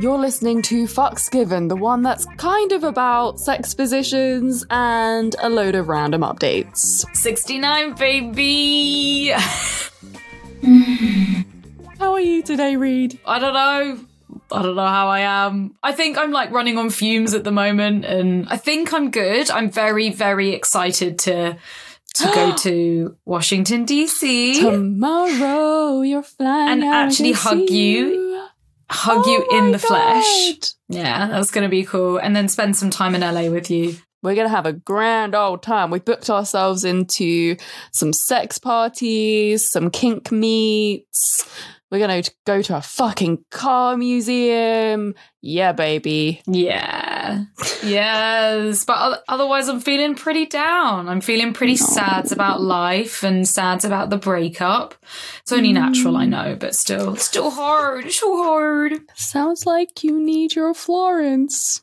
You're 0.00 0.18
listening 0.18 0.62
to 0.62 0.84
Fucks 0.84 1.30
Given, 1.30 1.68
the 1.68 1.76
one 1.76 2.02
that's 2.02 2.24
kind 2.38 2.72
of 2.72 2.84
about 2.84 3.38
sex 3.38 3.74
positions 3.74 4.64
and 4.70 5.36
a 5.42 5.50
load 5.50 5.74
of 5.74 5.88
random 5.88 6.22
updates. 6.22 7.04
69, 7.14 7.92
baby! 7.96 9.30
How 11.98 12.12
are 12.14 12.20
you 12.20 12.42
today, 12.42 12.76
Reed? 12.76 13.18
I 13.26 13.38
don't 13.38 13.52
know. 13.52 14.00
I 14.50 14.62
don't 14.62 14.74
know 14.74 14.86
how 14.86 15.08
I 15.08 15.20
am. 15.20 15.76
I 15.82 15.92
think 15.92 16.16
I'm 16.16 16.32
like 16.32 16.50
running 16.50 16.78
on 16.78 16.88
fumes 16.88 17.34
at 17.34 17.44
the 17.44 17.52
moment, 17.52 18.06
and 18.06 18.48
I 18.48 18.56
think 18.56 18.94
I'm 18.94 19.10
good. 19.10 19.50
I'm 19.50 19.70
very, 19.70 20.08
very 20.10 20.54
excited 20.54 21.18
to 21.20 21.58
to 22.14 22.24
go 22.34 22.54
to 22.58 23.16
Washington 23.24 23.86
DC 23.86 24.60
Tomorrow 24.60 26.00
you're 26.02 26.22
flying 26.22 26.82
and 26.82 26.84
actually 26.84 27.32
hug 27.32 27.70
you, 27.70 28.29
hug 28.90 29.22
Oh 29.24 29.30
you 29.30 29.58
in 29.58 29.72
the 29.72 29.78
flesh. 29.78 30.74
Yeah, 30.88 31.28
that's 31.28 31.50
gonna 31.50 31.68
be 31.68 31.84
cool. 31.84 32.18
And 32.18 32.34
then 32.34 32.48
spend 32.48 32.76
some 32.76 32.90
time 32.90 33.14
in 33.14 33.20
LA 33.20 33.50
with 33.50 33.70
you. 33.70 33.96
We're 34.22 34.34
gonna 34.34 34.48
have 34.48 34.66
a 34.66 34.72
grand 34.72 35.34
old 35.34 35.62
time. 35.62 35.90
We 35.90 36.00
booked 36.00 36.28
ourselves 36.28 36.84
into 36.84 37.56
some 37.92 38.12
sex 38.12 38.58
parties, 38.58 39.70
some 39.70 39.90
kink 39.90 40.30
meets. 40.30 41.48
We're 41.90 41.98
gonna 41.98 42.22
go 42.46 42.62
to 42.62 42.76
a 42.76 42.82
fucking 42.82 43.44
car 43.50 43.96
museum. 43.96 45.14
Yeah, 45.42 45.72
baby. 45.72 46.40
Yeah. 46.46 47.44
yes. 47.82 48.84
But 48.84 49.24
otherwise, 49.28 49.68
I'm 49.68 49.80
feeling 49.80 50.14
pretty 50.14 50.46
down. 50.46 51.08
I'm 51.08 51.20
feeling 51.20 51.52
pretty 51.52 51.76
sad 51.76 52.30
about 52.30 52.60
life 52.60 53.24
and 53.24 53.48
sad 53.48 53.84
about 53.84 54.10
the 54.10 54.18
breakup. 54.18 54.94
It's 55.40 55.50
only 55.50 55.72
natural, 55.72 56.16
I 56.16 56.26
mm. 56.26 56.30
know, 56.30 56.56
but 56.58 56.76
still, 56.76 57.14
it's 57.14 57.24
still 57.24 57.50
hard. 57.50 58.06
It's 58.06 58.20
so 58.20 58.40
hard. 58.40 58.92
Sounds 59.14 59.66
like 59.66 60.04
you 60.04 60.20
need 60.20 60.54
your 60.54 60.74
Florence. 60.74 61.82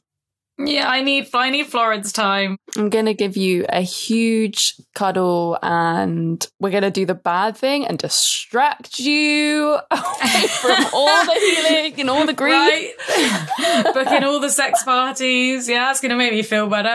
Yeah, 0.60 0.90
I 0.90 1.02
need, 1.04 1.28
I 1.34 1.50
need 1.50 1.68
Florence 1.68 2.12
time. 2.12 2.58
I'm 2.76 2.90
gonna 2.90 3.14
give 3.14 3.38
you 3.38 3.66
a 3.70 3.82
huge 3.82 4.74
cuddle 4.96 5.60
and 5.62 6.46
we're 6.60 6.72
gonna 6.72 6.90
do 6.92 7.06
the 7.06 7.14
bad 7.14 7.56
thing 7.56 7.86
and 7.86 7.98
distract 7.98 9.00
you 9.00 9.78
away 9.92 10.48
from 10.62 10.86
all 10.94 11.26
the 11.26 11.34
healing 11.34 12.00
and 12.00 12.10
all 12.10 12.26
the 12.26 12.34
grief. 12.34 12.54
Right? 12.54 13.84
Booking 13.94 14.24
all 14.24 14.40
the 14.40 14.50
sex 14.50 14.84
parties. 14.84 15.68
Yeah, 15.70 15.86
that's 15.86 16.02
going 16.02 16.12
to 16.12 16.16
make 16.18 16.32
me 16.34 16.44
feel 16.44 16.68
better. 16.68 16.88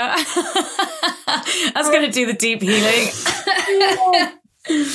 that's 1.74 1.88
going 1.90 2.04
to 2.04 2.10
do 2.10 2.26
the 2.26 2.32
deep 2.32 2.62
healing. 2.62 4.32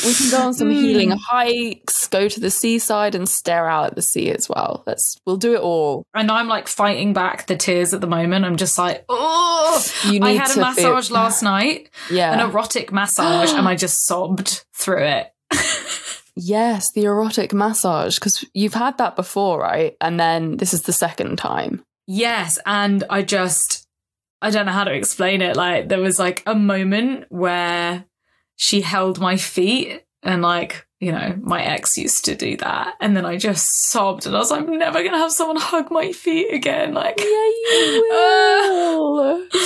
We 0.05 0.13
can 0.13 0.31
go 0.31 0.37
on 0.47 0.53
some 0.53 0.67
Hmm. 0.69 0.73
healing 0.75 1.11
hikes, 1.11 2.07
go 2.07 2.27
to 2.27 2.39
the 2.39 2.49
seaside 2.51 3.15
and 3.15 3.27
stare 3.27 3.67
out 3.69 3.87
at 3.87 3.95
the 3.95 4.01
sea 4.01 4.31
as 4.31 4.47
well. 4.49 4.83
Let's 4.87 5.17
we'll 5.25 5.37
do 5.37 5.53
it 5.55 5.59
all. 5.61 6.03
And 6.13 6.31
I'm 6.31 6.47
like 6.47 6.67
fighting 6.67 7.13
back 7.13 7.47
the 7.47 7.55
tears 7.55 7.93
at 7.93 8.01
the 8.01 8.07
moment. 8.07 8.45
I'm 8.45 8.57
just 8.57 8.77
like, 8.77 9.05
oh, 9.09 9.83
You 10.05 10.23
I 10.23 10.31
need 10.33 10.37
had 10.37 10.55
a 10.57 10.59
massage 10.59 11.07
feel- 11.07 11.13
last 11.15 11.43
night, 11.43 11.89
Yeah. 12.09 12.33
an 12.33 12.39
erotic 12.39 12.91
massage, 12.91 13.51
and 13.53 13.67
I 13.67 13.75
just 13.85 14.05
sobbed 14.07 14.65
through 14.75 15.03
it. 15.03 15.27
yes, 16.35 16.91
the 16.93 17.03
erotic 17.05 17.53
massage 17.53 18.15
because 18.15 18.43
you've 18.53 18.73
had 18.73 18.97
that 18.97 19.15
before, 19.15 19.59
right? 19.59 19.95
And 20.01 20.19
then 20.19 20.57
this 20.57 20.73
is 20.73 20.83
the 20.83 20.93
second 20.93 21.37
time. 21.37 21.83
Yes, 22.07 22.57
and 22.65 23.03
I 23.09 23.21
just 23.21 23.85
I 24.41 24.51
don't 24.51 24.65
know 24.67 24.71
how 24.71 24.83
to 24.83 24.93
explain 24.93 25.41
it. 25.41 25.55
Like 25.55 25.89
there 25.89 25.99
was 25.99 26.19
like 26.19 26.43
a 26.45 26.53
moment 26.55 27.25
where 27.29 28.05
she 28.57 28.81
held 28.81 29.19
my 29.19 29.37
feet 29.37 30.03
and 30.23 30.41
like, 30.41 30.85
you 30.99 31.11
know, 31.11 31.37
my 31.41 31.63
ex 31.63 31.95
used 31.97 32.25
to 32.25 32.35
do 32.35 32.57
that. 32.57 32.95
And 32.99 33.15
then 33.15 33.23
I 33.25 33.37
just 33.37 33.89
sobbed 33.89 34.25
and 34.25 34.35
I 34.35 34.39
was 34.39 34.51
like, 34.51 34.67
I'm 34.67 34.77
never 34.77 35.01
gonna 35.03 35.19
have 35.19 35.31
someone 35.31 35.55
hug 35.57 35.89
my 35.91 36.11
feet 36.11 36.53
again. 36.53 36.93
Like 36.93 37.19
Yeah, 37.19 37.25
you 37.25 38.07
will. 38.09 39.47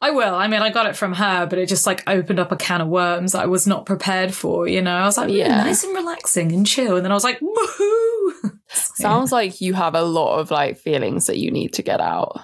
I 0.00 0.10
will. 0.12 0.34
I 0.34 0.46
mean, 0.46 0.62
I 0.62 0.70
got 0.70 0.86
it 0.86 0.96
from 0.96 1.14
her, 1.14 1.46
but 1.46 1.58
it 1.58 1.68
just 1.68 1.84
like 1.86 2.08
opened 2.08 2.38
up 2.38 2.52
a 2.52 2.56
can 2.56 2.80
of 2.80 2.88
worms 2.88 3.32
that 3.32 3.42
I 3.42 3.46
was 3.46 3.66
not 3.66 3.84
prepared 3.86 4.32
for, 4.32 4.68
you 4.68 4.80
know? 4.80 4.94
I 4.94 5.04
was 5.04 5.16
like, 5.18 5.30
yeah, 5.30 5.48
Yeah. 5.48 5.64
nice 5.64 5.82
and 5.82 5.94
relaxing 5.94 6.52
and 6.52 6.64
chill. 6.64 6.94
And 6.96 7.04
then 7.04 7.10
I 7.10 7.14
was 7.14 7.24
like, 7.24 7.40
woohoo! 7.40 8.58
Sounds 8.68 9.32
like 9.32 9.60
you 9.60 9.74
have 9.74 9.94
a 9.96 10.02
lot 10.02 10.38
of 10.38 10.50
like 10.52 10.78
feelings 10.78 11.26
that 11.26 11.38
you 11.38 11.50
need 11.50 11.72
to 11.74 11.82
get 11.82 12.00
out. 12.00 12.38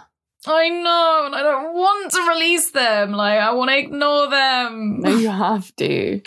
I 0.46 0.68
know, 0.68 1.22
and 1.26 1.34
I 1.34 1.42
don't 1.42 1.74
want 1.74 2.12
to 2.12 2.28
release 2.28 2.70
them. 2.70 3.12
Like, 3.12 3.38
I 3.40 3.52
want 3.52 3.70
to 3.70 3.78
ignore 3.78 4.28
them. 4.28 5.00
No, 5.00 5.16
you 5.16 5.28
have 5.28 5.74
to. 5.76 6.20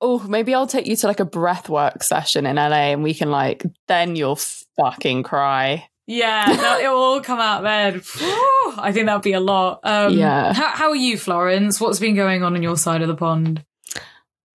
Oh, 0.00 0.18
maybe 0.28 0.54
I'll 0.54 0.66
take 0.66 0.86
you 0.86 0.96
to 0.96 1.06
like 1.06 1.20
a 1.20 1.24
breathwork 1.24 2.02
session 2.02 2.44
in 2.44 2.56
LA 2.56 2.92
and 2.92 3.02
we 3.02 3.14
can 3.14 3.30
like, 3.30 3.64
then 3.88 4.16
you'll 4.16 4.36
fucking 4.76 5.22
cry. 5.22 5.88
Yeah, 6.06 6.78
it'll 6.80 6.94
all 6.94 7.20
come 7.22 7.40
out 7.40 7.62
then. 7.62 8.00
Whew, 8.00 8.74
I 8.76 8.90
think 8.92 9.06
that'd 9.06 9.22
be 9.22 9.32
a 9.32 9.40
lot. 9.40 9.80
Um, 9.82 10.12
Yeah. 10.18 10.52
How, 10.52 10.68
how 10.68 10.88
are 10.90 10.96
you, 10.96 11.16
Florence? 11.16 11.80
What's 11.80 11.98
been 12.00 12.14
going 12.14 12.42
on 12.42 12.54
on 12.54 12.62
your 12.62 12.76
side 12.76 13.00
of 13.00 13.08
the 13.08 13.14
pond? 13.14 13.64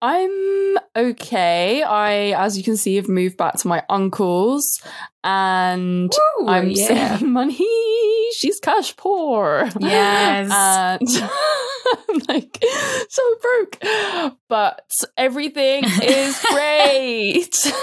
I'm 0.04 0.78
okay. 0.96 1.82
I, 1.82 2.40
as 2.40 2.56
you 2.56 2.64
can 2.64 2.78
see, 2.78 2.98
have 2.98 3.10
moved 3.10 3.38
back 3.38 3.56
to 3.58 3.68
my 3.68 3.84
uncle's 3.90 4.84
and 5.24 6.14
Woo, 6.40 6.48
I'm 6.48 6.70
yeah. 6.70 7.16
saving 7.18 7.32
money. 7.34 7.68
She's 8.38 8.60
cash 8.60 8.96
poor. 8.96 9.68
Yes. 9.80 10.52
And 10.52 11.10
I'm 12.10 12.22
like 12.30 12.64
so 13.10 13.24
broke. 13.42 13.80
But 14.48 14.92
everything 15.18 15.84
is 16.04 16.40
great. 16.52 17.74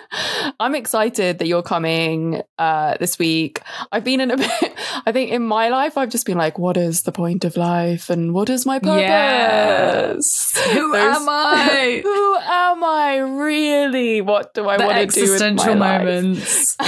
I'm 0.60 0.74
excited 0.74 1.40
that 1.40 1.46
you're 1.46 1.62
coming 1.62 2.40
uh, 2.56 2.96
this 2.98 3.18
week. 3.18 3.60
I've 3.92 4.02
been 4.02 4.22
in 4.22 4.30
a 4.30 4.38
bit, 4.38 4.74
I 5.04 5.12
think 5.12 5.30
in 5.30 5.42
my 5.42 5.68
life, 5.68 5.98
I've 5.98 6.08
just 6.08 6.24
been 6.24 6.38
like, 6.38 6.58
what 6.58 6.78
is 6.78 7.02
the 7.02 7.12
point 7.12 7.44
of 7.44 7.58
life 7.58 8.08
and 8.08 8.32
what 8.32 8.48
is 8.48 8.64
my 8.64 8.78
purpose? 8.78 9.02
Yes. 9.02 10.58
Who 10.72 10.94
am 10.94 11.28
I? 11.28 12.00
Who 12.02 12.36
am 12.36 12.82
I 12.82 13.16
really? 13.18 14.22
What 14.22 14.54
do 14.54 14.62
I 14.62 14.78
want 14.78 14.80
to 14.80 14.94
do 14.94 15.00
existential 15.02 15.74
moments. 15.74 16.78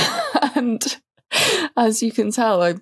and 0.54 0.82
as 1.76 2.02
you 2.02 2.12
can 2.12 2.30
tell, 2.32 2.62
I 2.62 2.76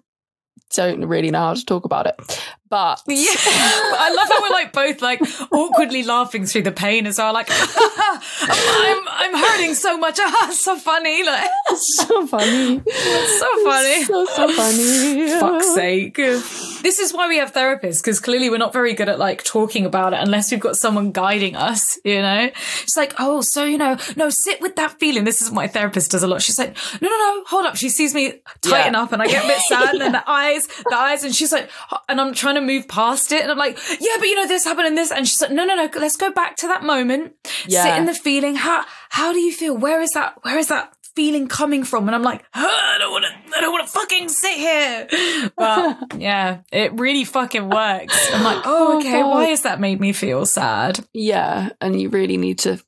don't 0.71 1.05
really 1.05 1.31
know 1.31 1.41
how 1.41 1.55
to 1.55 1.65
talk 1.65 1.85
about 1.85 2.07
it. 2.07 2.41
But 2.71 3.03
Yeah, 3.07 3.25
I 3.37 4.13
love 4.15 4.29
how 4.29 4.43
we're 4.43 4.51
like 4.51 4.73
both 4.73 5.01
like 5.01 5.21
awkwardly 5.53 6.03
laughing 6.03 6.45
through 6.47 6.63
the 6.63 6.73
pain 6.73 7.07
as 7.07 7.19
well. 7.19 7.33
Like 7.33 7.49
I'm, 7.51 9.09
I'm 9.09 9.35
hurting 9.37 9.75
so 9.75 9.97
much. 9.99 10.19
Ah, 10.31 10.51
so 10.53 10.77
funny. 10.77 11.25
Like 11.25 11.49
so 11.75 12.27
funny. 12.27 12.81
so 12.85 13.65
funny. 13.65 14.05
So, 14.05 14.27
so 14.27 14.53
funny. 14.53 15.29
Fuck's 15.41 15.75
sake. 15.75 16.17
This 16.17 16.99
is 16.99 17.13
why 17.15 17.29
we 17.29 17.39
have 17.39 17.53
therapists, 17.53 18.03
because 18.03 18.21
clearly 18.21 18.51
we're 18.51 18.59
not 18.59 18.73
very 18.73 18.95
good 18.95 19.09
at 19.09 19.19
like 19.19 19.43
talking 19.43 19.85
about 19.87 20.13
it 20.13 20.21
unless 20.21 20.51
we've 20.51 20.61
got 20.61 20.77
someone 20.77 21.13
guiding 21.13 21.57
us, 21.57 21.99
you 22.05 22.21
know? 22.21 22.51
It's 22.83 22.97
like, 22.97 23.15
oh, 23.19 23.41
so, 23.41 23.65
you 23.65 23.79
know, 23.79 23.97
no, 24.17 24.29
sit 24.31 24.61
with 24.61 24.77
that 24.77 24.99
feeling. 25.01 25.25
This 25.25 25.41
is 25.43 25.49
what 25.51 25.55
my 25.57 25.67
therapist 25.69 26.11
does 26.11 26.23
a 26.23 26.29
lot. 26.29 26.43
She's 26.43 26.59
like, 26.59 26.77
no, 27.01 27.09
no, 27.09 27.17
no, 27.17 27.45
hold 27.47 27.65
up. 27.67 27.77
She 27.77 27.89
sees 27.89 28.15
me 28.15 28.35
tighten 28.61 28.93
Yeah. 28.95 29.03
up 29.03 29.13
and 29.13 29.23
I 29.23 29.27
get 29.27 29.45
a 29.45 29.49
bit 29.49 29.59
sad 29.61 29.95
and 29.95 30.01
then 30.01 30.13
the 30.13 30.29
eyes, 30.31 30.67
the 30.67 30.97
eyes, 30.97 31.25
and 31.25 31.35
she's 31.35 31.53
like, 31.53 31.71
and 32.09 32.21
I'm 32.21 32.35
trying 32.35 32.55
to 32.57 32.58
move 32.61 32.89
past 32.89 33.33
it. 33.33 33.43
And 33.43 33.51
I'm 33.51 33.59
like, 33.59 33.79
yeah, 34.01 34.17
but 34.19 34.27
you 34.29 34.35
know, 34.37 34.47
this 34.47 34.65
happened 34.65 34.87
and 34.89 34.97
this. 34.99 35.11
And 35.11 35.27
she's 35.27 35.41
like, 35.41 35.51
no, 35.51 35.65
no, 35.65 35.75
no, 35.75 35.89
let's 35.99 36.17
go 36.17 36.31
back 36.31 36.57
to 36.57 36.69
that 36.69 36.83
moment. 36.83 37.35
Yeah. 37.67 37.83
Sit 37.85 37.97
in 37.99 38.07
the 38.07 38.15
feeling. 38.15 38.57
How, 38.57 38.85
how 39.11 39.33
do 39.33 39.39
you 39.41 39.53
feel? 39.53 39.77
Where 39.77 40.01
is 40.01 40.11
that, 40.11 40.35
where 40.43 40.59
is 40.59 40.69
that? 40.69 40.93
feeling 41.17 41.49
coming 41.49 41.83
from 41.83 42.07
and 42.07 42.15
I'm 42.15 42.23
like 42.23 42.45
"Ah, 42.55 42.95
I 42.95 42.99
don't 42.99 43.11
want 43.11 43.25
to 43.25 43.57
I 43.57 43.61
don't 43.61 43.73
want 43.73 43.85
to 43.89 43.93
fucking 43.93 44.29
sit 44.29 44.57
here 44.57 45.51
but 45.57 46.15
yeah 46.21 46.59
it 46.71 46.93
really 46.93 47.25
fucking 47.25 47.69
works 47.69 48.31
I'm 48.33 48.45
like 48.45 48.63
oh 48.65 48.93
Oh, 48.93 48.99
okay 49.01 49.23
God. 49.23 49.31
why 49.31 49.47
has 49.47 49.63
that 49.63 49.81
made 49.81 49.99
me 49.99 50.13
feel 50.13 50.47
sad 50.47 51.05
Yeah, 51.13 51.71
and 51.81 52.01
you 52.01 52.09
really 52.11 52.37
need 52.37 52.61
to 52.61 52.81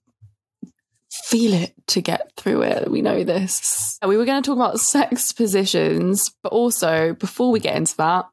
feel 1.24 1.54
it 1.54 1.74
to 1.88 2.00
get 2.00 2.30
through 2.36 2.62
it. 2.62 2.88
We 2.88 3.02
know 3.02 3.24
this. 3.24 3.98
We 4.06 4.16
were 4.16 4.24
going 4.24 4.42
to 4.42 4.46
talk 4.46 4.56
about 4.56 4.78
sex 4.78 5.32
positions, 5.32 6.30
but 6.44 6.52
also 6.52 7.14
before 7.14 7.50
we 7.50 7.58
get 7.58 7.74
into 7.76 7.96
that, 7.96 8.26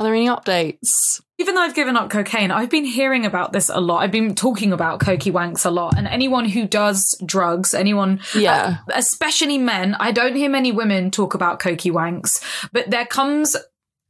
are 0.00 0.04
there 0.04 0.14
any 0.14 0.26
updates? 0.28 1.20
even 1.38 1.54
though 1.54 1.62
I've 1.62 1.74
given 1.74 1.96
up 1.96 2.10
cocaine 2.10 2.50
I've 2.50 2.68
been 2.68 2.84
hearing 2.84 3.24
about 3.24 3.52
this 3.52 3.68
a 3.70 3.80
lot 3.80 3.98
I've 4.02 4.10
been 4.10 4.34
talking 4.34 4.72
about 4.72 5.00
cokey 5.00 5.32
wanks 5.32 5.64
a 5.64 5.70
lot 5.70 5.96
and 5.96 6.06
anyone 6.06 6.44
who 6.46 6.66
does 6.66 7.16
drugs 7.24 7.72
anyone 7.72 8.20
Yeah. 8.34 8.78
uh, 8.88 8.92
especially 8.94 9.56
men 9.56 9.94
I 10.00 10.12
don't 10.12 10.34
hear 10.36 10.50
many 10.50 10.70
women 10.72 11.10
talk 11.10 11.32
about 11.34 11.58
cokey 11.60 11.90
wanks 11.92 12.42
but 12.72 12.90
there 12.90 13.06
comes 13.06 13.56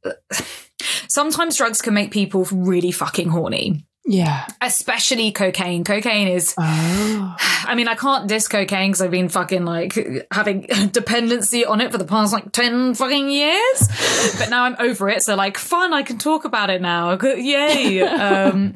sometimes 1.07 1.55
drugs 1.57 1.81
can 1.81 1.93
make 1.93 2.11
people 2.11 2.45
really 2.51 2.91
fucking 2.91 3.29
horny 3.29 3.85
Yeah. 4.03 4.47
especially 4.61 5.31
cocaine 5.31 5.83
cocaine 5.83 6.27
is 6.27 6.55
Oh. 6.57 7.35
I 7.63 7.75
mean, 7.75 7.87
I 7.87 7.95
can't 7.95 8.27
diss 8.27 8.47
cocaine 8.47 8.89
because 8.91 9.01
I've 9.01 9.11
been 9.11 9.29
fucking 9.29 9.63
like 9.65 9.93
having 10.31 10.61
dependency 10.91 11.63
on 11.63 11.79
it 11.79 11.91
for 11.91 11.97
the 11.97 12.05
past 12.05 12.33
like 12.33 12.51
10 12.51 12.95
fucking 12.95 13.29
years. 13.29 14.35
But 14.39 14.49
now 14.49 14.63
I'm 14.63 14.75
over 14.79 15.09
it. 15.09 15.21
So, 15.21 15.35
like, 15.35 15.57
fun, 15.57 15.93
I 15.93 16.01
can 16.01 16.17
talk 16.17 16.43
about 16.43 16.69
it 16.69 16.81
now. 16.81 17.17
Yay. 17.21 18.01
Um, 18.21 18.75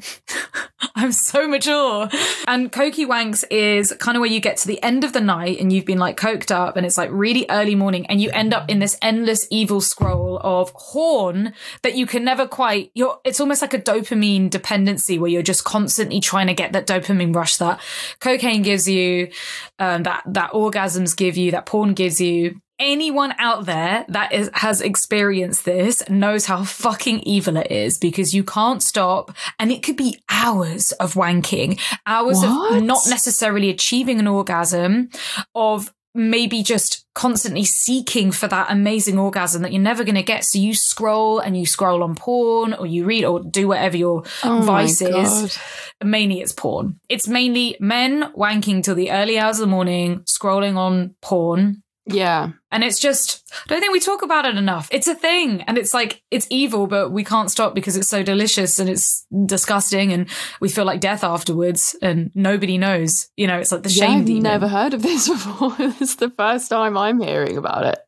I'm 0.94 1.12
so 1.12 1.46
mature. 1.46 2.08
And 2.46 2.70
Cokey 2.72 3.06
Wanks 3.06 3.44
is 3.50 3.92
kind 3.98 4.16
of 4.16 4.20
where 4.20 4.30
you 4.30 4.40
get 4.40 4.56
to 4.58 4.66
the 4.66 4.82
end 4.82 5.04
of 5.04 5.12
the 5.12 5.20
night 5.20 5.60
and 5.60 5.72
you've 5.72 5.84
been 5.84 5.98
like 5.98 6.16
coked 6.18 6.50
up 6.50 6.76
and 6.76 6.84
it's 6.84 6.98
like 6.98 7.10
really 7.12 7.46
early 7.48 7.74
morning 7.74 8.06
and 8.06 8.20
you 8.20 8.30
end 8.30 8.52
up 8.52 8.68
in 8.68 8.78
this 8.78 8.98
endless 9.02 9.46
evil 9.50 9.80
scroll 9.80 10.38
of 10.42 10.70
horn 10.74 11.52
that 11.82 11.96
you 11.96 12.06
can 12.06 12.24
never 12.24 12.46
quite 12.46 12.90
you're 12.94 13.18
it's 13.24 13.40
almost 13.40 13.62
like 13.62 13.74
a 13.74 13.78
dopamine 13.78 14.50
dependency 14.50 15.15
where 15.18 15.30
you're 15.30 15.42
just 15.42 15.64
constantly 15.64 16.20
trying 16.20 16.46
to 16.46 16.54
get 16.54 16.72
that 16.72 16.86
dopamine 16.86 17.34
rush 17.34 17.56
that 17.56 17.80
cocaine 18.20 18.62
gives 18.62 18.88
you, 18.88 19.30
um, 19.78 20.02
that 20.04 20.22
that 20.26 20.52
orgasms 20.52 21.16
give 21.16 21.36
you, 21.36 21.50
that 21.52 21.66
porn 21.66 21.94
gives 21.94 22.20
you 22.20 22.60
anyone 22.78 23.34
out 23.38 23.64
there 23.64 24.04
that 24.08 24.32
is, 24.32 24.50
has 24.54 24.80
experienced 24.80 25.64
this 25.64 26.06
knows 26.08 26.46
how 26.46 26.62
fucking 26.62 27.20
evil 27.20 27.56
it 27.56 27.70
is 27.70 27.98
because 27.98 28.34
you 28.34 28.44
can't 28.44 28.82
stop 28.82 29.34
and 29.58 29.72
it 29.72 29.82
could 29.82 29.96
be 29.96 30.18
hours 30.30 30.92
of 30.92 31.14
wanking, 31.14 31.80
hours 32.06 32.38
What? 32.38 32.76
of 32.76 32.82
not 32.82 33.00
necessarily 33.08 33.70
achieving 33.70 34.20
an 34.20 34.26
orgasm, 34.26 35.08
of 35.54 35.92
maybe 36.16 36.62
just 36.62 37.04
constantly 37.14 37.64
seeking 37.64 38.30
for 38.30 38.48
that 38.48 38.70
amazing 38.70 39.18
orgasm 39.18 39.62
that 39.62 39.72
you're 39.72 39.82
never 39.82 40.04
going 40.04 40.16
to 40.16 40.22
get. 40.22 40.44
So 40.44 40.58
you 40.58 40.74
scroll 40.74 41.38
and 41.38 41.56
you 41.56 41.66
scroll 41.66 42.02
on 42.02 42.14
porn 42.14 42.74
or 42.74 42.86
you 42.86 43.04
read 43.04 43.24
or 43.24 43.40
do 43.40 43.68
whatever 43.68 43.96
your 43.96 44.24
Oh 44.42 44.60
vice 44.62 45.00
is. 45.00 45.58
Mainly 46.02 46.40
it's 46.40 46.52
porn. 46.52 46.98
It's 47.08 47.28
mainly 47.28 47.76
men 47.80 48.32
wanking 48.36 48.82
till 48.82 48.94
the 48.94 49.10
early 49.10 49.38
hours 49.38 49.58
of 49.58 49.62
the 49.62 49.70
morning, 49.70 50.20
scrolling 50.20 50.76
on 50.76 51.14
porn. 51.22 51.82
Yeah. 52.06 52.50
And 52.70 52.84
it's 52.84 53.00
just, 53.00 53.42
I 53.52 53.68
don't 53.68 53.80
think 53.80 53.92
we 53.92 54.00
talk 54.00 54.22
about 54.22 54.44
it 54.46 54.56
enough. 54.56 54.88
It's 54.92 55.08
a 55.08 55.14
thing. 55.14 55.62
And 55.62 55.76
it's 55.76 55.92
like, 55.92 56.22
it's 56.30 56.46
evil, 56.50 56.86
but 56.86 57.10
we 57.10 57.24
can't 57.24 57.50
stop 57.50 57.74
because 57.74 57.96
it's 57.96 58.08
so 58.08 58.22
delicious 58.22 58.78
and 58.78 58.88
it's 58.88 59.26
disgusting 59.46 60.12
and 60.12 60.28
we 60.60 60.68
feel 60.68 60.84
like 60.84 61.00
death 61.00 61.24
afterwards 61.24 61.96
and 62.02 62.30
nobody 62.34 62.78
knows. 62.78 63.28
You 63.36 63.46
know, 63.48 63.58
it's 63.58 63.72
like 63.72 63.82
the 63.82 63.90
yeah 63.90 64.06
shame 64.06 64.20
I've 64.20 64.26
demon. 64.26 64.42
never 64.44 64.68
heard 64.68 64.94
of 64.94 65.02
this 65.02 65.28
before. 65.30 65.74
it's 65.78 66.16
the 66.16 66.30
first 66.30 66.68
time 66.68 66.96
I'm 66.96 67.20
hearing 67.20 67.56
about 67.56 67.84
it. 67.86 67.98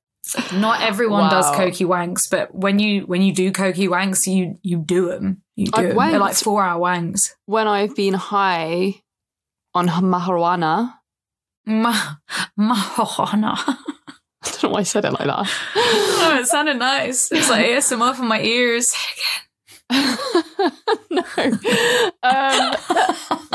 Not 0.53 0.83
everyone 0.83 1.31
does 1.31 1.47
cokey 1.56 1.87
wanks, 1.87 2.29
but 2.31 2.55
when 2.55 2.79
you, 2.79 3.03
when 3.06 3.23
you 3.23 3.33
do 3.33 3.50
cokey 3.50 3.89
wanks, 3.89 4.27
you, 4.27 4.59
you 4.62 4.77
do 4.77 5.09
them. 5.09 5.43
You 5.56 5.67
do 5.67 5.73
I've 5.75 5.91
'em. 5.91 5.97
They're 5.97 6.19
like 6.21 6.37
four 6.37 6.62
hour 6.62 6.79
wanks. 6.79 7.31
When 7.47 7.67
I've 7.67 7.97
been 7.97 8.12
high 8.15 9.03
on 9.75 9.89
marijuana, 9.89 10.98
Ma, 11.69 11.94
marijuana. 12.59 13.55
I 14.43 14.50
don't 14.50 14.62
know 14.65 14.69
why 14.70 14.81
I 14.81 14.85
said 14.85 15.05
it 15.05 15.12
like 15.12 15.26
that. 15.26 15.50
oh, 15.76 16.38
it 16.41 16.47
sounded 16.47 16.79
nice. 16.79 17.31
It's 17.31 17.50
like 17.50 17.67
ASMR 17.67 18.15
for 18.15 18.23
my 18.23 18.41
ears. 18.41 18.93
no. 21.11 21.23
Um, 22.23 22.75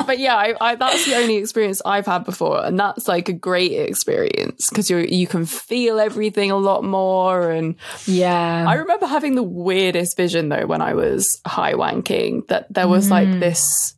but 0.05 0.17
yeah, 0.19 0.35
I, 0.35 0.55
I, 0.59 0.75
that's 0.75 1.05
the 1.05 1.15
only 1.15 1.35
experience 1.37 1.81
I've 1.85 2.05
had 2.05 2.23
before, 2.25 2.63
and 2.65 2.79
that's 2.79 3.07
like 3.07 3.29
a 3.29 3.33
great 3.33 3.71
experience 3.73 4.67
because 4.69 4.89
you 4.89 4.97
you 4.97 5.27
can 5.27 5.45
feel 5.45 5.99
everything 5.99 6.51
a 6.51 6.57
lot 6.57 6.83
more. 6.83 7.51
And 7.51 7.75
Yeah. 8.05 8.65
I 8.67 8.73
remember 8.75 9.05
having 9.05 9.35
the 9.35 9.43
weirdest 9.43 10.17
vision 10.17 10.49
though 10.49 10.65
when 10.65 10.81
I 10.81 10.93
was 10.93 11.39
high 11.45 11.73
wanking 11.73 12.47
that 12.47 12.71
there 12.73 12.87
was 12.87 13.09
like 13.11 13.27
Mm. 13.27 13.39
this, 13.39 13.95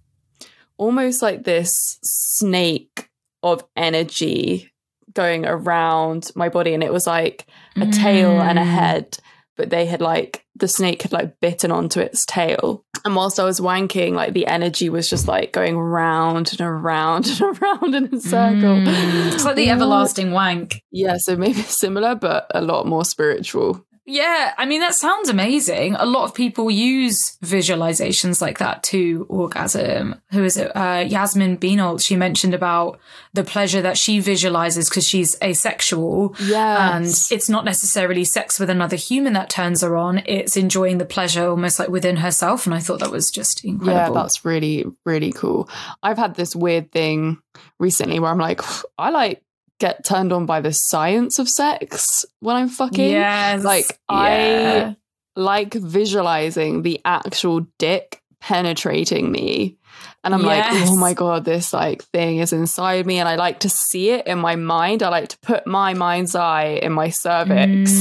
almost 0.77 1.21
like 1.21 1.43
this 1.45 1.71
snake 2.03 3.04
of 3.45 3.63
energy 3.77 4.71
going 5.13 5.45
around 5.45 6.31
my 6.35 6.49
body, 6.49 6.73
and 6.73 6.83
it 6.83 6.91
was 6.91 7.07
like 7.07 7.45
a 7.77 7.85
tail 7.87 8.41
and 8.41 8.59
a 8.59 8.63
Mm. 8.63 8.65
head, 8.65 9.17
but 9.55 9.69
they 9.69 9.85
had 9.85 10.01
like 10.01 10.43
the 10.57 10.67
snake 10.67 11.01
had 11.03 11.11
like 11.13 11.39
bitten 11.41 11.71
onto 11.71 11.99
its 11.99 12.25
tail. 12.25 12.83
And 13.03 13.15
whilst 13.15 13.39
I 13.39 13.43
was 13.43 13.59
wanking, 13.59 14.13
like 14.13 14.33
the 14.33 14.47
energy 14.47 14.89
was 14.89 15.09
just 15.09 15.27
like 15.27 15.51
going 15.53 15.77
round 15.77 16.51
and 16.51 16.61
around 16.61 17.27
and 17.41 17.41
around 17.41 17.93
in 17.95 18.15
a 18.15 18.19
circle. 18.19 18.77
Mm. 18.77 19.33
It's 19.33 19.45
like 19.45 19.55
the 19.57 19.69
everlasting 19.69 20.31
wank. 20.31 20.81
Yeah, 20.91 21.17
so 21.17 21.35
maybe 21.35 21.61
similar, 21.61 22.15
but 22.15 22.47
a 22.51 22.61
lot 22.61 22.87
more 22.87 23.05
spiritual. 23.05 23.84
Yeah, 24.07 24.53
I 24.55 24.65
mean, 24.67 24.81
that 24.81 24.93
sounds 24.93 25.29
amazing. 25.29 25.95
A 25.95 26.05
lot 26.05 26.25
of 26.25 26.35
people 26.35 26.69
use 26.69 27.37
visualizations 27.43 28.39
like 28.39 28.59
that 28.59 28.83
to 28.83 29.25
orgasm. 29.29 30.21
Who 30.31 30.43
is 30.43 30.57
it? 30.57 30.71
Uh, 30.75 31.03
Yasmin 31.07 31.55
Benoit, 31.55 31.99
she 31.99 32.15
mentioned 32.15 32.53
about 32.53 32.99
the 33.33 33.43
pleasure 33.43 33.81
that 33.81 33.97
she 33.97 34.19
visualizes 34.19 34.89
because 34.89 35.07
she's 35.07 35.35
asexual. 35.41 36.35
Yeah. 36.39 36.95
And 36.95 37.05
it's 37.05 37.49
not 37.49 37.65
necessarily 37.65 38.25
sex 38.25 38.59
with 38.59 38.69
another 38.69 38.95
human 38.95 39.33
that 39.33 39.49
turns 39.49 39.81
her 39.81 39.97
on. 39.97 40.21
It's 40.27 40.55
enjoying 40.55 40.99
the 40.99 41.05
pleasure 41.05 41.47
almost 41.47 41.79
like 41.79 41.89
within 41.89 42.17
herself. 42.17 42.67
And 42.67 42.75
I 42.75 42.79
thought 42.79 42.99
that 42.99 43.11
was 43.11 43.31
just 43.31 43.65
incredible. 43.65 44.15
yeah, 44.15 44.21
that's 44.21 44.45
really, 44.45 44.85
really 45.03 45.31
cool. 45.31 45.67
I've 46.03 46.19
had 46.19 46.35
this 46.35 46.55
weird 46.55 46.91
thing 46.91 47.39
recently 47.79 48.19
where 48.19 48.29
I'm 48.29 48.37
like, 48.37 48.61
I 48.99 49.09
like 49.09 49.41
get 49.79 50.05
turned 50.05 50.31
on 50.31 50.45
by 50.45 50.61
the 50.61 50.71
science 50.73 51.39
of 51.39 51.49
sex 51.49 52.25
when 52.39 52.55
I'm 52.55 52.69
fucking. 52.69 53.11
Yes. 53.11 53.63
Like 53.63 53.85
Yeah. 54.09 54.95
I 54.95 54.95
like 55.35 55.73
visualizing 55.73 56.81
the 56.83 57.01
actual 57.03 57.67
dick 57.77 58.21
penetrating 58.39 59.31
me. 59.31 59.77
And 60.23 60.33
I'm 60.33 60.41
like, 60.41 60.63
oh 60.67 60.95
my 60.95 61.13
God, 61.13 61.45
this 61.45 61.71
like 61.71 62.03
thing 62.05 62.37
is 62.39 62.51
inside 62.51 63.05
me. 63.05 63.19
And 63.19 63.29
I 63.29 63.35
like 63.35 63.59
to 63.59 63.69
see 63.69 64.09
it 64.09 64.25
in 64.25 64.39
my 64.39 64.55
mind. 64.55 65.03
I 65.03 65.09
like 65.09 65.29
to 65.29 65.37
put 65.39 65.67
my 65.67 65.93
mind's 65.93 66.33
eye 66.35 66.79
in 66.81 66.91
my 66.93 67.09
cervix 67.09 67.91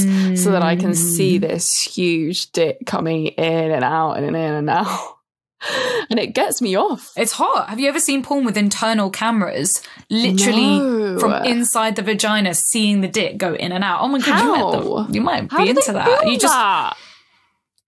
so 0.41 0.51
that 0.51 0.63
I 0.63 0.75
can 0.75 0.95
see 0.95 1.37
Mm. 1.37 1.41
this 1.41 1.79
huge 1.81 2.51
dick 2.51 2.79
coming 2.87 3.27
in 3.27 3.71
and 3.71 3.83
out 3.83 4.13
and 4.13 4.25
in 4.25 4.35
and 4.35 4.69
out. 4.69 5.14
And 6.09 6.19
it 6.19 6.35
gets 6.35 6.61
me 6.61 6.75
off. 6.75 7.11
It's 7.17 7.31
hot. 7.31 7.69
Have 7.69 7.79
you 7.79 7.87
ever 7.89 7.99
seen 7.99 8.21
porn 8.21 8.45
with 8.45 8.57
internal 8.57 9.09
cameras? 9.09 9.81
Literally 10.09 10.77
No. 10.79 11.17
from 11.19 11.33
inside 11.45 11.95
the 11.95 12.03
vagina, 12.03 12.53
seeing 12.53 13.01
the 13.01 13.07
dick 13.07 13.37
go 13.37 13.55
in 13.55 13.71
and 13.71 13.83
out. 13.83 14.01
Oh 14.01 14.07
my 14.07 14.19
god, 14.19 14.27
you 14.27 14.33
How? 14.33 14.71
might, 14.71 15.13
you 15.15 15.21
might 15.21 15.51
How 15.51 15.63
be 15.63 15.69
into 15.71 15.93
that. 15.93 16.27
You 16.27 16.37
just, 16.37 16.53
that? 16.53 16.95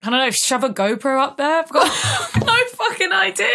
I 0.02 0.10
don't 0.10 0.18
know, 0.18 0.30
shove 0.30 0.64
a 0.64 0.70
GoPro 0.70 1.20
up 1.20 1.36
there. 1.36 1.60
I've 1.60 1.68
got 1.70 1.84
no 2.44 2.56
fucking 2.74 3.12
idea. 3.12 3.46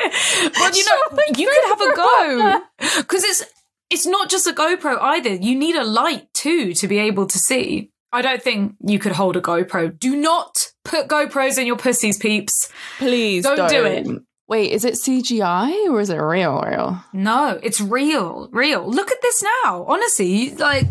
But 0.57 0.75
you 0.77 0.85
know, 0.85 1.23
you 1.37 1.47
could 1.47 1.69
have 1.69 1.81
a 1.81 1.95
go 1.95 2.61
because 3.01 3.23
it's 3.25 3.43
it's 3.89 4.05
not 4.05 4.29
just 4.29 4.47
a 4.47 4.53
GoPro 4.53 4.97
either. 5.01 5.35
You 5.35 5.55
need 5.55 5.75
a 5.75 5.83
light 5.83 6.33
too 6.33 6.73
to 6.75 6.87
be 6.87 6.99
able 6.99 7.27
to 7.27 7.37
see. 7.37 7.91
I 8.13 8.21
don't 8.21 8.41
think 8.41 8.75
you 8.85 8.99
could 8.99 9.11
hold 9.11 9.35
a 9.35 9.41
GoPro. 9.41 9.97
Do 9.97 10.15
not 10.15 10.71
put 10.85 11.07
GoPros 11.07 11.57
in 11.57 11.65
your 11.65 11.77
pussies, 11.77 12.17
peeps. 12.17 12.69
Please 12.99 13.43
Don't 13.43 13.57
don't, 13.57 13.69
do 13.69 13.85
it. 13.85 14.07
Wait, 14.47 14.71
is 14.71 14.85
it 14.85 14.93
CGI 14.93 15.89
or 15.89 15.99
is 15.99 16.11
it 16.11 16.17
real? 16.17 16.61
Real? 16.61 17.03
No, 17.11 17.59
it's 17.63 17.81
real, 17.81 18.49
real. 18.51 18.87
Look 18.87 19.11
at 19.11 19.21
this 19.21 19.43
now. 19.63 19.83
Honestly, 19.87 20.53
like 20.55 20.85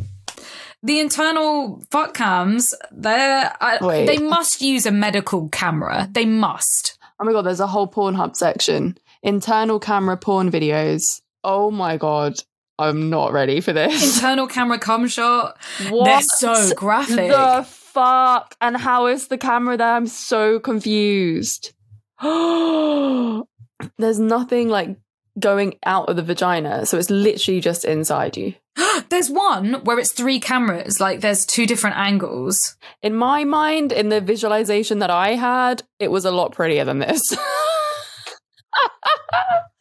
the 0.82 0.98
internal 0.98 1.84
fuck 1.92 2.12
cams, 2.14 2.74
they're 2.90 3.54
I, 3.60 3.78
they 4.04 4.18
must 4.18 4.60
use 4.60 4.84
a 4.84 4.90
medical 4.90 5.48
camera. 5.48 6.08
They 6.10 6.24
must. 6.24 6.98
Oh 7.20 7.24
my 7.24 7.30
god, 7.30 7.42
there's 7.42 7.60
a 7.60 7.68
whole 7.68 7.88
Pornhub 7.88 8.34
section. 8.34 8.98
Internal 9.22 9.78
camera 9.78 10.16
porn 10.16 10.50
videos. 10.50 11.20
Oh 11.44 11.70
my 11.70 11.96
god. 11.96 12.34
I'm 12.78 13.10
not 13.10 13.32
ready 13.32 13.60
for 13.60 13.72
this. 13.72 14.16
Internal 14.16 14.46
camera 14.46 14.78
cum 14.78 15.06
shot. 15.06 15.58
what 15.90 16.04
They're 16.04 16.22
so 16.22 16.74
graphic. 16.74 17.30
the 17.30 17.64
fuck? 17.68 18.54
And 18.60 18.76
how 18.76 19.06
is 19.06 19.28
the 19.28 19.38
camera 19.38 19.76
there? 19.76 19.94
I'm 19.94 20.06
so 20.06 20.58
confused. 20.58 21.74
There's 22.22 24.18
nothing 24.18 24.68
like 24.68 24.96
going 25.38 25.74
out 25.84 26.08
of 26.08 26.16
the 26.16 26.22
vagina, 26.22 26.86
so 26.86 26.98
it's 26.98 27.10
literally 27.10 27.60
just 27.60 27.84
inside 27.84 28.36
you. 28.36 28.54
There's 29.08 29.30
one 29.30 29.74
where 29.84 29.98
it's 29.98 30.12
three 30.12 30.40
cameras. 30.40 31.00
Like 31.00 31.20
there's 31.20 31.44
two 31.44 31.66
different 31.66 31.96
angles. 31.96 32.76
In 33.02 33.14
my 33.14 33.44
mind, 33.44 33.92
in 33.92 34.08
the 34.08 34.20
visualization 34.20 35.00
that 35.00 35.10
I 35.10 35.34
had, 35.34 35.82
it 35.98 36.10
was 36.10 36.24
a 36.24 36.30
lot 36.30 36.52
prettier 36.52 36.84
than 36.84 36.98
this. 37.00 37.20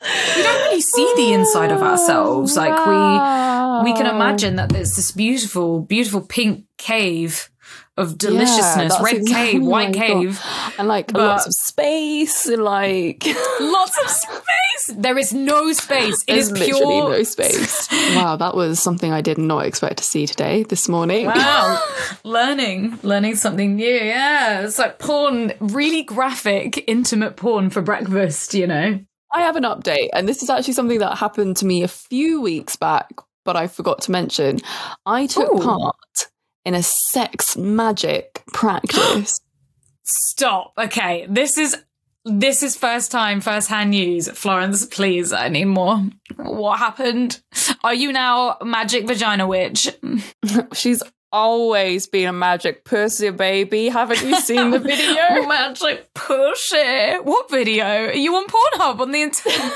We 0.01 0.43
don't 0.43 0.61
really 0.65 0.81
see 0.81 1.13
the 1.15 1.33
inside 1.33 1.71
of 1.71 1.81
ourselves. 1.81 2.57
Like 2.57 2.73
we 2.87 3.91
we 3.91 3.97
can 3.97 4.07
imagine 4.07 4.55
that 4.55 4.69
there's 4.69 4.95
this 4.95 5.11
beautiful, 5.11 5.81
beautiful 5.81 6.21
pink 6.21 6.65
cave 6.77 7.49
of 7.97 8.17
deliciousness, 8.17 8.93
that's 8.93 9.03
red 9.03 9.17
exactly- 9.17 9.51
cave, 9.51 9.61
white 9.63 9.91
my 9.91 10.07
God. 10.07 10.07
cave. 10.07 10.41
and 10.79 10.87
like 10.87 11.11
lots 11.13 11.45
of 11.45 11.53
space 11.53 12.47
like 12.47 13.23
Lots 13.59 13.97
of 14.03 14.09
space. 14.09 14.95
There 14.97 15.17
is 15.17 15.33
no 15.33 15.71
space. 15.73 16.23
It 16.23 16.33
there's 16.33 16.45
is 16.49 16.51
literally 16.51 16.79
pure 16.95 17.09
no 17.11 17.23
space. 17.23 17.87
wow, 18.15 18.35
that 18.37 18.55
was 18.55 18.81
something 18.81 19.11
I 19.11 19.21
did 19.21 19.37
not 19.37 19.65
expect 19.65 19.97
to 19.97 20.03
see 20.03 20.25
today, 20.25 20.63
this 20.63 20.89
morning. 20.89 21.27
Wow, 21.27 21.83
learning, 22.23 22.97
learning 23.03 23.35
something 23.35 23.75
new. 23.75 23.85
Yeah, 23.85 24.61
it's 24.61 24.79
like 24.79 24.97
porn, 24.97 25.53
really 25.59 26.01
graphic, 26.03 26.83
intimate 26.87 27.35
porn 27.35 27.69
for 27.69 27.81
breakfast. 27.81 28.53
You 28.55 28.67
know. 28.67 28.99
I 29.33 29.41
have 29.41 29.55
an 29.55 29.63
update, 29.63 30.09
and 30.13 30.27
this 30.27 30.43
is 30.43 30.49
actually 30.49 30.73
something 30.73 30.99
that 30.99 31.17
happened 31.17 31.57
to 31.57 31.65
me 31.65 31.83
a 31.83 31.87
few 31.87 32.41
weeks 32.41 32.75
back, 32.75 33.09
but 33.45 33.55
I 33.55 33.67
forgot 33.67 34.01
to 34.03 34.11
mention. 34.11 34.59
I 35.05 35.27
took 35.27 35.53
Ooh. 35.53 35.63
part 35.63 36.27
in 36.65 36.75
a 36.75 36.83
sex 36.83 37.57
magic 37.57 38.43
practice. 38.53 39.39
Stop. 40.03 40.73
Okay, 40.77 41.25
this 41.29 41.57
is 41.57 41.77
this 42.25 42.61
is 42.61 42.75
first 42.75 43.11
time, 43.11 43.41
first 43.41 43.67
hand 43.67 43.91
news. 43.91 44.29
Florence, 44.29 44.85
please, 44.85 45.33
I 45.33 45.49
need 45.49 45.65
more. 45.65 46.05
What 46.35 46.77
happened? 46.77 47.41
Are 47.83 47.95
you 47.95 48.11
now 48.11 48.57
magic 48.63 49.07
vagina 49.07 49.47
witch? 49.47 49.89
She's 50.73 51.01
always 51.31 52.07
been 52.07 52.27
a 52.27 52.33
magic 52.33 52.83
pussy 52.85 53.29
baby. 53.29 53.89
Haven't 53.89 54.21
you 54.23 54.39
seen 54.39 54.71
the 54.71 54.79
video? 54.91 55.47
magic 55.47 56.13
pussy. 56.13 57.15
What 57.23 57.49
video? 57.49 57.85
Are 57.85 58.13
you 58.13 58.35
on 58.35 58.45
Pornhub 58.47 58.99
on 58.99 59.11
the 59.11 59.21
internet? 59.21 59.59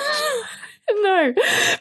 no, 0.91 1.33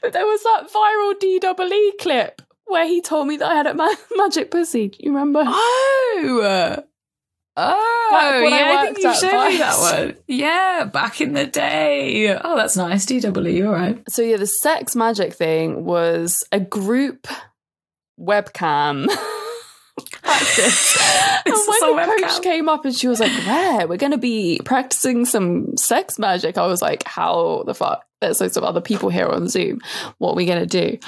but 0.03 0.13
there 0.13 0.27
was 0.27 0.43
that 0.43 0.69
viral 0.73 1.15
DWE 1.21 1.91
clip 2.01 2.43
where 2.67 2.87
he 2.87 3.01
told 3.01 3.29
me 3.29 3.37
that 3.37 3.51
I 3.51 3.55
had 3.55 3.67
a 3.67 3.75
ma- 3.75 3.95
magic 4.17 4.51
pussy. 4.51 4.89
Do 4.89 4.99
you 5.01 5.11
remember? 5.13 5.43
Oh. 5.47 6.83
Oh, 7.57 8.11
I 8.13 8.49
yeah, 8.49 8.57
I, 8.57 8.85
worked 8.85 8.97
think 8.97 9.07
you 9.07 9.15
showed 9.15 9.49
me 9.49 9.59
that 9.59 9.79
one. 9.79 10.17
Yeah, 10.27 10.91
back 10.93 11.21
in 11.21 11.35
the 11.35 11.47
day. 11.47 12.37
Oh, 12.37 12.57
that's 12.57 12.77
nice. 12.77 13.07
DW, 13.07 13.67
all 13.69 13.73
right. 13.73 14.03
So 14.09 14.23
yeah, 14.23 14.39
the 14.39 14.47
sex 14.47 14.97
magic 14.97 15.35
thing 15.35 15.85
was 15.85 16.43
a 16.51 16.59
group 16.59 17.29
webcam. 18.19 19.07
Practice. 20.25 20.99
and 21.47 21.55
when 21.97 22.09
the 22.09 22.23
coach 22.27 22.43
came 22.43 22.69
up 22.69 22.85
and 22.85 22.95
she 22.95 23.09
was 23.09 23.21
like, 23.21 23.33
"Where 23.47 23.87
we're 23.87 23.97
going 23.99 24.13
to 24.13 24.19
be 24.19 24.61
practicing 24.65 25.25
some 25.25 25.77
sex 25.77 26.19
magic," 26.19 26.59
I 26.59 26.67
was 26.67 26.83
like, 26.83 27.05
"How 27.07 27.63
the 27.67 27.75
fuck? 27.75 28.05
There's 28.21 28.41
loads 28.41 28.57
of 28.57 28.65
other 28.65 28.81
people 28.81 29.09
here 29.11 29.27
on 29.29 29.49
Zoom. 29.49 29.81
What 30.19 30.33
are 30.33 30.37
we 30.37 30.47
going 30.47 30.67
to 30.67 30.81
do?" 30.91 30.99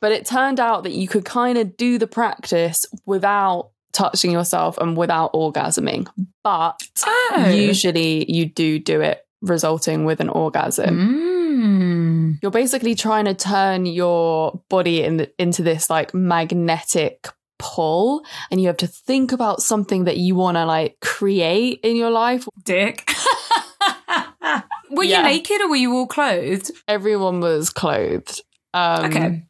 But 0.00 0.12
it 0.12 0.26
turned 0.26 0.60
out 0.60 0.82
that 0.82 0.92
you 0.92 1.08
could 1.08 1.24
kind 1.24 1.56
of 1.56 1.76
do 1.78 1.98
the 1.98 2.06
practice 2.06 2.84
without 3.06 3.70
touching 3.92 4.32
yourself 4.32 4.76
and 4.78 4.96
without 4.96 5.32
orgasming, 5.32 6.06
but 6.42 6.76
Oh. 7.06 7.48
usually 7.54 8.30
you 8.30 8.46
do 8.46 8.78
do 8.80 9.00
it 9.00 9.24
resulting 9.40 10.04
with 10.04 10.20
an 10.20 10.28
orgasm 10.28 11.20
Mm. 11.54 12.38
you're 12.42 12.50
basically 12.50 12.94
trying 12.96 13.26
to 13.26 13.34
turn 13.34 13.86
your 13.86 14.60
body 14.68 15.02
in 15.04 15.18
the, 15.18 15.30
into 15.38 15.62
this 15.62 15.88
like 15.88 16.12
magnetic 16.12 17.28
pull 17.58 18.24
and 18.50 18.60
you 18.60 18.66
have 18.66 18.76
to 18.78 18.86
think 18.86 19.32
about 19.32 19.62
something 19.62 20.04
that 20.04 20.16
you 20.16 20.34
want 20.34 20.56
to 20.56 20.64
like 20.66 20.96
create 21.00 21.80
in 21.82 21.96
your 21.96 22.10
life 22.10 22.46
Dick. 22.62 23.08
were 24.90 25.04
Yeah. 25.04 25.18
you 25.18 25.24
naked 25.24 25.60
or 25.62 25.68
were 25.68 25.76
you 25.76 25.92
all 25.94 26.06
clothed? 26.06 26.70
everyone 26.88 27.40
was 27.40 27.70
clothed 27.70 28.40
um 28.74 29.04
Okay. 29.06 29.42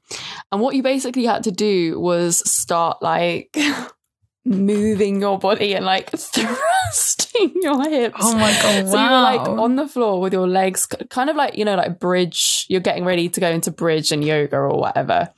and 0.53 0.61
what 0.61 0.75
you 0.75 0.83
basically 0.83 1.25
had 1.25 1.45
to 1.45 1.51
do 1.53 1.99
was 1.99 2.39
start 2.51 3.03
like 3.03 3.57
moving 4.45 5.21
your 5.23 5.39
body 5.39 5.75
and 5.75 5.87
like 5.87 6.11
thrusting 6.17 7.53
your 7.63 7.83
hips 7.89 8.17
Oh 8.21 8.35
my 8.37 8.53
god! 8.63 8.85
Wow. 8.85 8.91
So 8.91 8.99
you 9.03 9.11
were 9.11 9.21
like 9.23 9.49
on 9.49 9.77
the 9.77 9.89
floor 9.89 10.21
with 10.21 10.33
your 10.35 10.47
legs 10.47 10.87
kind 11.09 11.31
of 11.31 11.37
like, 11.37 11.57
you 11.57 11.65
know, 11.65 11.75
like 11.77 11.99
bridge, 11.99 12.67
you're 12.69 12.81
getting 12.83 13.05
ready 13.07 13.29
to 13.31 13.41
go 13.41 13.49
into 13.51 13.71
bridge 13.71 14.13
and 14.13 14.23
yoga 14.23 14.57
or 14.57 14.79
whatever. 14.79 15.31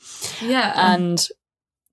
yeah. 0.42 0.92
and 0.94 1.26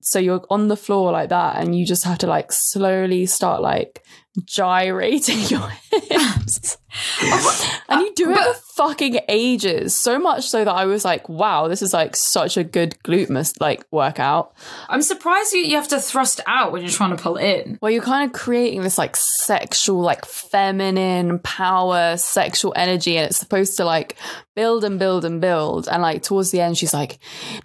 so 0.04 0.18
you're 0.18 0.44
on 0.50 0.68
the 0.68 0.76
floor 0.76 1.12
like 1.12 1.30
that 1.30 1.56
and 1.56 1.76
you 1.76 1.84
just 1.84 2.04
have 2.04 2.18
to 2.18 2.26
like 2.26 2.52
slowly 2.52 3.26
start 3.26 3.62
like 3.62 4.04
gyrating 4.44 5.40
your 5.48 5.68
hips. 5.90 6.78
And 7.88 8.00
you 8.00 8.14
do 8.14 8.30
it 8.30 8.38
for 8.38 8.54
fucking 8.74 9.20
ages. 9.28 9.94
So 9.94 10.18
much 10.18 10.48
so 10.48 10.64
that 10.64 10.74
i 10.74 10.84
was 10.84 11.04
like 11.04 11.28
wow 11.28 11.68
this 11.68 11.82
is 11.82 11.92
like 11.92 12.16
such 12.16 12.56
a 12.56 12.64
good 12.64 12.96
glute 13.04 13.30
mus 13.30 13.54
like 13.60 13.84
workout. 13.90 14.54
I'm 14.88 15.02
surprised 15.02 15.52
you, 15.52 15.60
you 15.60 15.76
have 15.76 15.88
to 15.88 16.00
thrust 16.00 16.40
out 16.46 16.72
when 16.72 16.82
you're 16.82 16.90
trying 16.90 17.16
to 17.16 17.22
pull 17.22 17.36
in. 17.36 17.78
Well, 17.80 17.90
you're 17.90 18.02
kind 18.02 18.28
of 18.28 18.38
creating 18.38 18.82
this 18.82 18.98
like 18.98 19.16
sexual 19.16 20.00
like 20.00 20.24
feminine 20.24 21.38
power 21.40 22.16
sexual 22.16 22.72
energy 22.76 23.16
and 23.16 23.26
it's 23.26 23.38
supposed 23.38 23.76
to 23.76 23.84
like 23.84 24.16
build 24.56 24.84
and 24.84 24.98
build 24.98 25.24
and 25.24 25.40
build. 25.40 25.88
And 25.88 26.02
like 26.02 26.22
towards 26.22 26.50
the 26.50 26.60
end 26.60 26.78
she's 26.78 26.94
like 26.94 27.18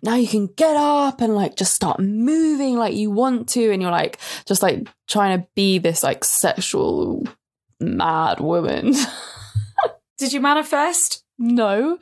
now 0.04 0.16
you 0.16 0.28
can 0.28 0.48
get 0.48 0.76
up 0.76 1.22
and 1.22 1.36
like 1.36 1.56
just 1.56 1.74
start 1.74 2.00
moving 2.00 2.78
like 2.78 2.94
you 2.94 3.10
want 3.10 3.50
to. 3.50 3.72
And 3.72 3.82
you're 3.82 3.92
like 3.92 4.20
just 4.46 4.62
like 4.62 4.88
trying 5.08 5.40
to 5.40 5.48
be 5.56 5.80
this 5.80 6.04
like 6.04 6.24
sexual 6.60 7.24
mad 7.80 8.40
woman 8.42 8.94
Did 10.18 10.34
you 10.34 10.42
manifest? 10.42 11.24
no 11.38 11.98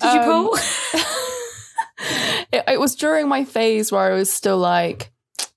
Did 0.00 0.12
you 0.12 0.20
Um, 0.20 0.24
pull? 0.26 0.56
it, 2.52 2.64
it 2.68 2.80
was 2.80 2.94
during 2.94 3.28
my 3.28 3.44
phase 3.44 3.90
where 3.90 4.12
I 4.12 4.14
was 4.14 4.30
still 4.30 4.58
like 4.58 5.10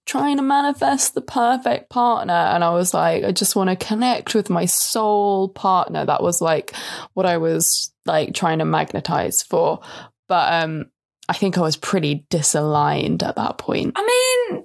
trying 0.06 0.38
to 0.38 0.44
manifest 0.44 1.16
the 1.16 1.22
perfect 1.22 1.90
partner. 1.90 2.32
And 2.34 2.64
I 2.64 2.70
was 2.70 2.94
like, 2.94 3.24
I 3.26 3.32
just 3.32 3.56
want 3.56 3.72
to 3.72 3.86
connect 3.86 4.36
with 4.36 4.50
my 4.52 4.66
soul 4.66 5.50
partner. 5.50 6.06
That 6.06 6.22
was 6.24 6.42
like 6.42 6.74
what 7.16 7.26
I 7.26 7.38
was 7.38 7.92
like 8.06 8.34
trying 8.34 8.60
to 8.60 8.66
magnetize 8.66 9.42
for. 9.42 9.82
But 10.30 10.54
um, 10.64 10.86
I 11.28 11.34
think 11.34 11.58
I 11.58 11.62
was 11.62 11.76
pretty 11.76 12.26
disaligned 12.30 13.24
at 13.24 13.36
that 13.36 13.58
point. 13.58 13.94
I 13.96 14.46
mean, 14.52 14.64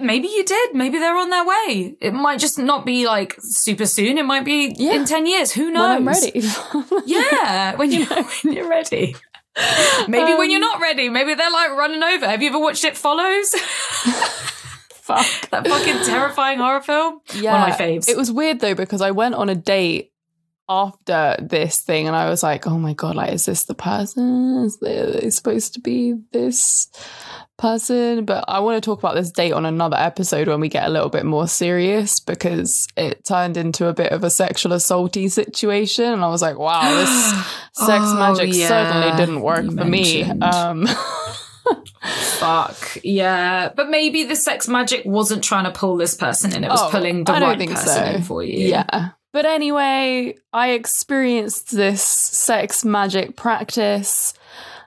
maybe 0.00 0.28
you 0.28 0.44
did. 0.44 0.74
Maybe 0.74 0.98
they're 0.98 1.16
on 1.16 1.30
their 1.30 1.44
way. 1.46 1.96
It 2.00 2.12
might 2.12 2.38
just 2.38 2.58
not 2.58 2.84
be 2.84 3.06
like 3.06 3.34
super 3.40 3.86
soon. 3.86 4.18
It 4.18 4.24
might 4.26 4.44
be 4.44 4.74
Yeah. 4.76 4.92
in 4.92 5.04
ten 5.06 5.24
years. 5.26 5.52
Who 5.52 5.70
knows? 5.70 5.88
When 5.88 5.90
I'm 5.90 6.08
ready. 6.08 6.42
Yeah, 7.06 7.76
when 7.76 7.90
you 7.90 8.04
when 8.42 8.52
you're 8.54 8.68
ready. 8.68 9.16
Maybe 10.08 10.32
when 10.34 10.46
Um, 10.46 10.50
you're 10.50 10.60
not 10.60 10.80
ready. 10.80 11.08
Maybe 11.08 11.34
they're 11.34 11.50
like 11.50 11.70
running 11.70 12.02
over. 12.02 12.26
Have 12.28 12.42
you 12.42 12.48
ever 12.50 12.58
watched 12.58 12.84
It 12.84 12.96
Follows? 12.96 13.50
Fuck. 15.02 15.26
that 15.50 15.66
fucking 15.66 16.04
terrifying 16.06 16.58
horror 16.58 16.80
film. 16.80 17.20
Yeah. 17.34 17.52
One 17.60 17.70
of 17.72 17.78
my 17.78 17.84
faves. 17.84 18.08
It 18.08 18.16
was 18.16 18.30
weird 18.30 18.60
though 18.60 18.74
because 18.74 19.00
I 19.02 19.10
went 19.10 19.34
on 19.34 19.48
a 19.48 19.54
date 19.54 20.11
after 20.72 21.36
this 21.44 21.80
thing 21.80 22.06
and 22.06 22.16
I 22.16 22.28
was 22.30 22.42
like, 22.42 22.66
oh 22.66 22.78
my 22.78 22.94
god, 22.94 23.16
like 23.16 23.32
is 23.32 23.44
this 23.46 23.64
the 23.64 23.74
person? 23.74 24.64
Is 24.64 24.78
they 24.78 25.28
supposed 25.30 25.74
to 25.74 25.80
be 25.80 26.14
this 26.32 26.88
person? 27.58 28.24
But 28.24 28.44
I 28.48 28.60
want 28.60 28.82
to 28.82 28.86
talk 28.86 28.98
about 28.98 29.14
this 29.14 29.30
date 29.30 29.52
on 29.52 29.66
another 29.66 29.96
episode 29.98 30.48
when 30.48 30.60
we 30.60 30.68
get 30.68 30.86
a 30.86 30.90
little 30.90 31.10
bit 31.10 31.26
more 31.26 31.46
serious 31.46 32.20
because 32.20 32.86
it 32.96 33.24
turned 33.24 33.56
into 33.56 33.86
a 33.88 33.92
bit 33.94 34.12
of 34.12 34.24
a 34.24 34.30
sexual 34.30 34.72
assaulty 34.72 35.30
situation 35.30 36.12
and 36.12 36.24
I 36.24 36.28
was 36.28 36.42
like, 36.42 36.58
wow, 36.58 36.82
this 36.94 37.08
sex 37.74 38.04
Oh, 38.06 38.16
magic 38.18 38.54
yeah. 38.54 38.68
certainly 38.68 39.16
didn't 39.16 39.42
work 39.42 39.64
You 39.64 39.76
for 39.76 39.84
me. 39.84 40.22
Um 40.22 40.88
Fuck 42.02 42.98
yeah, 43.04 43.70
but 43.76 43.88
maybe 43.88 44.24
the 44.24 44.34
sex 44.34 44.66
magic 44.66 45.02
wasn't 45.04 45.44
trying 45.44 45.64
to 45.64 45.70
pull 45.70 45.96
this 45.96 46.14
person 46.16 46.52
in; 46.54 46.64
it 46.64 46.68
was 46.70 46.80
Oh, 46.82 46.88
pulling 46.90 47.22
the 47.22 47.32
right 47.32 47.56
person 47.58 47.76
so. 47.88 48.02
in 48.04 48.22
for 48.22 48.42
you. 48.42 48.68
Yeah. 48.68 49.10
But 49.32 49.46
anyway, 49.46 50.36
I 50.52 50.70
experienced 50.70 51.70
this 51.70 52.02
sex 52.02 52.84
magic 52.84 53.34
practice 53.34 54.34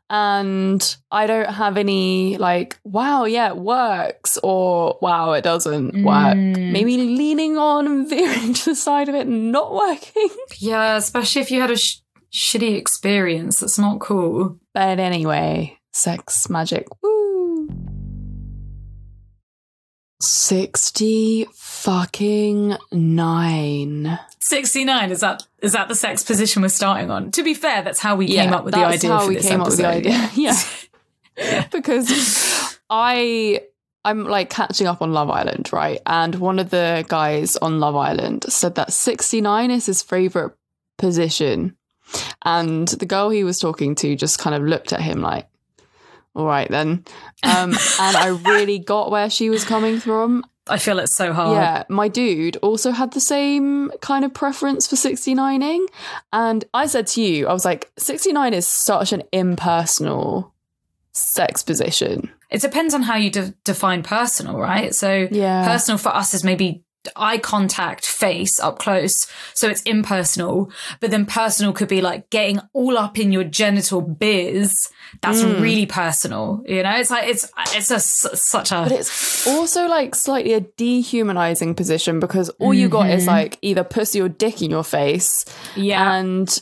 and 0.10 0.96
I 1.10 1.26
don't 1.26 1.50
have 1.50 1.78
any 1.78 2.38
like, 2.38 2.80
wow, 2.84 3.26
yeah, 3.26 3.50
it 3.50 3.58
works 3.58 4.38
or 4.44 5.00
wow, 5.02 5.34
it 5.34 5.44
doesn't 5.44 6.04
work. 6.04 6.38
Mm. 6.38 6.72
Maybe 6.72 6.98
leaning 6.98 7.58
on 7.58 7.88
and 7.88 8.10
veering 8.10 8.54
to 8.54 8.66
the 8.66 8.76
side 8.76 9.10
of 9.10 9.16
it 9.16 9.26
and 9.26 9.52
not 9.52 9.74
working. 9.74 10.30
yeah, 10.60 10.96
especially 10.98 11.42
if 11.42 11.50
you 11.50 11.60
had 11.60 11.72
a 11.72 11.78
sh- 11.78 12.02
shitty 12.32 12.78
experience. 12.78 13.60
That's 13.60 13.80
not 13.80 14.00
cool. 14.00 14.60
But 14.76 15.00
anyway, 15.00 15.80
sex 15.92 16.50
magic. 16.52 16.86
Woo. 17.02 17.68
60 20.22 21.48
fucking 21.86 22.76
9. 22.92 24.20
Sixty-nine 24.40 25.12
is 25.12 25.20
that 25.20 25.44
is 25.62 25.74
that 25.74 25.88
the 25.88 25.94
sex 25.94 26.24
position 26.24 26.64
we're 26.64 26.70
starting 26.70 27.12
on? 27.12 27.30
To 27.32 27.44
be 27.44 27.54
fair, 27.54 27.84
that's 27.84 28.00
how 28.00 28.16
we 28.16 28.28
came 28.28 28.54
up 28.54 28.66
with 28.66 28.74
the 28.74 28.80
that's 28.80 29.04
idea. 29.04 29.12
how 29.12 29.20
for 29.22 29.28
we 29.28 29.36
came 29.36 29.62
up 29.62 29.68
with 29.68 29.78
the 29.78 29.88
episode. 29.88 30.12
idea. 30.12 30.30
Yeah. 31.38 31.68
because 31.72 32.80
I 32.90 33.62
I'm 34.04 34.24
like 34.24 34.50
catching 34.50 34.88
up 34.88 35.04
on 35.04 35.14
Love 35.14 35.30
Island, 35.30 35.72
right? 35.72 36.02
And 36.08 36.34
one 36.36 36.58
of 36.58 36.72
the 36.72 37.06
guys 37.08 37.56
on 37.58 37.80
Love 37.80 37.96
Island 37.96 38.46
said 38.50 38.76
that 38.76 38.92
69 38.92 39.70
is 39.70 39.86
his 39.86 40.02
favorite 40.02 40.54
position. 40.98 41.76
And 42.44 42.88
the 42.88 43.06
girl 43.06 43.30
he 43.30 43.44
was 43.44 43.60
talking 43.60 43.94
to 43.96 44.16
just 44.16 44.40
kind 44.40 44.56
of 44.56 44.64
looked 44.64 44.92
at 44.94 45.02
him 45.02 45.22
like, 45.22 45.48
all 46.36 46.46
right 46.46 46.70
then. 46.70 47.06
Um, 47.44 47.72
and 48.00 48.18
I 48.18 48.40
really 48.46 48.80
got 48.80 49.12
where 49.12 49.30
she 49.30 49.50
was 49.52 49.66
coming 49.66 50.00
from. 50.00 50.44
I 50.68 50.78
feel 50.78 50.98
it's 51.00 51.16
so 51.16 51.32
hard. 51.34 51.58
Yeah, 51.58 51.84
my 51.90 52.08
dude 52.08 52.58
also 52.58 52.92
had 52.92 53.12
the 53.14 53.20
same 53.20 53.92
kind 54.02 54.26
of 54.26 54.34
preference 54.34 54.88
for 54.88 54.96
69ing. 54.96 55.86
And 56.34 56.66
I 56.74 56.88
said 56.88 57.08
to 57.08 57.22
you, 57.22 57.48
I 57.48 57.54
was 57.54 57.66
like, 57.66 57.92
69 57.98 58.54
is 58.54 58.68
such 58.68 59.12
an 59.14 59.22
impersonal 59.32 60.54
sex 61.12 61.64
position. 61.64 62.32
It 62.50 62.62
depends 62.62 62.94
on 62.94 63.02
how 63.04 63.16
you 63.16 63.30
de- 63.30 63.54
define 63.64 64.04
personal, 64.04 64.58
right? 64.60 64.94
So 64.96 65.28
Yeah. 65.32 65.66
personal 65.68 65.98
for 65.98 66.10
us 66.10 66.34
is 66.34 66.44
maybe 66.44 66.84
eye 67.16 67.38
contact 67.38 68.06
face 68.06 68.60
up 68.60 68.80
close. 68.80 69.28
So 69.54 69.68
it's 69.70 69.82
impersonal. 69.84 70.72
But 71.00 71.12
then 71.12 71.26
personal 71.26 71.74
could 71.74 71.88
be 71.88 72.02
like 72.02 72.30
getting 72.30 72.60
all 72.74 72.98
up 72.98 73.18
in 73.20 73.32
your 73.32 73.44
genital 73.44 74.02
biz. 74.02 74.90
That's 75.22 75.42
Mm. 75.42 75.62
really 75.62 75.86
personal. 75.86 76.64
You 76.68 76.84
know, 76.84 76.96
it's 76.98 77.10
like, 77.10 77.28
it's, 77.28 77.50
it's 77.74 77.92
a, 77.92 78.00
such 78.00 78.72
a, 78.72 78.84
But 78.84 78.92
it's 78.94 79.48
also 79.48 79.88
like 79.88 80.16
slightly 80.16 80.54
a 80.54 80.62
dehumanizing 80.62 81.76
position 81.76 82.20
because 82.20 82.50
all 82.60 82.74
you 82.74 82.90
got 82.90 83.10
is 83.10 83.24
Mhm. 83.24 83.28
like 83.28 83.58
either 83.62 83.84
pussy 83.84 84.22
or 84.22 84.30
dick 84.30 84.62
in 84.62 84.70
your 84.72 84.84
face. 84.84 85.46
yeah. 85.76 86.14
And 86.16 86.62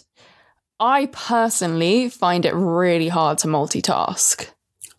I 0.80 1.06
personally 1.12 2.10
find 2.10 2.46
it 2.46 2.54
really 2.54 3.08
hard 3.08 3.38
to 3.40 3.48
multitask. 3.48 4.48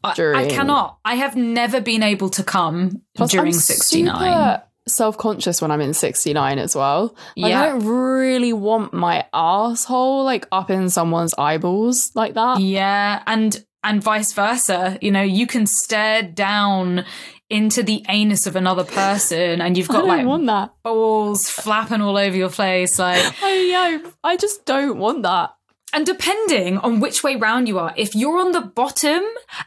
I, 0.02 0.10
I 0.34 0.48
cannot. 0.48 0.98
I 1.04 1.14
have 1.14 1.34
never 1.34 1.80
been 1.80 2.02
able 2.02 2.28
to 2.30 2.42
come 2.42 3.02
Plus, 3.16 3.30
during 3.30 3.54
I'm 3.54 3.58
69. 3.60 4.14
super 4.14 4.62
self-conscious 4.86 5.62
when 5.62 5.70
I'm 5.70 5.80
in 5.80 5.94
69 5.94 6.58
as 6.58 6.76
well. 6.76 7.14
Like, 7.36 7.50
Yeah. 7.50 7.62
I 7.62 7.66
don't 7.70 7.86
really 7.86 8.52
want 8.52 8.92
my 8.92 9.26
asshole 9.32 10.24
like 10.24 10.46
up 10.52 10.70
in 10.70 10.90
someone's 10.90 11.34
eyeballs 11.38 12.10
like 12.14 12.34
that. 12.34 12.60
Yeah, 12.60 13.22
and 13.26 13.64
and 13.82 14.02
vice 14.02 14.32
versa. 14.32 14.98
You 15.02 15.10
know, 15.10 15.22
you 15.22 15.46
can 15.46 15.66
stare 15.66 16.22
down 16.22 17.04
into 17.50 17.82
the 17.82 18.02
anus 18.08 18.46
of 18.46 18.56
another 18.56 18.84
person, 18.84 19.60
and 19.60 19.76
you've 19.76 19.88
got 19.96 20.06
like 20.06 20.26
want 20.26 20.46
that. 20.46 20.72
balls 20.82 21.48
flapping 21.50 22.00
all 22.00 22.16
over 22.16 22.36
your 22.36 22.48
face. 22.50 22.98
Like, 22.98 23.22
I 23.42 24.00
know. 24.02 24.10
I 24.24 24.36
just 24.36 24.64
don't 24.64 24.98
want 24.98 25.22
that. 25.24 25.54
And 25.94 26.04
depending 26.04 26.76
on 26.78 27.00
which 27.00 27.22
way 27.24 27.36
round 27.36 27.68
you 27.68 27.78
are, 27.78 27.94
if 27.96 28.14
you're 28.14 28.38
on 28.38 28.52
the 28.52 28.60
bottom 28.60 29.22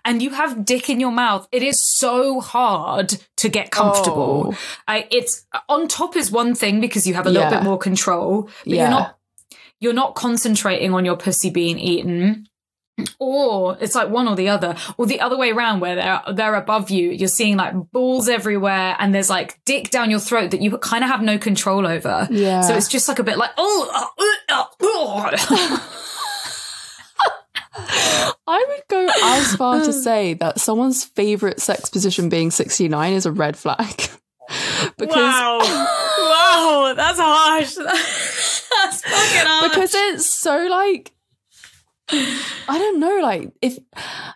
and 0.06 0.22
you 0.22 0.32
have 0.32 0.66
dick 0.66 0.90
in 0.90 1.00
your 1.00 1.12
mouth, 1.12 1.48
it 1.52 1.64
is 1.64 1.82
so 1.98 2.40
hard 2.42 3.18
to 3.38 3.50
get 3.50 3.72
comfortable. 3.72 4.54
Oh. 4.54 4.58
I, 4.88 5.08
it's 5.10 5.46
on 5.70 5.88
top 5.88 6.16
is 6.16 6.30
one 6.30 6.54
thing 6.54 6.82
because 6.82 7.08
you 7.08 7.14
have 7.16 7.26
a 7.26 7.30
little 7.30 7.50
Yeah. 7.50 7.58
bit 7.60 7.64
more 7.64 7.78
control, 7.80 8.44
but 8.66 8.68
Yeah. 8.68 8.82
you're 8.82 8.90
not 8.92 9.14
you're 9.80 9.94
not 9.94 10.16
concentrating 10.16 10.94
on 10.94 11.06
your 11.06 11.16
pussy 11.18 11.50
being 11.50 11.80
eaten. 11.80 12.48
Or 13.20 13.78
it's 13.80 13.94
like 13.94 14.10
one 14.10 14.28
or 14.28 14.36
the 14.36 14.50
other, 14.50 14.76
or 14.98 15.06
the 15.06 15.22
other 15.22 15.38
way 15.38 15.52
around 15.52 15.82
where 15.82 15.94
they're 15.96 16.20
they're 16.34 16.56
above 16.56 16.90
you. 16.90 17.12
You're 17.12 17.28
seeing 17.28 17.56
like 17.56 17.76
balls 17.92 18.28
everywhere, 18.28 18.96
and 18.98 19.14
there's 19.14 19.30
like 19.30 19.60
dick 19.66 19.92
down 19.92 20.10
your 20.10 20.20
throat 20.20 20.50
that 20.50 20.62
you 20.64 20.76
kind 20.80 21.04
of 21.04 21.12
have 21.12 21.22
no 21.22 21.38
control 21.38 21.86
over. 21.86 22.28
Yeah. 22.32 22.62
So 22.62 22.74
it's 22.76 22.88
just 22.88 23.08
like 23.08 23.20
a 23.20 23.24
bit 23.24 23.38
like 23.38 23.52
oh, 23.56 23.88
uh, 23.94 24.24
uh, 24.50 24.66
uh, 24.90 25.38
I 28.48 28.66
would 28.68 28.84
go 28.90 29.08
as 29.24 29.56
far 29.56 29.84
to 29.84 29.94
say 30.04 30.34
that 30.36 30.60
someone's 30.60 31.04
favorite 31.04 31.60
sex 31.62 31.90
position 31.90 32.30
being 32.30 32.52
69 32.52 33.14
is 33.14 33.26
a 33.26 33.32
red 33.32 33.58
flag. 33.58 33.88
because 34.98 35.16
wow, 35.16 35.60
wow, 35.62 36.94
that's 36.96 37.20
harsh. 37.20 37.76
that's 37.76 39.02
fucking 39.02 39.48
harsh. 39.48 39.70
because 39.70 39.94
it's 39.94 40.26
so 40.26 40.68
like 40.68 41.12
I 42.10 42.78
don't 42.78 43.00
know 43.02 43.20
like 43.22 43.52
if 43.62 43.78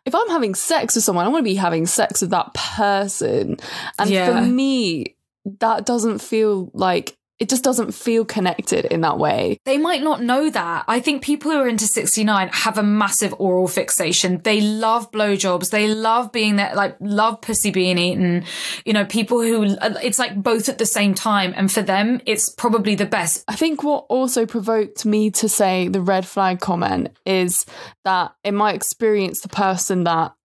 if 0.06 0.14
I'm 0.14 0.28
having 0.30 0.56
sex 0.56 0.96
with 0.96 1.06
someone 1.06 1.26
I 1.26 1.30
want 1.30 1.40
to 1.46 1.50
be 1.50 1.56
having 1.56 1.86
sex 1.86 2.20
with 2.20 2.32
that 2.32 2.54
person 2.54 3.58
and 3.98 4.10
Yeah. 4.10 4.28
for 4.42 4.46
me 4.46 5.16
that 5.60 5.86
doesn't 5.86 6.20
feel 6.20 6.70
like 6.74 7.18
it 7.42 7.50
just 7.50 7.64
doesn't 7.64 7.94
feel 7.94 8.24
connected 8.24 8.86
in 8.86 9.02
that 9.02 9.18
way. 9.18 9.58
They 9.66 9.80
might 9.80 10.04
not 10.04 10.22
know 10.22 10.52
that. 10.52 10.86
I 10.88 11.00
think 11.00 11.24
people 11.24 11.50
who 11.50 11.58
are 11.58 11.68
into 11.68 11.88
69 11.88 12.50
have 12.50 12.78
a 12.78 12.84
massive 12.84 13.34
oral 13.40 13.68
fixation. 13.68 14.40
They 14.44 14.62
love 14.62 15.12
blowjobs. 15.12 15.72
They 15.72 15.92
love 15.92 16.32
being 16.32 16.58
there, 16.58 16.76
like, 16.76 16.96
love 17.00 17.42
pussy 17.42 17.72
being 17.72 17.98
eaten. 17.98 18.44
You 18.86 18.94
know, 18.94 19.06
people 19.06 19.42
who, 19.42 19.76
it's 20.04 20.20
like 20.20 20.36
both 20.36 20.70
at 20.70 20.78
the 20.78 20.86
same 20.86 21.16
time. 21.16 21.56
And 21.58 21.72
for 21.72 21.82
them, 21.82 22.22
it's 22.28 22.48
probably 22.48 22.94
the 22.94 23.08
best. 23.08 23.44
I 23.48 23.56
think 23.56 23.82
what 23.82 24.06
also 24.08 24.46
provoked 24.46 25.04
me 25.04 25.32
to 25.32 25.50
say 25.50 25.88
the 25.88 26.00
red 26.00 26.28
flag 26.28 26.60
comment 26.60 27.10
is 27.26 27.66
that 28.06 28.36
in 28.44 28.54
my 28.54 28.74
experience, 28.74 29.42
the 29.42 29.50
person 29.50 30.04
that 30.04 30.36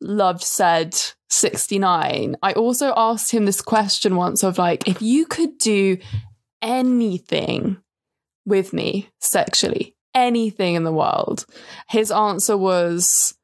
loved 0.00 0.42
said 0.42 1.00
69, 1.34 2.36
I 2.42 2.52
also 2.52 2.92
asked 2.96 3.32
him 3.32 3.44
this 3.44 3.60
question 3.60 4.16
once 4.16 4.42
of 4.42 4.58
like, 4.58 4.88
if 4.88 5.02
you 5.02 5.26
could 5.26 5.58
do 5.58 5.98
anything 6.62 7.78
with 8.46 8.72
me 8.72 9.08
sexually, 9.20 9.96
anything 10.14 10.74
in 10.74 10.84
the 10.84 10.92
world, 10.92 11.44
his 11.88 12.10
answer 12.10 12.56
was 12.56 13.36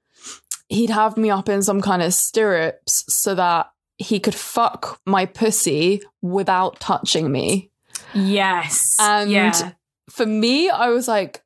he'd 0.68 0.90
have 0.90 1.16
me 1.16 1.30
up 1.30 1.48
in 1.48 1.62
some 1.62 1.80
kind 1.80 2.00
of 2.00 2.14
stirrups 2.14 3.04
so 3.08 3.34
that 3.34 3.70
he 3.98 4.20
could 4.20 4.34
fuck 4.34 5.00
my 5.04 5.26
pussy 5.26 6.00
without 6.22 6.78
touching 6.80 7.30
me. 7.30 7.70
Yes. 8.14 8.96
And 9.00 9.30
yeah. 9.30 9.72
for 10.08 10.24
me, 10.26 10.70
I 10.70 10.88
was 10.90 11.08
like, 11.08 11.42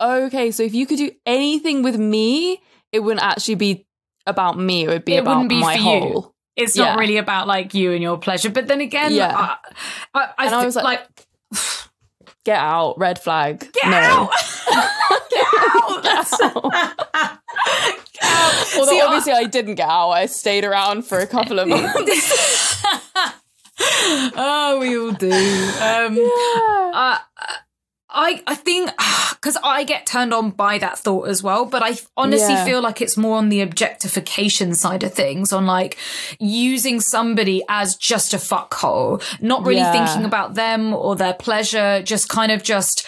okay, 0.00 0.50
so 0.50 0.64
if 0.64 0.74
you 0.74 0.86
could 0.86 0.98
do 0.98 1.12
anything 1.24 1.82
with 1.82 1.96
me, 1.96 2.60
it 2.92 3.00
wouldn't 3.00 3.24
actually 3.24 3.54
be 3.54 3.85
about 4.26 4.58
me. 4.58 4.84
It 4.84 4.88
would 4.88 5.04
be 5.04 5.14
It 5.14 5.18
about 5.18 5.30
wouldn't 5.36 5.48
be 5.50 5.60
my 5.60 5.74
for 5.76 5.78
you. 5.82 5.84
whole. 5.84 6.34
It's 6.56 6.76
yeah. 6.76 6.84
not 6.86 6.98
really 6.98 7.18
about 7.18 7.46
like 7.46 7.74
you 7.74 7.92
and 7.92 8.02
your 8.02 8.18
pleasure. 8.18 8.50
But 8.50 8.66
then 8.66 8.80
again, 8.80 9.12
Yeah. 9.12 9.34
I, 9.36 9.56
I, 10.14 10.28
I, 10.38 10.46
And 10.46 10.54
I 10.54 10.64
was 10.64 10.76
like- 10.76 10.84
like, 10.84 11.08
Get 12.44 12.58
out, 12.58 12.96
red 12.98 13.18
flag. 13.18 13.58
get 13.72 13.90
no. 13.90 13.96
out. 13.96 14.30
get 15.30 15.46
out. 15.58 16.02
That's- 16.02 16.38
Get 18.12 18.22
out. 18.22 18.76
Although 18.78 18.90
See, 18.90 19.00
I- 19.00 19.04
obviously 19.06 19.32
I 19.32 19.44
didn't 19.44 19.74
get 19.74 19.88
out. 19.88 20.10
I 20.10 20.26
stayed 20.26 20.64
around 20.64 21.02
for 21.06 21.18
a 21.18 21.26
couple 21.26 21.58
of 21.58 21.68
months. 21.68 22.82
oh, 24.36 24.78
we 24.80 24.96
all 24.98 25.12
do. 25.12 25.30
Um, 25.82 26.18
uh, 26.94 27.18
I 28.16 28.42
I 28.46 28.54
think 28.56 28.90
because 29.34 29.56
I 29.62 29.84
get 29.84 30.06
turned 30.06 30.32
on 30.34 30.50
by 30.50 30.78
that 30.78 30.98
thought 30.98 31.28
as 31.28 31.42
well, 31.42 31.66
but 31.66 31.82
I 31.82 31.96
honestly 32.16 32.54
Yeah. 32.54 32.64
feel 32.64 32.80
like 32.80 33.00
it's 33.00 33.16
more 33.16 33.36
on 33.36 33.50
the 33.50 33.60
objectification 33.60 34.74
side 34.74 35.02
of 35.04 35.12
things, 35.14 35.52
on 35.52 35.66
like 35.66 35.96
using 36.40 37.00
somebody 37.00 37.62
as 37.68 37.94
just 37.96 38.34
a 38.34 38.38
fuckhole, 38.38 39.22
not 39.40 39.64
really 39.64 39.80
Yeah. 39.80 39.92
thinking 39.92 40.24
about 40.24 40.54
them 40.54 40.94
or 40.94 41.14
their 41.14 41.34
pleasure, 41.34 42.02
just 42.02 42.28
kind 42.28 42.50
of 42.50 42.62
just 42.62 43.06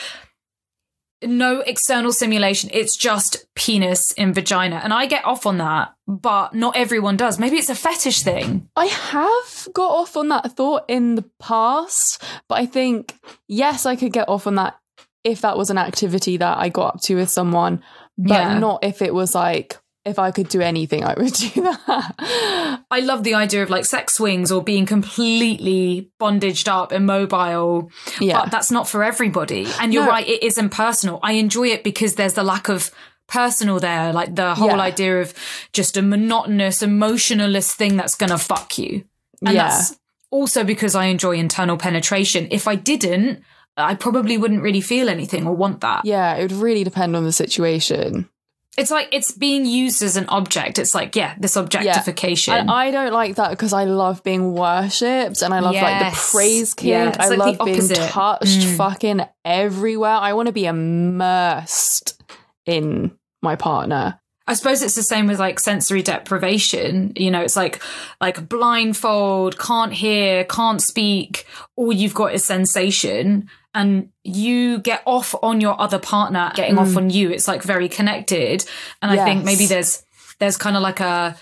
no 1.24 1.60
external 1.62 2.12
simulation. 2.12 2.70
It's 2.72 2.96
just 2.96 3.46
penis 3.56 4.12
in 4.12 4.32
vagina, 4.32 4.80
and 4.84 4.92
I 4.94 5.06
get 5.06 5.24
off 5.24 5.46
on 5.46 5.58
that, 5.58 5.92
but 6.06 6.54
not 6.54 6.76
everyone 6.76 7.16
does. 7.16 7.38
Maybe 7.40 7.56
it's 7.56 7.68
a 7.70 7.74
fetish 7.74 8.22
thing. 8.22 8.68
I 8.76 8.86
have 8.86 9.68
got 9.72 9.90
off 9.90 10.16
on 10.16 10.28
that 10.28 10.52
thought 10.56 10.84
in 10.88 11.16
the 11.16 11.24
past, 11.40 12.22
but 12.48 12.56
I 12.58 12.66
think, 12.66 13.16
yes, 13.48 13.84
I 13.84 13.96
could 13.96 14.12
get 14.12 14.28
off 14.28 14.46
on 14.46 14.54
that 14.56 14.78
if 15.24 15.40
that 15.42 15.56
was 15.58 15.70
an 15.70 15.78
activity 15.78 16.36
that 16.36 16.58
I 16.58 16.68
got 16.68 16.94
up 16.96 17.00
to 17.02 17.16
with 17.16 17.30
someone, 17.30 17.82
but 18.16 18.34
Yeah. 18.34 18.58
not 18.58 18.84
if 18.84 19.02
it 19.02 19.12
was 19.14 19.34
like, 19.34 19.78
if 20.04 20.18
I 20.18 20.30
could 20.30 20.48
do 20.48 20.60
anything, 20.62 21.04
I 21.04 21.14
would 21.18 21.32
do 21.54 21.62
that. 21.62 22.84
I 22.90 23.00
love 23.00 23.24
the 23.24 23.34
idea 23.34 23.62
of 23.62 23.68
like 23.70 23.84
sex 23.84 24.14
swings 24.14 24.50
or 24.50 24.62
being 24.62 24.86
completely 24.86 26.10
bondaged 26.18 26.68
up, 26.68 26.92
immobile. 26.92 27.90
yeah. 28.20 28.40
But 28.42 28.50
that's 28.50 28.70
not 28.70 28.88
for 28.88 29.02
everybody. 29.04 29.66
And 29.80 29.92
you're 29.92 30.04
No. 30.04 30.10
right, 30.10 30.26
it 30.26 30.42
is 30.42 30.56
impersonal. 30.58 31.20
I 31.22 31.32
enjoy 31.32 31.68
it 31.68 31.84
because 31.84 32.14
there's 32.14 32.34
the 32.34 32.42
lack 32.42 32.68
of 32.68 32.90
personal 33.26 33.78
there, 33.78 34.12
like 34.12 34.34
the 34.34 34.54
whole 34.54 34.68
Yeah. 34.68 34.80
idea 34.80 35.20
of 35.20 35.34
just 35.74 35.96
a 35.98 36.02
monotonous, 36.02 36.80
emotionalist 36.82 37.76
thing 37.76 37.96
that's 37.96 38.14
gonna 38.14 38.38
fuck 38.38 38.78
you. 38.78 39.04
And 39.44 39.54
Yeah. 39.54 39.68
that's 39.68 39.96
also 40.30 40.64
because 40.64 40.94
I 40.94 41.06
enjoy 41.06 41.36
internal 41.36 41.76
penetration. 41.76 42.48
If 42.50 42.66
I 42.66 42.74
didn't, 42.76 43.42
I 43.78 43.94
probably 43.94 44.36
wouldn't 44.38 44.62
really 44.62 44.80
feel 44.80 45.08
anything 45.08 45.46
or 45.46 45.54
want 45.54 45.80
that. 45.82 46.04
yeah, 46.04 46.34
it 46.36 46.42
would 46.42 46.52
really 46.52 46.84
depend 46.84 47.16
on 47.16 47.24
the 47.24 47.32
situation. 47.32 48.28
It's 48.76 48.92
like 48.92 49.08
it's 49.10 49.32
being 49.32 49.66
used 49.66 50.02
as 50.04 50.16
an 50.16 50.26
object. 50.28 50.78
It's 50.78 50.94
like, 50.94 51.16
yeah, 51.16 51.34
this 51.40 51.56
objectification. 51.56 52.54
Yeah. 52.54 52.60
And 52.60 52.70
I 52.70 52.92
don't 52.92 53.12
like 53.12 53.34
that 53.34 53.50
because 53.50 53.72
I 53.72 53.84
love 53.84 54.22
being 54.22 54.52
worshipped 54.54 55.42
and 55.42 55.52
I 55.52 55.58
love 55.58 55.74
like 55.74 56.12
the 56.12 56.20
praise 56.32 56.74
kink. 56.74 56.90
Yeah, 56.90 57.16
I 57.18 57.28
like 57.30 57.58
love 57.58 57.66
being 57.66 57.88
touched 57.88 58.46
Mm. 58.60 58.76
fucking 58.76 59.20
everywhere. 59.44 60.12
I 60.12 60.32
want 60.34 60.46
to 60.46 60.52
be 60.52 60.66
immersed 60.66 62.22
in 62.66 63.12
my 63.42 63.56
partner. 63.56 64.20
I 64.46 64.54
suppose 64.54 64.80
it's 64.80 64.94
the 64.94 65.02
same 65.02 65.26
with 65.26 65.38
like 65.38 65.60
sensory 65.60 66.02
deprivation. 66.02 67.12
You 67.16 67.30
know, 67.30 67.42
it's 67.42 67.56
like 67.56 67.82
like 68.20 68.48
blindfold, 68.48 69.58
can't 69.58 69.92
hear, 69.92 70.44
can't 70.44 70.80
speak. 70.80 71.46
All 71.76 71.92
you've 71.92 72.14
got 72.14 72.32
is 72.32 72.44
sensation, 72.44 73.50
and 73.74 74.10
you 74.24 74.78
get 74.78 75.02
off 75.04 75.34
on 75.42 75.60
your 75.60 75.80
other 75.80 75.98
partner 75.98 76.50
getting 76.54 76.78
off 76.78 76.96
on 76.96 77.10
you. 77.10 77.30
It's 77.30 77.48
like 77.48 77.62
very 77.62 77.88
connected, 77.88 78.64
and 79.02 79.10
I 79.10 79.24
think 79.24 79.44
maybe 79.44 79.66
there's 79.66 80.04
there's 80.38 80.56
kind 80.56 80.76
of 80.76 80.82
like 80.82 81.00
a 81.00 81.36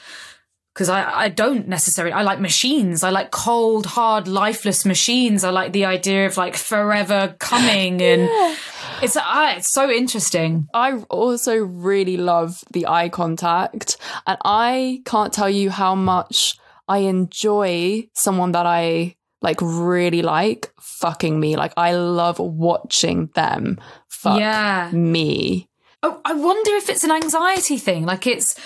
because 0.75 0.89
I, 0.91 1.11
I 1.11 1.29
don't 1.31 1.69
necessarily 1.69 2.13
I 2.13 2.23
like 2.23 2.39
machines. 2.39 3.03
I 3.03 3.11
like 3.11 3.31
cold, 3.31 3.87
hard, 3.87 4.29
lifeless 4.29 4.85
machines. 4.85 5.43
I 5.43 5.51
like 5.51 5.73
the 5.73 5.87
idea 5.87 6.27
of 6.27 6.37
like 6.37 6.57
forever 6.57 7.35
coming 7.39 8.03
and 8.03 8.29
it's 9.03 9.17
ah, 9.17 9.57
it's 9.57 9.73
so 9.73 9.91
interesting. 9.91 10.69
I 10.75 10.99
also 11.09 11.57
really 11.57 12.17
love 12.17 12.63
the 12.73 12.87
eye 12.87 13.09
contact, 13.09 13.97
and 14.27 14.39
I 14.45 15.03
can't 15.05 15.33
tell 15.33 15.51
you 15.51 15.71
how 15.71 15.95
much 15.95 16.59
I 16.89 16.99
enjoy 16.99 18.09
someone 18.15 18.53
that 18.53 18.67
I 18.67 19.16
like 19.43 19.59
really 19.61 20.23
like 20.23 20.73
fucking 20.81 21.39
me. 21.39 21.57
Like 21.57 21.73
I 21.77 21.93
love 21.95 22.39
watching 22.39 23.31
them 23.35 23.79
fuck 24.09 24.39
Yeah. 24.41 24.91
me. 24.93 25.69
Oh, 26.03 26.21
I 26.25 26.35
wonder 26.35 26.73
if 26.77 26.89
it's 26.89 27.05
an 27.05 27.11
anxiety 27.11 27.79
thing. 27.79 28.05
Like 28.07 28.27
it's 28.27 28.59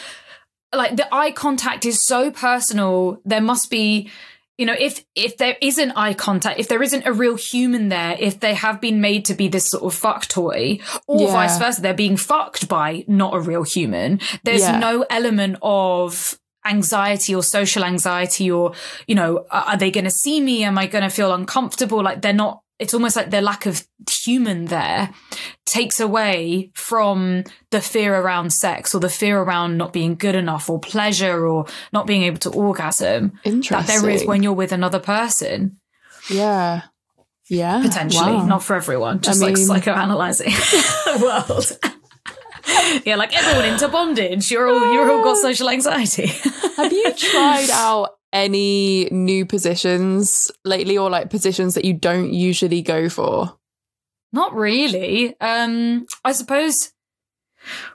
like 0.74 0.96
the 0.96 1.12
eye 1.14 1.32
contact 1.32 1.84
is 1.86 2.04
so 2.04 2.30
personal. 2.30 3.20
There 3.24 3.40
must 3.40 3.70
be, 3.70 4.10
you 4.58 4.66
know, 4.66 4.76
if 4.78 5.04
if 5.14 5.36
there 5.38 5.56
isn't 5.60 5.92
eye 5.92 6.14
contact, 6.14 6.60
if 6.60 6.68
there 6.68 6.82
isn't 6.82 7.06
a 7.06 7.12
real 7.12 7.36
human 7.36 7.88
there, 7.88 8.16
if 8.20 8.40
they 8.40 8.54
have 8.54 8.80
been 8.80 9.00
made 9.00 9.24
to 9.26 9.34
be 9.34 9.48
this 9.48 9.68
sort 9.70 9.82
of 9.84 9.94
fuck 9.94 10.26
toy, 10.26 10.78
or 11.06 11.22
Yeah. 11.22 11.32
vice 11.32 11.58
versa, 11.58 11.80
they're 11.80 11.94
being 11.94 12.16
fucked 12.16 12.68
by 12.68 13.04
not 13.08 13.34
a 13.34 13.40
real 13.40 13.62
human. 13.64 14.20
There's 14.44 14.60
Yeah. 14.62 14.78
no 14.78 15.04
element 15.10 15.56
of 15.62 16.38
anxiety 16.66 17.34
or 17.34 17.42
social 17.42 17.84
anxiety 17.84 18.50
or 18.50 18.72
you 19.06 19.14
know 19.14 19.46
are 19.50 19.76
they 19.76 19.90
going 19.90 20.04
to 20.04 20.10
see 20.10 20.40
me? 20.40 20.64
Am 20.64 20.78
i 20.78 20.86
going 20.86 21.04
to 21.04 21.10
feel 21.10 21.32
uncomfortable? 21.32 22.02
Like 22.02 22.22
they're 22.22 22.32
not 22.32 22.62
it's 22.80 22.94
almost 22.94 23.14
like 23.14 23.30
their 23.30 23.42
lack 23.42 23.66
of 23.66 23.86
human 24.24 24.64
there 24.64 25.10
takes 25.66 26.00
away 26.00 26.70
from 26.74 27.44
the 27.70 27.80
fear 27.80 28.16
around 28.16 28.52
sex 28.52 28.94
or 28.94 29.00
the 29.00 29.08
fear 29.10 29.38
around 29.38 29.76
not 29.76 29.92
being 29.92 30.16
good 30.16 30.34
enough 30.34 30.70
or 30.70 30.80
pleasure 30.80 31.46
or 31.46 31.66
not 31.92 32.06
being 32.06 32.22
able 32.22 32.38
to 32.38 32.50
orgasm 32.50 33.38
that 33.44 33.86
there 33.86 34.08
is 34.08 34.24
when 34.24 34.42
you're 34.42 34.54
with 34.54 34.72
another 34.72 34.98
person. 34.98 35.78
Yeah. 36.30 36.82
Yeah. 37.50 37.82
potentially. 37.82 38.32
Wow. 38.32 38.46
not 38.46 38.62
for 38.62 38.76
everyone. 38.76 39.20
Just 39.20 39.42
like 39.42 39.54
mean- 39.54 39.68
psychoanalyzing 39.68 40.44
the 41.04 41.22
world 41.22 41.94
yeah 43.04 43.16
like 43.16 43.36
everyone 43.36 43.64
into 43.64 43.88
bondage 43.88 44.50
you're 44.50 44.68
all 44.68 44.92
you're 44.92 45.10
all 45.10 45.22
got 45.22 45.36
social 45.36 45.68
anxiety 45.70 46.26
Have 46.80 46.92
you 46.92 47.12
tried 47.12 47.68
out 47.70 48.16
any 48.32 49.04
new 49.10 49.44
positions 49.44 50.50
lately 50.64 50.96
or 50.96 51.10
like 51.10 51.28
positions 51.28 51.74
that 51.74 51.84
you 51.84 51.92
don't 51.92 52.32
usually 52.32 52.80
go 52.80 53.10
for? 53.10 53.58
Not 54.32 54.54
really. 54.54 55.38
Um, 55.40 56.06
I 56.24 56.32
suppose 56.32 56.92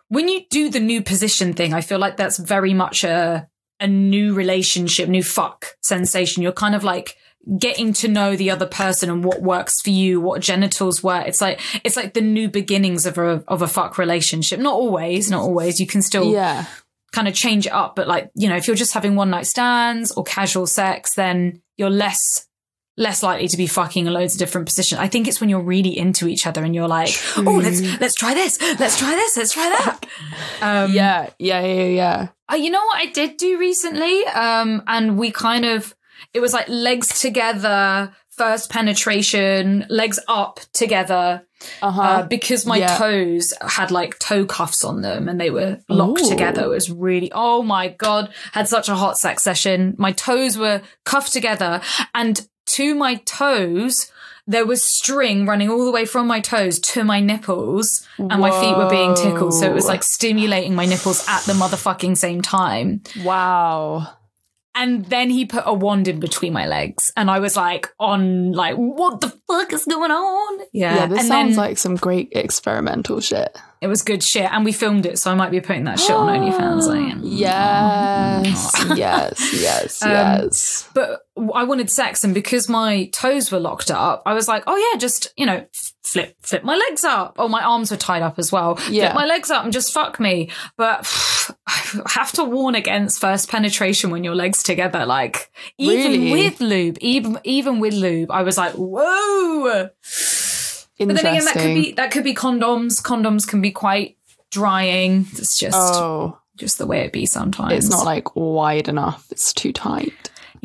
when 0.10 0.28
you 0.28 0.42
do 0.52 0.70
the 0.70 0.80
new 0.80 1.02
position 1.02 1.54
thing, 1.54 1.74
I 1.74 1.82
feel 1.82 1.98
like 1.98 2.16
that's 2.18 2.38
very 2.38 2.74
much 2.74 3.04
a 3.04 3.50
a 3.80 3.88
new 3.88 4.34
relationship, 4.36 5.10
new 5.10 5.24
fuck 5.24 5.76
sensation. 5.82 6.44
You're 6.44 6.52
kind 6.52 6.76
of 6.76 6.84
like 6.84 7.18
getting 7.60 7.94
to 7.94 8.08
know 8.08 8.36
the 8.36 8.50
other 8.52 8.66
person 8.66 9.10
and 9.10 9.24
what 9.24 9.42
works 9.42 9.82
for 9.82 9.90
you, 9.92 10.20
what 10.20 10.42
genitals 10.42 11.04
work. 11.04 11.28
It's 11.28 11.42
like 11.42 11.60
it's 11.84 11.96
like 11.96 12.14
the 12.14 12.22
new 12.22 12.50
beginnings 12.50 13.06
of 13.06 13.18
a 13.18 13.44
of 13.48 13.62
a 13.62 13.68
fuck 13.68 13.98
relationship. 13.98 14.60
Not 14.60 14.74
always, 14.74 15.30
not 15.30 15.42
always. 15.42 15.80
You 15.80 15.88
can 15.88 16.02
still 16.02 16.32
Yeah. 16.32 16.66
kind 17.12 17.28
of 17.28 17.34
change 17.34 17.66
it 17.68 17.72
up, 17.72 17.96
but 17.96 18.08
like, 18.08 18.30
you 18.36 18.50
know, 18.50 18.56
if 18.56 18.68
you're 18.68 18.76
just 18.76 18.94
having 18.94 19.16
one 19.16 19.30
night 19.30 19.46
stands 19.48 20.12
or 20.12 20.24
casual 20.24 20.68
sex, 20.68 21.14
then 21.16 21.62
you're 21.78 21.90
less 21.90 22.48
less 22.98 23.22
likely 23.22 23.50
to 23.50 23.58
be 23.58 23.68
fucking 23.68 24.06
in 24.08 24.14
loads 24.14 24.36
of 24.36 24.40
different 24.40 24.66
positions. 24.66 25.00
I 25.02 25.10
think 25.10 25.28
it's 25.28 25.42
when 25.42 25.50
you're 25.50 25.62
really 25.62 25.98
into 25.98 26.30
each 26.30 26.48
other 26.48 26.64
and 26.64 26.74
you're 26.74 26.88
like, 26.88 27.10
oh, 27.38 27.60
let's 27.62 27.82
let's 28.00 28.16
try 28.16 28.34
this, 28.34 28.58
let's 28.80 28.98
try 28.98 29.12
this, 29.12 29.36
let's 29.38 29.54
try 29.54 29.68
that. 29.70 30.06
Um, 30.62 30.94
Yeah. 30.94 31.30
Yeah. 31.38 31.60
Yeah. 31.62 31.84
Yeah. 31.88 32.28
uh, 32.50 32.56
you 32.56 32.70
know 32.70 32.84
what 32.86 32.96
I 33.02 33.08
did 33.08 33.36
do 33.36 33.60
recently? 33.60 34.26
Um, 34.28 34.82
and 34.88 35.18
we 35.18 35.30
kind 35.32 35.66
of, 35.66 35.94
it 36.34 36.40
was 36.40 36.54
like 36.54 36.68
legs 36.68 37.20
together, 37.20 38.12
first 38.32 38.70
penetration, 38.70 39.86
legs 39.90 40.20
up 40.28 40.60
together, 40.74 41.46
Uh-huh. 41.82 42.02
uh, 42.02 42.24
because 42.28 42.66
my 42.66 42.78
yeah. 42.78 42.98
toes 42.98 43.54
had 43.62 43.92
like 43.92 44.20
toe 44.20 44.46
cuffs 44.46 44.84
on 44.84 45.02
them 45.02 45.28
and 45.30 45.40
they 45.40 45.50
were 45.50 45.80
locked 45.90 46.22
Ooh. 46.22 46.30
together. 46.30 46.64
It 46.66 46.70
was 46.70 46.92
really, 46.92 47.32
oh 47.34 47.64
my 47.64 47.88
God, 47.90 48.30
had 48.52 48.68
such 48.68 48.90
a 48.90 48.96
hot 48.96 49.18
sex 49.18 49.42
session. 49.44 49.96
My 49.98 50.12
toes 50.12 50.58
were 50.58 50.82
cuffed 51.06 51.32
together 51.34 51.82
and 52.14 52.48
to 52.68 52.94
my 52.96 53.16
toes, 53.16 54.12
there 54.48 54.66
was 54.66 54.84
string 54.84 55.46
running 55.48 55.70
all 55.70 55.86
the 55.86 55.92
way 55.92 56.06
from 56.06 56.28
my 56.28 56.40
toes 56.40 56.78
to 56.80 57.04
my 57.04 57.20
nipples 57.20 58.08
and 58.20 58.40
my 58.42 58.52
feet 58.62 58.78
were 58.78 58.90
being 58.90 59.16
tickled. 59.16 59.54
So 59.56 59.66
it 59.66 59.74
was 59.74 59.86
like 59.88 60.04
stimulating 60.04 60.76
my 60.76 60.86
nipples 60.86 61.26
at 61.28 61.42
the 61.44 61.54
motherfucking 61.54 62.16
same 62.18 62.42
time. 62.42 63.02
wow. 63.24 64.08
And 64.76 65.06
then 65.06 65.30
he 65.30 65.46
put 65.46 65.64
a 65.66 65.74
wand 65.74 66.08
in 66.08 66.20
between 66.20 66.52
my 66.54 66.68
legs 66.68 67.12
and 67.16 67.32
I 67.32 67.40
was 67.40 67.56
like 67.56 67.90
on 68.00 68.52
like, 68.52 68.76
what 68.76 69.22
the 69.22 69.30
fuck 69.48 69.72
is 69.74 69.86
going 69.86 70.12
on? 70.12 70.60
Yeah. 70.74 70.96
Yeah. 70.96 71.08
this 71.08 71.20
and 71.20 71.28
sounds 71.28 71.56
then 71.56 71.66
like 71.66 71.78
some 71.78 71.96
great 71.96 72.30
experimental 72.34 73.22
shit. 73.22 73.58
it 73.82 73.88
was 73.88 74.02
good 74.02 74.22
shit. 74.22 74.52
And 74.52 74.66
we 74.66 74.72
filmed 74.72 75.06
it. 75.06 75.18
So 75.18 75.32
I 75.32 75.36
might 75.36 75.52
be 75.52 75.62
putting 75.62 75.86
that 75.86 76.00
shit 76.00 76.12
on 76.12 76.28
OnlyFans. 76.28 76.90
I 76.92 76.98
am. 77.12 77.22
Yes. 77.24 78.86
yes. 78.96 79.52
Yes. 79.66 80.02
Um, 80.04 80.12
yes. 80.12 80.90
But 80.94 81.25
I 81.54 81.64
wanted 81.66 81.90
sex, 81.92 82.24
and 82.24 82.34
because 82.34 82.70
my 82.70 83.06
toes 83.12 83.52
were 83.52 83.60
locked 83.60 83.92
up, 83.92 84.24
I 84.26 84.34
was 84.34 84.48
like, 84.48 84.64
"Oh 84.68 84.76
yeah, 84.78 84.98
just 84.98 85.34
you 85.36 85.46
know, 85.46 85.66
f- 85.74 85.94
flip, 86.04 86.36
flip 86.42 86.64
my 86.64 86.76
legs 86.76 87.04
up." 87.04 87.36
Oh, 87.38 87.50
my 87.50 87.62
arms 87.62 87.92
were 87.92 87.98
tied 87.98 88.22
up 88.22 88.40
as 88.40 88.52
well. 88.54 88.80
Yeah. 88.90 89.08
Flip 89.12 89.16
my 89.16 89.26
legs 89.26 89.52
up 89.52 89.64
and 89.66 89.74
just 89.74 89.92
fuck 89.94 90.18
me. 90.20 90.50
But 90.78 91.00
I 91.68 92.02
have 92.12 92.32
to 92.34 92.44
warn 92.46 92.74
against 92.76 93.20
first 93.20 93.50
penetration 93.50 94.12
when 94.12 94.24
your 94.24 94.36
legs 94.36 94.64
together. 94.64 95.06
Like 95.06 95.52
even 95.78 96.12
Really? 96.12 96.32
with 96.32 96.62
lube, 96.62 96.98
even 97.02 97.38
even 97.44 97.80
with 97.80 97.94
lube, 97.94 98.32
I 98.32 98.42
was 98.44 98.58
like, 98.58 98.74
"Whoa!" 98.76 99.90
But 100.98 101.08
then 101.08 101.18
again, 101.18 101.44
that 101.46 101.54
could 101.54 101.76
be 101.76 101.92
that 101.94 102.12
could 102.12 102.24
be 102.24 102.34
condoms. 102.34 103.02
Condoms 103.04 103.46
can 103.46 103.60
be 103.62 103.72
quite 103.72 104.18
drying. 104.52 105.26
It's 105.34 105.58
just 105.58 105.76
Oh, 105.78 106.40
just 106.56 106.78
the 106.78 106.86
way 106.88 107.02
it 107.02 107.12
be 107.12 107.26
sometimes. 107.26 107.74
it's 107.74 107.90
not 107.90 108.06
like 108.06 108.36
wide 108.38 108.88
enough. 108.88 109.26
It's 109.32 109.52
too 109.54 109.74
tight. 109.74 110.14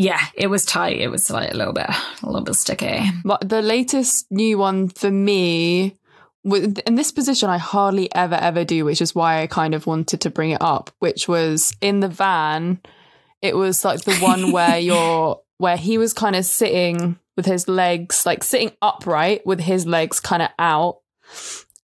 Yeah, 0.00 0.24
it 0.34 0.46
was 0.46 0.64
tight. 0.64 0.96
It 0.96 1.08
was 1.08 1.28
like 1.28 1.52
a 1.52 1.56
little 1.56 1.74
bit, 1.74 1.90
a 2.22 2.26
little 2.26 2.40
bit 2.40 2.54
sticky. 2.54 3.02
But 3.22 3.46
the 3.46 3.60
latest 3.60 4.26
new 4.30 4.56
one 4.56 4.88
for 4.88 5.10
me, 5.10 5.98
in 6.42 6.94
this 6.94 7.12
position, 7.12 7.50
I 7.50 7.58
hardly 7.58 8.12
ever 8.14 8.36
ever 8.36 8.64
do, 8.64 8.86
which 8.86 9.02
is 9.02 9.14
why 9.14 9.42
I 9.42 9.46
kind 9.46 9.74
of 9.74 9.86
wanted 9.86 10.22
to 10.22 10.30
bring 10.30 10.52
it 10.52 10.62
up. 10.62 10.90
Which 11.00 11.28
was 11.28 11.76
in 11.82 12.00
the 12.00 12.08
van. 12.08 12.80
It 13.42 13.54
was 13.54 13.84
like 13.84 14.00
the 14.04 14.16
one 14.16 14.52
where 14.52 14.78
you're 14.78 15.38
where 15.58 15.76
he 15.76 15.98
was 15.98 16.14
kind 16.14 16.34
of 16.34 16.46
sitting 16.46 17.18
with 17.36 17.44
his 17.44 17.68
legs 17.68 18.24
like 18.24 18.42
sitting 18.42 18.72
upright 18.80 19.44
with 19.44 19.60
his 19.60 19.84
legs 19.84 20.18
kind 20.18 20.40
of 20.40 20.48
out, 20.58 21.00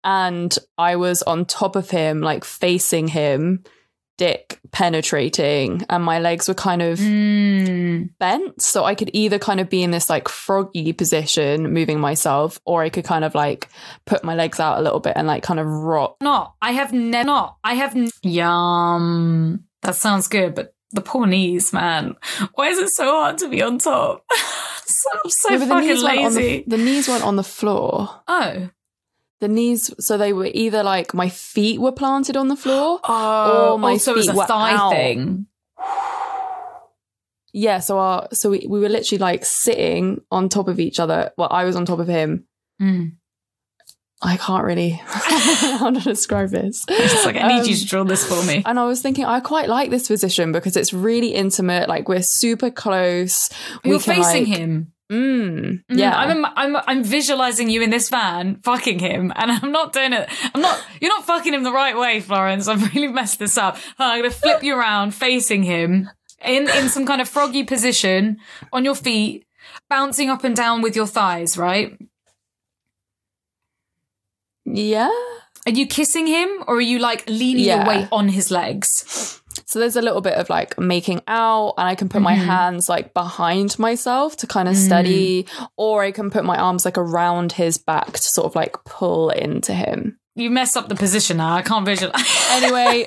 and 0.02 0.57
I 0.79 0.96
was 0.96 1.22
on 1.22 1.44
top 1.44 1.76
of 1.76 1.90
him, 1.90 2.22
like 2.22 2.44
facing 2.44 3.09
him, 3.09 3.64
dick 4.18 4.61
penetrating, 4.72 5.85
and 5.90 6.02
my 6.05 6.18
legs 6.18 6.48
were 6.48 6.55
kind 6.55 6.83
of 6.83 6.98
Mm. 6.98 8.11
bent. 8.18 8.61
So 8.62 8.85
I 8.85 8.94
could 8.94 9.11
either 9.12 9.38
kind 9.38 9.61
of 9.61 9.68
be 9.68 9.83
in 9.83 9.90
this 9.90 10.09
like 10.11 10.29
froggy 10.29 10.92
position, 10.92 11.72
moving 11.72 12.00
myself, 12.00 12.59
or 12.64 12.83
I 12.83 12.88
could 12.90 13.05
kind 13.05 13.24
of 13.24 13.35
like 13.35 13.68
put 14.07 14.24
my 14.24 14.35
legs 14.35 14.59
out 14.61 14.79
a 14.79 14.83
little 14.83 15.00
bit 15.00 15.14
and 15.16 15.26
like 15.26 15.42
kind 15.42 15.61
of 15.61 15.66
rock. 15.66 16.16
Not. 16.20 16.55
I 16.62 16.72
have 16.72 16.92
never. 16.92 17.26
Not. 17.26 17.57
I 17.64 17.74
have. 17.74 17.94
N- 17.96 18.11
Yum. 18.22 19.64
That 19.83 19.94
sounds 19.96 20.29
good, 20.29 20.55
but 20.55 20.74
the 20.92 21.00
poor 21.00 21.26
knees, 21.26 21.72
man. 21.72 22.16
Why 22.55 22.68
is 22.68 22.79
it 22.79 22.90
so 22.90 23.05
hard 23.05 23.38
to 23.38 23.48
be 23.48 23.62
on 23.62 23.79
top? 23.79 24.24
so, 24.85 25.09
I'm 25.24 25.31
so 25.31 25.59
fucking 25.66 25.68
weren't 25.88 26.02
lazy. 26.02 26.64
the, 26.66 26.76
the 26.76 26.83
knees 26.85 27.09
weren't 27.09 27.24
on 27.24 27.37
the 27.37 27.44
floor. 27.44 28.09
oh. 28.29 28.70
The 29.40 29.49
knees, 29.49 29.92
so 30.01 30.16
they 30.16 30.33
were 30.33 30.49
either 30.55 30.83
like 30.83 31.12
my 31.12 31.29
feet 31.29 31.79
were 31.81 31.92
planted 31.92 32.37
on 32.37 32.49
the 32.49 32.57
floor. 32.57 33.01
Oh, 33.09 33.72
Or 33.75 33.79
my 33.79 33.90
also 33.92 34.12
it 34.12 34.16
was 34.16 34.27
feet 34.27 34.35
a 34.35 34.37
were 34.38 34.46
thigh 34.46 34.72
out. 34.72 34.92
thing. 34.92 35.46
Yeah, 37.53 37.81
so 37.81 37.99
our 37.99 38.29
so 38.33 38.51
we, 38.51 38.66
we 38.68 38.81
were 38.81 38.88
literally 38.88 39.18
like 39.18 39.44
sitting 39.44 40.20
on 40.31 40.49
top 40.49 40.68
of 40.68 40.79
each 40.79 41.01
other. 41.01 41.33
Well, 41.38 41.49
I 41.51 41.64
was 41.64 41.75
on 41.77 41.87
top 41.87 41.99
of 42.01 42.09
him. 42.09 42.46
Mm. 42.81 43.12
I 44.22 44.37
can't 44.38 44.64
really 44.64 44.90
how 45.05 45.90
to 45.90 46.01
describe 46.01 46.51
this. 46.51 46.85
It's 46.88 47.25
like 47.27 47.37
I 47.37 47.49
need 47.59 47.66
you 47.66 47.75
Um, 47.75 47.81
to 47.81 47.87
draw 47.87 48.05
this 48.05 48.27
for 48.27 48.42
me. 48.46 48.62
And 48.64 48.79
I 48.79 48.85
was 48.87 49.01
thinking, 49.03 49.25
I 49.25 49.40
quite 49.40 49.68
like 49.68 49.90
this 49.90 50.09
position 50.09 50.53
because 50.53 50.77
it's 50.77 50.92
really 50.92 51.29
intimate. 51.35 51.88
Like 51.88 52.09
we're 52.09 52.22
super 52.22 52.70
close. 52.70 53.51
We 53.85 53.90
You're 53.90 54.01
can, 54.01 54.16
facing 54.22 54.49
like- 54.51 54.59
him. 54.59 54.92
Mm, 55.12 55.85
Mm, 55.88 55.99
yeah. 55.99 56.16
I'm, 56.16 56.45
I'm 56.45 56.77
I'm 56.77 57.05
visualizing 57.05 57.71
you 57.71 57.81
in 57.81 57.90
this 57.90 58.09
van 58.09 58.57
fucking 58.57 58.99
him, 58.99 59.33
and 59.37 59.53
I'm 59.53 59.71
not 59.71 59.92
doing 59.92 60.12
it. 60.12 60.29
I'm 60.55 60.61
not. 60.61 60.83
You're 61.01 61.11
not 61.14 61.25
fucking 61.25 61.55
him 61.55 61.62
the 61.62 61.73
right 61.73 61.97
way, 61.97 62.21
Florence. 62.21 62.66
I've 62.66 62.92
really 62.95 63.07
messed 63.09 63.38
this 63.38 63.57
up. 63.57 63.79
I'm 64.01 64.19
gonna 64.21 64.31
flip 64.33 64.64
you 64.64 64.75
around, 64.77 65.12
facing 65.14 65.62
him 65.62 66.11
in 66.45 66.69
in 66.69 66.88
some 66.88 67.07
kind 67.07 67.21
of 67.21 67.29
froggy 67.29 67.62
position 67.62 68.38
on 68.73 68.85
your 68.85 68.97
feet, 68.97 69.47
bouncing 69.88 70.29
up 70.29 70.42
and 70.42 70.57
down 70.57 70.83
with 70.83 70.97
your 70.97 71.07
thighs. 71.07 71.57
Right? 71.57 71.97
yeah. 74.64 75.11
Are 75.66 75.73
you 75.73 75.87
kissing 75.87 76.27
him, 76.27 76.49
or 76.66 76.77
are 76.77 76.81
you 76.81 76.99
like 76.99 77.25
leaning 77.29 77.64
Yeah. 77.64 77.77
your 77.85 77.87
weight 77.87 78.09
on 78.12 78.29
his 78.29 78.51
legs? 78.51 79.40
So 79.64 79.79
there's 79.79 79.97
a 79.97 80.03
little 80.03 80.21
bit 80.21 80.35
of 80.35 80.51
like 80.51 80.79
making 80.79 81.23
out, 81.27 81.75
and 81.79 81.88
I 81.88 81.95
can 81.95 82.09
put 82.09 82.23
my 82.23 82.35
Mhm. 82.35 82.45
hands 82.45 82.88
like 82.88 83.14
behind 83.14 83.79
myself 83.79 84.37
to 84.38 84.47
kind 84.47 84.69
of 84.69 84.75
Mm. 84.75 84.87
steady, 84.87 85.47
or 85.77 86.03
I 86.05 86.11
can 86.12 86.31
put 86.31 86.45
my 86.45 86.57
arms 86.59 86.85
like 86.85 86.99
around 86.99 87.53
his 87.53 87.79
back 87.79 88.12
to 88.12 88.23
sort 88.23 88.47
of 88.47 88.55
like 88.55 88.77
pull 88.85 89.31
into 89.31 89.73
him. 89.73 90.19
you 90.38 90.51
messed 90.51 90.77
up 90.77 90.87
the 90.90 90.95
position 90.95 91.38
now. 91.38 91.55
I 91.55 91.62
can't 91.62 91.87
visualize. 91.87 92.23
Anyway, 92.51 93.07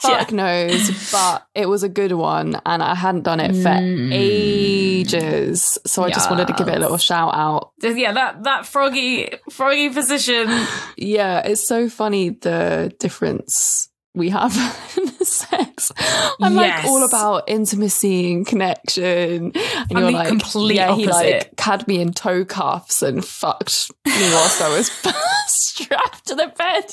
fuck 0.00 0.30
knows, 0.30 1.10
but 1.10 1.44
it 1.52 1.68
was 1.68 1.82
a 1.82 1.88
good 1.88 2.12
one, 2.12 2.60
and 2.64 2.82
I 2.84 2.94
hadn't 2.94 3.22
done 3.24 3.40
it 3.40 3.52
for 3.52 3.68
Mm. 3.70 4.12
ages. 4.12 5.78
So 5.86 6.04
I 6.04 6.10
just 6.10 6.30
wanted 6.30 6.46
to 6.48 6.52
give 6.52 6.68
it 6.68 6.76
a 6.76 6.80
little 6.80 6.96
shout 6.98 7.34
out. 7.34 7.70
yeah, 7.82 8.12
that 8.12 8.44
that 8.44 8.66
froggy 8.66 9.28
froggy 9.50 9.88
position. 9.90 10.48
Yeah, 10.96 11.40
it's 11.40 11.66
so 11.66 11.88
funny 11.88 12.30
the 12.30 12.92
difference 12.98 13.87
we 14.18 14.30
have 14.30 14.52
sex. 15.22 15.92
I'm 16.40 16.54
like 16.54 16.84
all 16.84 17.04
about 17.04 17.44
intimacy 17.48 18.32
and 18.34 18.46
connection. 18.46 19.52
And 19.54 19.56
I'm 19.56 19.86
you're 19.90 20.06
the 20.06 20.10
like, 20.10 20.28
complete 20.28 20.76
yeah, 20.76 20.94
he 20.94 21.06
like 21.06 21.58
had 21.58 21.86
me 21.88 22.00
in 22.00 22.12
toe 22.12 22.44
cuffs 22.44 23.02
and 23.02 23.24
fucked 23.24 23.90
me 24.04 24.12
whilst 24.32 24.60
I 24.60 24.68
was 24.76 24.90
strapped 25.46 26.26
to 26.26 26.34
the 26.34 26.52
bed. 26.56 26.84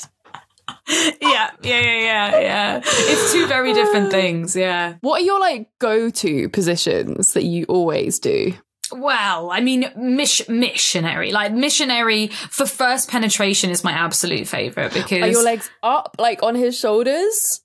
yeah, 1.20 1.50
yeah, 1.62 1.80
yeah, 1.80 1.80
yeah, 1.80 2.40
yeah. 2.40 2.80
It's 2.84 3.32
two 3.32 3.46
very 3.46 3.72
different 3.72 4.10
things. 4.18 4.56
Yeah. 4.56 4.94
What 5.00 5.20
are 5.22 5.24
your 5.24 5.40
like 5.40 5.68
go-to 5.78 6.48
positions 6.48 7.32
that 7.34 7.44
you 7.44 7.64
always 7.68 8.18
do? 8.18 8.54
Well, 8.92 9.50
I 9.50 9.60
mean, 9.60 9.90
mish- 9.96 10.48
missionary, 10.48 11.32
like 11.32 11.52
missionary 11.52 12.28
for 12.28 12.66
first 12.66 13.10
penetration 13.10 13.70
is 13.70 13.82
my 13.84 13.92
absolute 13.92 14.46
favorite 14.46 14.92
because 14.94 15.22
Are 15.22 15.28
your 15.28 15.42
legs 15.42 15.70
up, 15.82 16.16
like 16.18 16.42
on 16.42 16.54
his 16.54 16.78
shoulders, 16.78 17.62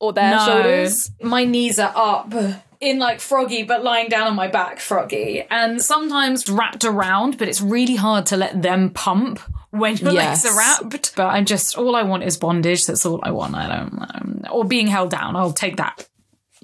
or 0.00 0.12
their 0.12 0.36
No. 0.36 0.44
shoulders? 0.46 1.10
my 1.22 1.44
knees 1.44 1.78
are 1.78 1.92
up 1.94 2.32
in 2.80 2.98
like 2.98 3.20
froggy, 3.20 3.62
but 3.62 3.84
lying 3.84 4.08
down 4.08 4.26
on 4.26 4.34
my 4.34 4.48
back 4.48 4.80
froggy, 4.80 5.44
and 5.50 5.80
sometimes 5.82 6.48
wrapped 6.48 6.84
around. 6.84 7.38
But 7.38 7.48
it's 7.48 7.60
really 7.60 7.96
hard 7.96 8.26
to 8.26 8.36
let 8.36 8.60
them 8.62 8.90
pump 8.90 9.40
when 9.70 9.96
your 9.96 10.12
Yes. 10.12 10.44
legs 10.44 10.54
are 10.54 10.58
wrapped. 10.58 11.14
But 11.16 11.26
I'm 11.26 11.44
just 11.44 11.76
all 11.78 11.94
I 11.96 12.02
want 12.02 12.24
is 12.24 12.36
bondage. 12.36 12.86
That's 12.86 13.06
all 13.06 13.20
I 13.22 13.30
want. 13.30 13.54
I 13.54 13.66
don't, 13.68 13.98
I 14.00 14.18
don't 14.18 14.46
or 14.50 14.64
being 14.64 14.86
held 14.88 15.10
down. 15.10 15.34
I'll 15.36 15.52
take 15.52 15.76
that. 15.76 16.06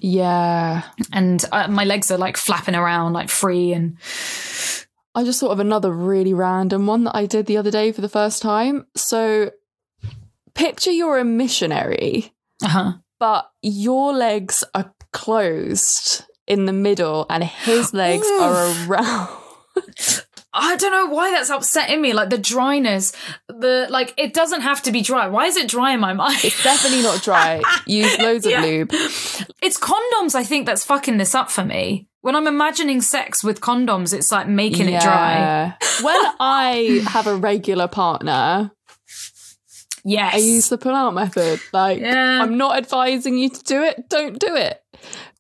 Yeah. 0.01 0.85
And 1.13 1.45
uh, 1.53 1.69
my 1.69 1.85
legs 1.85 2.11
are 2.11 2.19
like 2.19 2.37
flapping 2.37 2.75
around 2.75 3.13
like 3.13 3.29
free 3.29 3.73
and 3.73 3.99
I 5.15 5.25
just 5.25 5.41
thought 5.41 5.51
of 5.51 5.59
another 5.59 5.91
really 5.91 6.33
random 6.33 6.87
one 6.87 7.03
that 7.05 7.17
I 7.17 7.27
did 7.27 7.47
the 7.47 7.57
other 7.57 7.73
day 7.73 7.91
for 7.91 8.01
the 8.01 8.09
first 8.09 8.41
time. 8.41 8.87
So, 8.95 9.51
picture 10.55 10.93
you're 10.93 11.19
a 11.19 11.25
missionary, 11.25 12.33
uh 12.63 12.69
huh. 12.69 12.93
but 13.19 13.51
your 13.61 14.13
legs 14.13 14.63
are 14.77 14.95
closed 15.13 16.23
in 16.47 16.67
the 16.67 16.73
middle 16.73 17.27
and 17.29 17.43
his 17.43 17.93
legs 17.93 18.29
are 18.41 18.87
around. 18.87 19.29
I 20.59 20.77
don't 20.77 20.93
know 20.93 21.07
why 21.07 21.31
that's 21.31 21.51
upsetting 21.51 22.01
me. 22.01 22.13
Like 22.13 22.31
the 22.31 22.39
dryness, 22.39 23.13
the 23.49 23.87
like 23.91 24.15
it 24.17 24.35
doesn't 24.35 24.63
have 24.63 24.83
to 24.83 24.93
be 24.93 25.01
dry. 25.01 25.29
Why 25.29 25.47
is 25.47 25.57
it 25.57 25.69
dry 25.69 25.93
in 25.93 26.01
my 26.01 26.13
mind? 26.13 26.39
It's 26.43 26.63
definitely 26.63 27.03
not 27.03 27.23
dry. 27.23 27.63
Use 27.87 28.19
loads 28.19 28.47
of 28.47 28.53
lube. 28.63 28.91
It's 29.63 29.79
condoms, 29.79 30.35
I 30.35 30.45
think, 30.45 30.67
that's 30.67 30.85
fucking 30.85 31.19
this 31.19 31.35
up 31.35 31.51
for 31.51 31.65
me. 31.65 32.09
When 32.21 32.35
I'm 32.35 32.47
imagining 32.47 33.01
sex 33.01 33.45
with 33.45 33.61
condoms, 33.61 34.13
it's 34.13 34.33
like 34.33 34.49
making 34.49 34.89
it 34.89 35.01
dry. 35.01 35.75
When 36.03 36.21
I 36.41 37.03
have 37.09 37.27
a 37.27 37.37
regular 37.37 37.87
partner, 37.89 38.73
Yes. 40.05 40.35
I 40.35 40.39
use 40.39 40.69
the 40.69 40.79
pull 40.79 40.95
out 40.95 41.15
method. 41.15 41.61
Like, 41.73 42.01
Yeah. 42.01 42.43
I'm 42.43 42.57
not 42.57 42.77
advising 42.77 43.37
you 43.39 43.49
to 43.51 43.63
do 43.65 43.83
it. 43.83 44.09
Don't 44.09 44.39
do 44.39 44.55
it. 44.57 44.83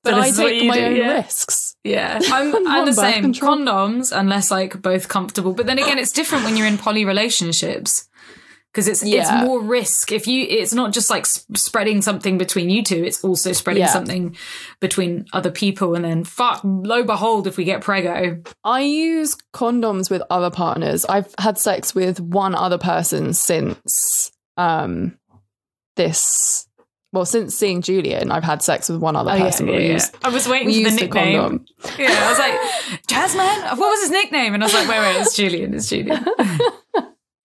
But, 0.04 0.12
But 0.12 0.14
I 0.14 0.20
this 0.26 0.32
is 0.34 0.38
what 0.40 0.48
take 0.50 0.68
my 0.68 0.78
do, 0.78 0.84
own 0.86 0.96
yeah. 0.96 1.12
risks. 1.14 1.76
yeah. 1.84 2.20
I'm, 2.32 2.54
I'm 2.54 2.66
I'm 2.68 2.84
the 2.86 2.92
same. 2.92 3.22
control. 3.22 3.56
Condoms, 3.58 4.16
unless 4.16 4.50
like 4.50 4.80
both 4.80 5.08
comfortable. 5.08 5.52
But 5.54 5.66
then 5.66 5.78
again, 5.78 5.98
it's 5.98 6.12
different 6.12 6.44
when 6.44 6.56
you're 6.56 6.66
in 6.68 6.78
poly 6.78 7.04
relationships. 7.04 8.08
Because 8.72 8.86
it's 8.86 9.02
it's 9.02 9.32
more 9.32 9.60
risk 9.60 10.12
if 10.12 10.28
you 10.28 10.46
it's 10.46 10.74
not 10.74 10.92
just 10.92 11.08
like 11.08 11.22
s- 11.22 11.44
spreading 11.56 12.02
something 12.02 12.36
between 12.36 12.68
you 12.68 12.84
two 12.84 13.02
it's 13.02 13.24
also 13.24 13.52
spreading 13.52 13.80
Yeah. 13.80 13.88
something 13.88 14.36
between 14.78 15.24
other 15.32 15.50
people 15.50 15.94
and 15.96 16.04
then 16.04 16.22
fuck 16.22 16.60
lo 16.62 17.02
behold 17.02 17.46
if 17.46 17.56
we 17.56 17.64
get 17.64 17.80
prego 17.80 18.40
I 18.62 18.82
use 18.82 19.36
condoms 19.54 20.10
with 20.10 20.22
other 20.30 20.50
partners. 20.50 21.06
I've 21.06 21.34
had 21.38 21.58
sex 21.58 21.94
with 21.94 22.20
one 22.20 22.54
other 22.54 22.78
person 22.78 23.32
since 23.32 24.30
um 24.58 25.16
this 25.96 26.66
well, 27.10 27.24
since 27.24 27.54
seeing 27.56 27.80
Julian, 27.80 28.30
I've 28.30 28.44
had 28.44 28.62
sex 28.62 28.90
with 28.90 29.00
one 29.00 29.16
other 29.16 29.30
Oh, 29.30 29.38
person. 29.38 29.66
yeah, 29.66 29.72
but 29.72 29.78
we 29.80 29.88
yeah. 29.92 30.04
I 30.22 30.28
was 30.28 30.46
waiting 30.46 30.68
for 30.68 30.72
the 30.74 30.80
used 30.80 30.98
a 31.00 31.04
nickname. 31.06 31.38
condom. 31.40 31.64
Yeah, 31.98 32.08
I 32.10 32.28
was 32.28 32.38
like, 32.38 33.06
Jasmine? 33.06 33.78
What 33.78 33.90
was 33.90 34.00
his 34.02 34.10
nickname? 34.10 34.52
And 34.52 34.62
I 34.62 34.66
was 34.66 34.74
like, 34.74 34.86
wait, 34.86 35.00
wait, 35.00 35.20
it's 35.22 35.34
Julian, 35.34 35.72
it's 35.74 35.88
Julian. 35.88 36.22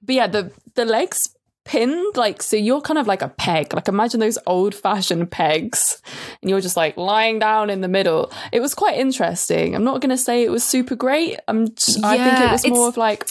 But 0.06 0.16
yeah, 0.16 0.28
the 0.28 0.52
the 0.76 0.84
legs 0.84 1.30
pinned 1.64 2.18
like 2.18 2.44
so 2.44 2.58
you're 2.58 2.82
kind 2.82 2.98
of 3.00 3.08
like 3.08 3.22
a 3.22 3.30
peg. 3.30 3.74
Like 3.74 3.88
imagine 3.88 4.20
those 4.20 4.38
old 4.46 4.76
fashioned 4.76 5.32
pegs, 5.32 6.02
and 6.42 6.50
you're 6.50 6.60
just 6.60 6.76
like 6.76 6.98
lying 6.98 7.40
down 7.40 7.70
in 7.70 7.80
the 7.80 7.88
middle. 7.88 8.30
It 8.52 8.60
was 8.60 8.74
quite 8.76 8.98
interesting. 8.98 9.76
I'm 9.76 9.86
not 9.86 10.02
going 10.02 10.10
to 10.10 10.18
say 10.18 10.44
it 10.44 10.52
was 10.52 10.66
super 10.66 10.96
great. 10.98 11.40
I'm. 11.48 11.74
Just, 11.74 12.04
I 12.04 12.18
think 12.18 12.38
it 12.38 12.52
was 12.52 12.68
more 12.68 12.90
of 12.90 12.98
like 12.98 13.30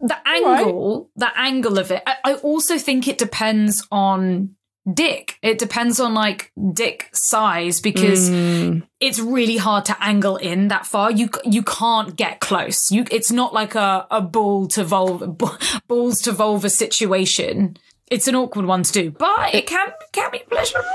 The 0.00 0.16
angle, 0.26 1.10
the 1.16 1.30
angle 1.38 1.78
of 1.78 1.90
it. 1.90 2.02
I, 2.06 2.16
I 2.24 2.34
also 2.36 2.78
think 2.78 3.08
it 3.08 3.18
depends 3.18 3.86
on 3.90 4.56
dick. 4.92 5.38
It 5.42 5.58
depends 5.58 5.98
on 5.98 6.14
like 6.14 6.52
dick 6.72 7.08
size 7.12 7.80
because 7.80 8.30
mm, 8.30 8.86
it's 9.00 9.18
really 9.18 9.56
hard 9.56 9.84
to 9.86 9.96
angle 10.02 10.36
in 10.36 10.68
that 10.68 10.86
far. 10.86 11.10
You 11.10 11.30
you 11.44 11.62
can't 11.62 12.16
get 12.16 12.40
close. 12.40 12.90
You 12.90 13.04
it's 13.10 13.32
not 13.32 13.52
like 13.52 13.74
a 13.74 14.06
a 14.10 14.20
ball 14.20 14.68
to 14.68 14.84
vulva 14.84 15.26
balls 15.88 16.20
to 16.22 16.32
vulva 16.32 16.70
situation. 16.70 17.76
It's 18.10 18.28
an 18.28 18.36
awkward 18.36 18.66
one 18.66 18.84
to 18.84 18.92
do, 18.92 19.10
but 19.10 19.54
it 19.54 19.66
can 19.66 19.88
can 20.12 20.30
be 20.30 20.38
pleasurable. 20.48 20.88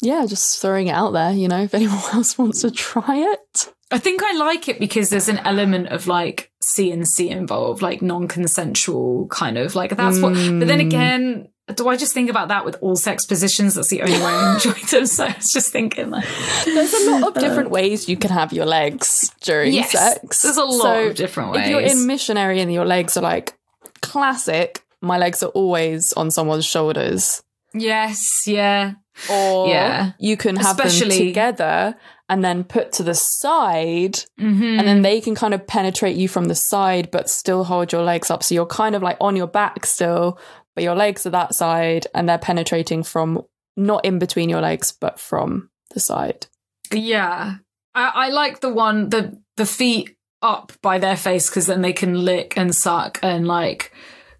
yeah, 0.00 0.26
just 0.26 0.60
throwing 0.60 0.86
it 0.88 0.92
out 0.92 1.10
there. 1.10 1.32
You 1.32 1.48
know, 1.48 1.62
if 1.62 1.74
anyone 1.74 1.98
else 2.12 2.38
wants 2.38 2.60
to 2.62 2.70
try 2.70 3.16
it. 3.16 3.72
I 3.90 3.98
think 3.98 4.22
I 4.22 4.32
like 4.32 4.68
it 4.68 4.78
because 4.78 5.10
there's 5.10 5.28
an 5.28 5.38
element 5.38 5.88
of 5.88 6.06
like 6.06 6.51
CNC 6.62 7.28
involved, 7.28 7.82
like 7.82 8.02
non-consensual 8.02 9.26
kind 9.28 9.58
of 9.58 9.74
like 9.74 9.96
that's 9.96 10.20
what. 10.20 10.34
But 10.34 10.66
then 10.66 10.80
hmm. 10.80 10.86
again, 10.86 11.48
do 11.74 11.88
I 11.88 11.96
just 11.96 12.12
think 12.12 12.28
about 12.30 12.48
that 12.48 12.64
with 12.64 12.76
all 12.80 12.96
sex 12.96 13.24
positions? 13.26 13.74
That's 13.74 13.88
the 13.88 14.02
only 14.02 14.18
way 14.18 14.24
I 14.24 14.54
enjoy 14.54 14.72
them. 14.72 15.06
So 15.06 15.24
I 15.24 15.34
was 15.36 15.50
just 15.52 15.70
thinking 15.72 16.10
like, 16.10 16.26
There's 16.64 16.92
a 16.92 17.10
lot 17.18 17.36
of 17.36 17.42
different 17.42 17.70
ways 17.70 18.08
you 18.08 18.16
can 18.16 18.30
have 18.30 18.52
your 18.52 18.66
legs 18.66 19.30
during 19.42 19.72
Yes, 19.72 19.92
sex. 19.92 20.42
there's 20.42 20.56
a 20.56 20.64
lot 20.64 20.82
So 20.82 21.08
of 21.08 21.14
different 21.16 21.52
ways. 21.52 21.64
If 21.64 21.70
you're 21.70 21.80
in 21.80 22.06
missionary 22.06 22.60
and 22.60 22.72
your 22.72 22.84
legs 22.84 23.16
are 23.16 23.22
like 23.22 23.54
classic, 24.00 24.82
my 25.00 25.18
legs 25.18 25.42
are 25.42 25.50
always 25.50 26.12
on 26.14 26.30
someone's 26.30 26.64
shoulders. 26.66 27.42
yes, 27.74 28.20
yeah, 28.46 28.92
Or 29.30 29.68
Yeah. 29.68 30.12
you 30.18 30.36
can 30.36 30.56
have 30.56 30.78
Especially- 30.78 31.18
them 31.18 31.26
together 31.28 31.96
and 32.32 32.42
then 32.42 32.64
put 32.64 32.92
to 32.92 33.02
the 33.02 33.14
side, 33.14 34.20
hmm 34.38 34.78
and 34.78 34.88
then 34.88 35.02
they 35.02 35.20
can 35.20 35.34
kind 35.34 35.52
of 35.52 35.66
penetrate 35.66 36.16
you 36.16 36.28
from 36.28 36.46
the 36.46 36.54
side, 36.54 37.10
but 37.10 37.28
still 37.28 37.62
hold 37.64 37.92
your 37.92 38.02
legs 38.02 38.30
up. 38.30 38.42
So 38.42 38.54
you're 38.54 38.64
kind 38.64 38.94
of 38.94 39.02
like 39.02 39.18
on 39.20 39.36
your 39.36 39.46
back 39.46 39.84
still, 39.84 40.38
but 40.74 40.82
your 40.82 40.94
legs 40.96 41.26
are 41.26 41.30
that 41.30 41.54
side, 41.54 42.06
and 42.14 42.26
they're 42.26 42.38
penetrating 42.38 43.02
from 43.02 43.42
not 43.76 44.06
in 44.06 44.18
between 44.18 44.48
your 44.48 44.62
legs, 44.62 44.92
but 44.98 45.20
from 45.20 45.68
the 45.92 46.00
side. 46.00 46.46
yeah. 46.90 47.56
I, 47.94 48.12
I 48.14 48.28
like 48.30 48.60
the 48.60 48.70
one 48.72 49.10
the 49.10 49.38
the 49.58 49.66
feet 49.66 50.16
up 50.40 50.72
by 50.80 50.98
their 50.98 51.16
face 51.16 51.50
because 51.50 51.66
then 51.66 51.82
they 51.82 51.92
can 51.92 52.24
lick 52.24 52.56
and 52.56 52.74
suck 52.74 53.18
and 53.22 53.46
like 53.46 53.92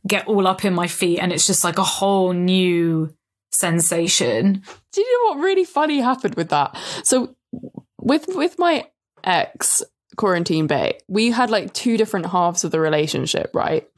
get 0.07 0.26
all 0.26 0.46
up 0.46 0.64
in 0.64 0.72
my 0.72 0.87
feet, 0.87 1.18
and 1.18 1.31
it's 1.31 1.46
just 1.46 1.62
like 1.62 1.76
a 1.76 1.85
whole 1.85 2.33
new 2.33 3.14
sensation. 3.52 4.62
Do 4.92 5.00
you 5.02 5.24
know 5.24 5.35
what 5.35 5.44
really 5.44 5.64
funny 5.66 6.00
happened 6.00 6.37
with 6.37 6.48
that? 6.48 6.74
So 7.05 7.37
with 8.03 8.27
with 8.29 8.59
my 8.59 8.87
ex 9.25 9.83
quarantine 10.17 10.67
bay, 10.67 10.99
we 11.09 11.31
had 11.31 11.49
like 11.51 11.73
two 11.73 11.97
different 11.97 12.27
halves 12.27 12.65
of 12.65 12.71
the 12.71 12.81
relationship, 12.81 13.51
right? 13.55 13.88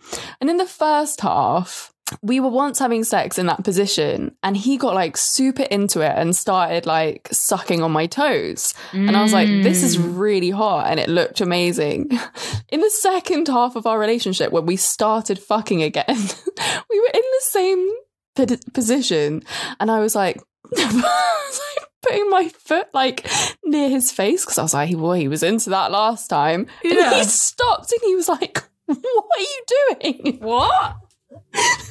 And 0.41 0.49
in 0.49 0.59
the 0.59 0.67
first 0.67 1.21
half, 1.23 1.91
we 2.23 2.39
were 2.39 2.51
once 2.51 2.79
having 2.79 3.03
sex 3.03 3.39
in 3.39 3.47
that 3.47 3.65
position 3.65 4.37
and 4.43 4.57
he 4.57 4.77
got 4.77 4.95
like 4.95 5.17
super 5.17 5.63
into 5.65 6.03
it 6.03 6.13
and 6.15 6.37
started 6.37 6.85
like 6.87 7.29
sucking 7.33 7.83
on 7.83 7.91
my 7.91 8.07
toes. 8.07 8.75
And 8.93 9.17
I 9.17 9.23
was 9.23 9.33
like, 9.33 9.49
this 9.49 9.83
is 9.83 9.97
Mm. 9.97 10.19
really 10.19 10.51
hot. 10.51 10.87
And 10.87 11.01
it 11.01 11.09
looked 11.09 11.41
amazing. 11.41 12.11
In 12.69 12.81
the 12.81 12.91
second 12.91 13.49
half 13.49 13.75
of 13.75 13.87
our 13.87 13.99
relationship, 13.99 14.53
when 14.53 14.67
we 14.67 14.77
started 14.77 15.39
fucking 15.39 15.83
again, 15.83 16.05
we 16.91 17.01
were 17.01 17.11
in 17.15 17.23
the 17.23 17.41
same 17.43 17.89
p- 18.37 18.59
position. 18.73 19.43
And 19.81 19.91
I 19.91 19.99
was 20.01 20.15
like, 20.15 20.37
I 20.77 21.47
was 21.49 21.61
like 21.77 21.89
putting 22.03 22.29
my 22.31 22.49
foot 22.51 22.87
like 22.93 23.27
near 23.65 23.89
his 23.89 24.11
face 24.13 24.45
because 24.45 24.59
I 24.59 24.63
was 24.63 24.75
like, 24.75 24.91
well, 24.97 25.13
he 25.13 25.29
was 25.29 25.43
into 25.43 25.71
that 25.71 25.91
last 25.91 26.29
time. 26.29 26.67
And 26.83 27.15
he 27.15 27.25
stopped 27.25 27.93
and 27.93 28.01
he 28.05 28.15
was 28.15 28.29
like, 28.29 28.63
what 28.87 28.99
are 28.99 29.41
you 29.41 29.63
doing? 30.03 30.39
What? 30.41 30.97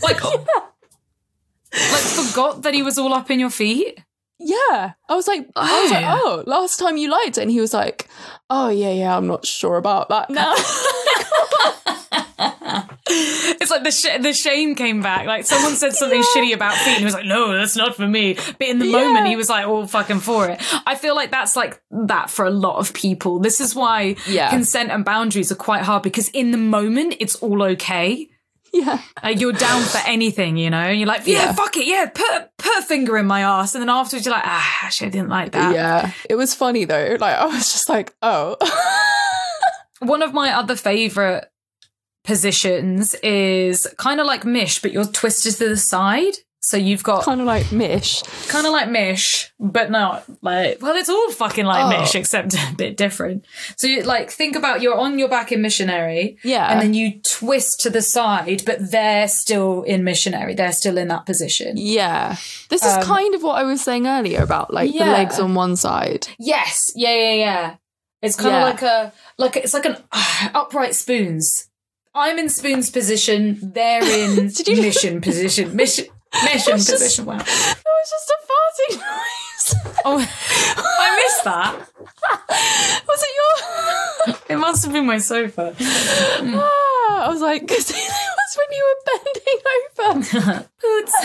Like, 0.02 0.24
like 0.24 2.04
forgot 2.04 2.62
that 2.64 2.74
he 2.74 2.84
was 2.84 2.98
all 2.98 3.14
up 3.14 3.30
in 3.32 3.40
your 3.40 3.50
feet. 3.50 4.00
Yeah. 4.40 4.94
I 5.10 5.16
was 5.16 5.28
like, 5.28 5.48
I 5.56 5.82
was 5.84 5.92
like, 5.92 6.06
Oh. 6.06 6.44
oh, 6.46 6.50
last 6.50 6.78
time 6.78 6.98
you 6.98 7.10
liked 7.10 7.38
it. 7.38 7.42
And 7.42 7.52
he 7.52 7.62
was 7.62 7.74
like, 7.74 8.08
oh, 8.50 8.70
yeah, 8.70 8.92
yeah, 8.92 9.16
I'm 9.16 9.28
not 9.28 9.46
sure 9.46 9.78
about 9.78 10.10
that 10.10 10.30
now. 10.30 10.54
it's 13.62 13.72
like 13.72 13.84
the 13.84 13.92
sh- 13.92 14.22
the 14.22 14.34
shame 14.34 14.76
came 14.76 15.02
back. 15.02 15.26
Like 15.26 15.46
someone 15.46 15.74
said 15.76 15.94
something 15.94 16.20
Yeah. 16.20 16.26
shitty 16.36 16.54
about 16.54 16.74
feet, 16.76 16.90
and 16.92 17.00
he 17.00 17.06
was 17.06 17.14
like, 17.14 17.26
"No, 17.26 17.54
that's 17.54 17.76
not 17.76 17.96
for 17.96 18.08
me." 18.08 18.34
But 18.34 18.68
in 18.68 18.80
the 18.80 18.88
Yeah. 18.88 19.00
moment, 19.00 19.28
he 19.28 19.36
was 19.36 19.50
like, 19.50 19.68
"All 19.68 19.86
fucking 19.88 20.20
for 20.22 20.48
it." 20.50 20.62
I 20.86 20.96
feel 20.96 21.16
like 21.16 21.32
that's 21.32 21.56
like 21.56 21.82
that 21.92 22.30
for 22.30 22.46
a 22.46 22.50
lot 22.50 22.78
of 22.78 22.94
people. 22.94 23.40
This 23.40 23.60
is 23.62 23.76
why 23.76 24.16
Yeah. 24.28 24.50
consent 24.50 24.92
and 24.92 25.06
boundaries 25.06 25.52
are 25.52 25.56
quite 25.56 25.84
hard 25.84 26.04
because 26.04 26.30
in 26.30 26.52
the 26.52 26.58
moment, 26.58 27.16
it's 27.20 27.36
all 27.38 27.62
okay. 27.64 28.30
Yeah. 28.76 28.98
Like 29.24 29.40
you're 29.40 29.54
down 29.54 29.84
for 29.84 30.00
anything, 30.08 30.58
you 30.58 30.72
know. 30.72 30.80
And 30.80 30.98
you're 31.00 31.08
like, 31.08 31.28
yeah, 31.28 31.52
fuck 31.54 31.78
it, 31.78 31.86
yeah, 31.86 32.08
put 32.08 32.50
put 32.58 32.76
a 32.80 32.82
finger 32.82 33.18
in 33.20 33.28
my 33.28 33.42
ass, 33.42 33.76
and 33.76 33.82
then 33.84 33.90
afterwards 33.90 34.26
you're 34.26 34.34
like, 34.34 34.46
ah, 34.48 34.80
actually, 34.84 35.08
I 35.08 35.10
didn't 35.12 35.30
like 35.30 35.52
that. 35.52 35.74
Yeah. 35.76 36.12
It 36.28 36.36
was 36.36 36.56
funny 36.56 36.86
though. 36.86 37.18
Like 37.20 37.36
I 37.38 37.46
was 37.46 37.72
just 37.72 37.88
like, 37.88 38.16
oh. 38.24 38.58
One 40.00 40.22
of 40.22 40.34
my 40.34 40.52
other 40.52 40.76
favorite 40.76 41.50
positions 42.24 43.14
is 43.16 43.88
kind 43.98 44.20
of 44.20 44.26
like 44.26 44.46
Mish, 44.46 44.82
but 44.82 44.92
you're 44.92 45.06
twisted 45.06 45.54
to 45.58 45.70
the 45.70 45.78
side. 45.78 46.34
So 46.66 46.78
you've 46.78 47.04
got 47.04 47.26
kind 47.26 47.42
of 47.42 47.46
like 47.46 47.74
Mish. 47.74 48.22
kind 48.48 48.66
of 48.66 48.72
like 48.72 48.90
Mish, 48.90 49.52
but 49.60 49.92
not 49.92 50.24
like 50.42 50.82
well, 50.82 50.96
it's 50.96 51.10
all 51.10 51.30
fucking 51.32 51.66
like 51.66 51.84
Oh. 51.84 52.00
Mish 52.00 52.16
except 52.16 52.54
a 52.72 52.74
bit 52.78 52.96
different. 52.96 53.46
So 53.76 53.86
you 53.86 54.04
like 54.04 54.32
think 54.32 54.56
about 54.56 54.82
you're 54.82 54.98
on 54.98 55.20
your 55.20 55.28
back 55.28 55.52
in 55.52 55.62
missionary, 55.62 56.38
Yeah. 56.42 56.72
and 56.72 56.80
then 56.82 56.94
you 56.94 57.20
twist 57.22 57.82
to 57.82 57.90
the 57.90 58.02
side, 58.02 58.64
but 58.66 58.78
they're 58.92 59.28
still 59.28 59.84
in 59.84 60.06
missionary. 60.06 60.54
They're 60.56 60.72
still 60.72 60.98
in 60.98 61.10
that 61.10 61.26
position. 61.26 61.76
yeah. 61.76 62.38
This 62.70 62.82
is 62.86 62.94
Um, 62.94 63.04
kind 63.04 63.36
of 63.36 63.44
what 63.44 63.58
I 63.58 63.64
was 63.64 63.82
saying 63.82 64.08
earlier 64.08 64.42
about 64.42 64.74
like 64.74 64.90
the 64.94 65.00
legs 65.00 65.40
on 65.40 65.56
one 65.56 65.76
side. 65.76 66.28
Yes, 66.40 66.92
yeah, 66.96 67.14
yeah, 67.14 67.34
yeah. 67.34 67.76
It's 68.22 68.38
kind 68.38 68.56
of 68.56 68.62
like 68.62 68.82
a 68.82 69.12
like 69.38 69.58
it's 69.58 69.74
like 69.74 69.84
an 69.86 69.98
uh, 70.14 70.50
upright 70.56 70.96
spoons. 70.96 71.68
I'm 72.16 72.38
in 72.38 72.50
spoons 72.50 72.90
position. 72.92 73.60
They're 73.74 74.04
in 74.04 74.52
you- 74.68 74.82
mission 74.82 75.22
position. 75.22 75.76
Mission 75.76 76.06
mission 76.46 76.78
just- 76.78 76.90
position. 76.92 77.26
Wow. 77.26 77.38
It 77.96 78.06
was 78.06 78.10
just 78.10 78.32
a 78.32 78.38
farting 78.50 79.00
noise. 79.00 79.96
Oh, 80.04 80.18
I 80.78 81.16
missed 81.16 81.44
that. 81.46 81.74
was 83.08 83.24
it 83.24 83.30
your? 83.40 84.36
It 84.50 84.60
must 84.60 84.84
have 84.84 84.92
been 84.92 85.06
my 85.06 85.20
sofa. 85.20 85.74
Ah, 85.80 87.26
I 87.26 87.30
was 87.30 87.40
like, 87.40 87.62
because 87.62 87.90
was 88.56 88.58
when 88.58 88.72
you 88.78 88.84
were 88.90 90.24
bending 90.24 90.52
over. 90.52 90.70
Poots. 90.82 91.16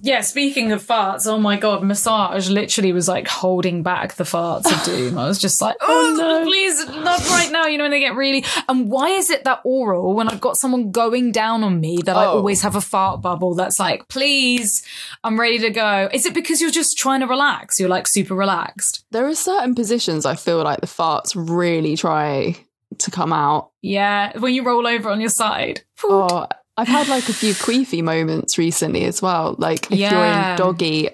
Yeah, 0.00 0.20
speaking 0.20 0.72
of 0.72 0.82
farts, 0.86 1.26
oh 1.26 1.38
my 1.38 1.56
god, 1.56 1.82
massage 1.82 2.48
literally 2.48 2.92
was 2.92 3.08
like 3.08 3.26
holding 3.26 3.82
back 3.82 4.14
the 4.14 4.24
farts 4.24 4.70
of 4.72 4.82
doom. 4.84 5.18
I 5.18 5.26
was 5.26 5.38
just 5.38 5.60
like, 5.60 5.76
oh, 5.80 6.16
oh, 6.20 6.38
no. 6.40 6.44
please, 6.44 6.86
not 6.88 7.20
right 7.30 7.50
now. 7.50 7.66
You 7.66 7.78
know, 7.78 7.84
when 7.84 7.90
they 7.90 8.00
get 8.00 8.14
really. 8.14 8.44
And 8.68 8.88
why 8.88 9.08
is 9.10 9.30
it 9.30 9.44
that 9.44 9.60
oral, 9.64 10.14
when 10.14 10.28
I've 10.28 10.40
got 10.40 10.56
someone 10.56 10.90
going 10.92 11.32
down 11.32 11.64
on 11.64 11.80
me, 11.80 11.98
that 12.04 12.16
I 12.16 12.26
Oh. 12.26 12.36
always 12.38 12.62
have 12.62 12.76
a 12.76 12.80
fart 12.80 13.20
bubble 13.22 13.54
that's 13.54 13.78
like, 13.80 14.08
please, 14.08 14.82
I'm 15.24 15.38
ready 15.38 15.58
to 15.60 15.70
go? 15.70 16.08
Is 16.12 16.26
it 16.26 16.34
because 16.34 16.60
you're 16.60 16.70
just 16.70 16.96
trying 16.98 17.20
to 17.20 17.26
relax? 17.26 17.78
You're 17.80 17.88
like 17.88 18.06
super 18.06 18.34
relaxed. 18.34 19.04
There 19.10 19.26
are 19.26 19.34
certain 19.34 19.74
positions 19.74 20.24
I 20.26 20.34
feel 20.36 20.62
like 20.62 20.80
the 20.80 20.86
farts 20.86 21.32
really 21.36 21.96
try 21.96 22.56
to 23.00 23.10
come 23.10 23.32
out. 23.32 23.70
Yeah, 23.82 24.36
when 24.38 24.54
you 24.54 24.64
roll 24.64 24.86
over 24.86 25.08
on 25.10 25.20
your 25.20 25.30
side. 25.30 25.82
Or 26.04 26.28
oh, 26.32 26.46
I've 26.76 26.88
had 26.88 27.08
like 27.08 27.28
a 27.28 27.32
few 27.32 27.52
queefy 27.54 28.02
moments 28.02 28.58
recently 28.58 29.04
as 29.04 29.22
well. 29.22 29.54
Like 29.58 29.84
if 29.90 29.98
you're 29.98 30.10
Yeah. 30.10 30.52
in 30.52 30.58
doggy, 30.58 31.10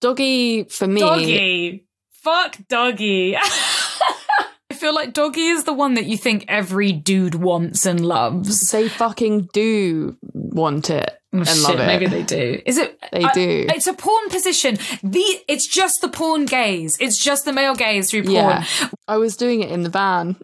doggy 0.00 0.64
for 0.64 0.86
me. 0.86 1.00
Doggy. 1.00 1.84
Fuck 2.22 2.56
doggy. 2.68 3.36
I 4.70 4.74
feel 4.76 4.94
like 4.94 5.12
doggy 5.12 5.46
is 5.48 5.64
the 5.64 5.72
one 5.72 5.94
that 5.94 6.06
you 6.06 6.16
think 6.16 6.46
every 6.48 6.90
dude 6.92 7.34
wants 7.36 7.86
and 7.86 8.04
loves. 8.04 8.70
They 8.70 8.88
fucking 8.88 9.48
do 9.52 10.16
want 10.32 10.90
it 10.90 11.10
Oh, 11.32 11.38
and 11.38 11.48
shit, 11.48 11.62
love 11.62 11.80
it. 11.80 11.86
Maybe 11.86 12.06
they 12.06 12.22
do. 12.22 12.60
Is 12.66 12.78
it? 12.78 12.98
They 13.12 13.22
I- 13.24 13.32
do. 13.32 13.66
It's 13.68 13.86
a 13.86 13.92
porn 13.94 14.28
position. 14.30 14.76
The 15.02 15.24
it's 15.48 15.66
just 15.68 16.00
the 16.00 16.08
porn 16.08 16.46
gaze. 16.46 16.96
It's 17.00 17.18
just 17.22 17.44
the 17.44 17.52
male 17.52 17.74
gaze 17.74 18.10
through 18.10 18.22
porn. 18.24 18.34
Yeah. 18.36 18.64
I 19.08 19.16
was 19.16 19.36
doing 19.36 19.62
it 19.62 19.70
in 19.70 19.82
the 19.82 19.88
van. 19.90 20.36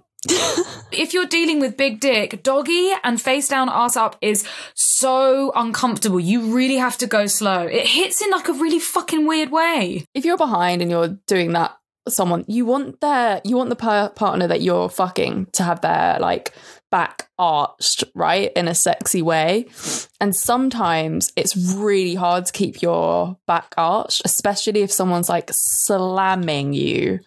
If 0.92 1.14
you're 1.14 1.26
dealing 1.26 1.60
with 1.60 1.76
big 1.76 2.00
dick, 2.00 2.42
doggy 2.42 2.92
and 3.04 3.20
face 3.20 3.48
down, 3.48 3.68
ass 3.68 3.96
up 3.96 4.16
is 4.20 4.46
so 4.74 5.52
uncomfortable. 5.54 6.20
You 6.20 6.54
really 6.54 6.76
have 6.76 6.98
to 6.98 7.06
go 7.06 7.26
slow. 7.26 7.62
It 7.62 7.86
hits 7.86 8.20
in 8.20 8.30
like 8.30 8.48
a 8.48 8.52
really 8.52 8.80
fucking 8.80 9.26
weird 9.26 9.50
way. 9.50 10.04
if 10.14 10.24
you're 10.24 10.36
behind 10.36 10.82
and 10.82 10.90
you're 10.90 11.16
doing 11.26 11.52
that 11.52 11.76
someone 12.08 12.44
you 12.48 12.64
want 12.64 13.00
their 13.00 13.40
you 13.44 13.56
want 13.56 13.68
the 13.68 13.76
per- 13.76 14.08
partner 14.10 14.46
that 14.48 14.62
you're 14.62 14.88
fucking 14.88 15.46
to 15.52 15.62
have 15.62 15.80
their 15.82 16.18
like 16.18 16.52
back 16.90 17.28
arched 17.38 18.02
right 18.14 18.50
in 18.56 18.66
a 18.66 18.74
sexy 18.74 19.22
way 19.22 19.66
and 20.20 20.34
sometimes 20.34 21.30
it's 21.36 21.54
really 21.76 22.14
hard 22.14 22.46
to 22.46 22.52
keep 22.52 22.82
your 22.82 23.36
back 23.46 23.74
arched 23.76 24.22
especially 24.24 24.80
if 24.80 24.90
someone's 24.90 25.28
like 25.28 25.50
slamming 25.52 26.72
you 26.72 27.20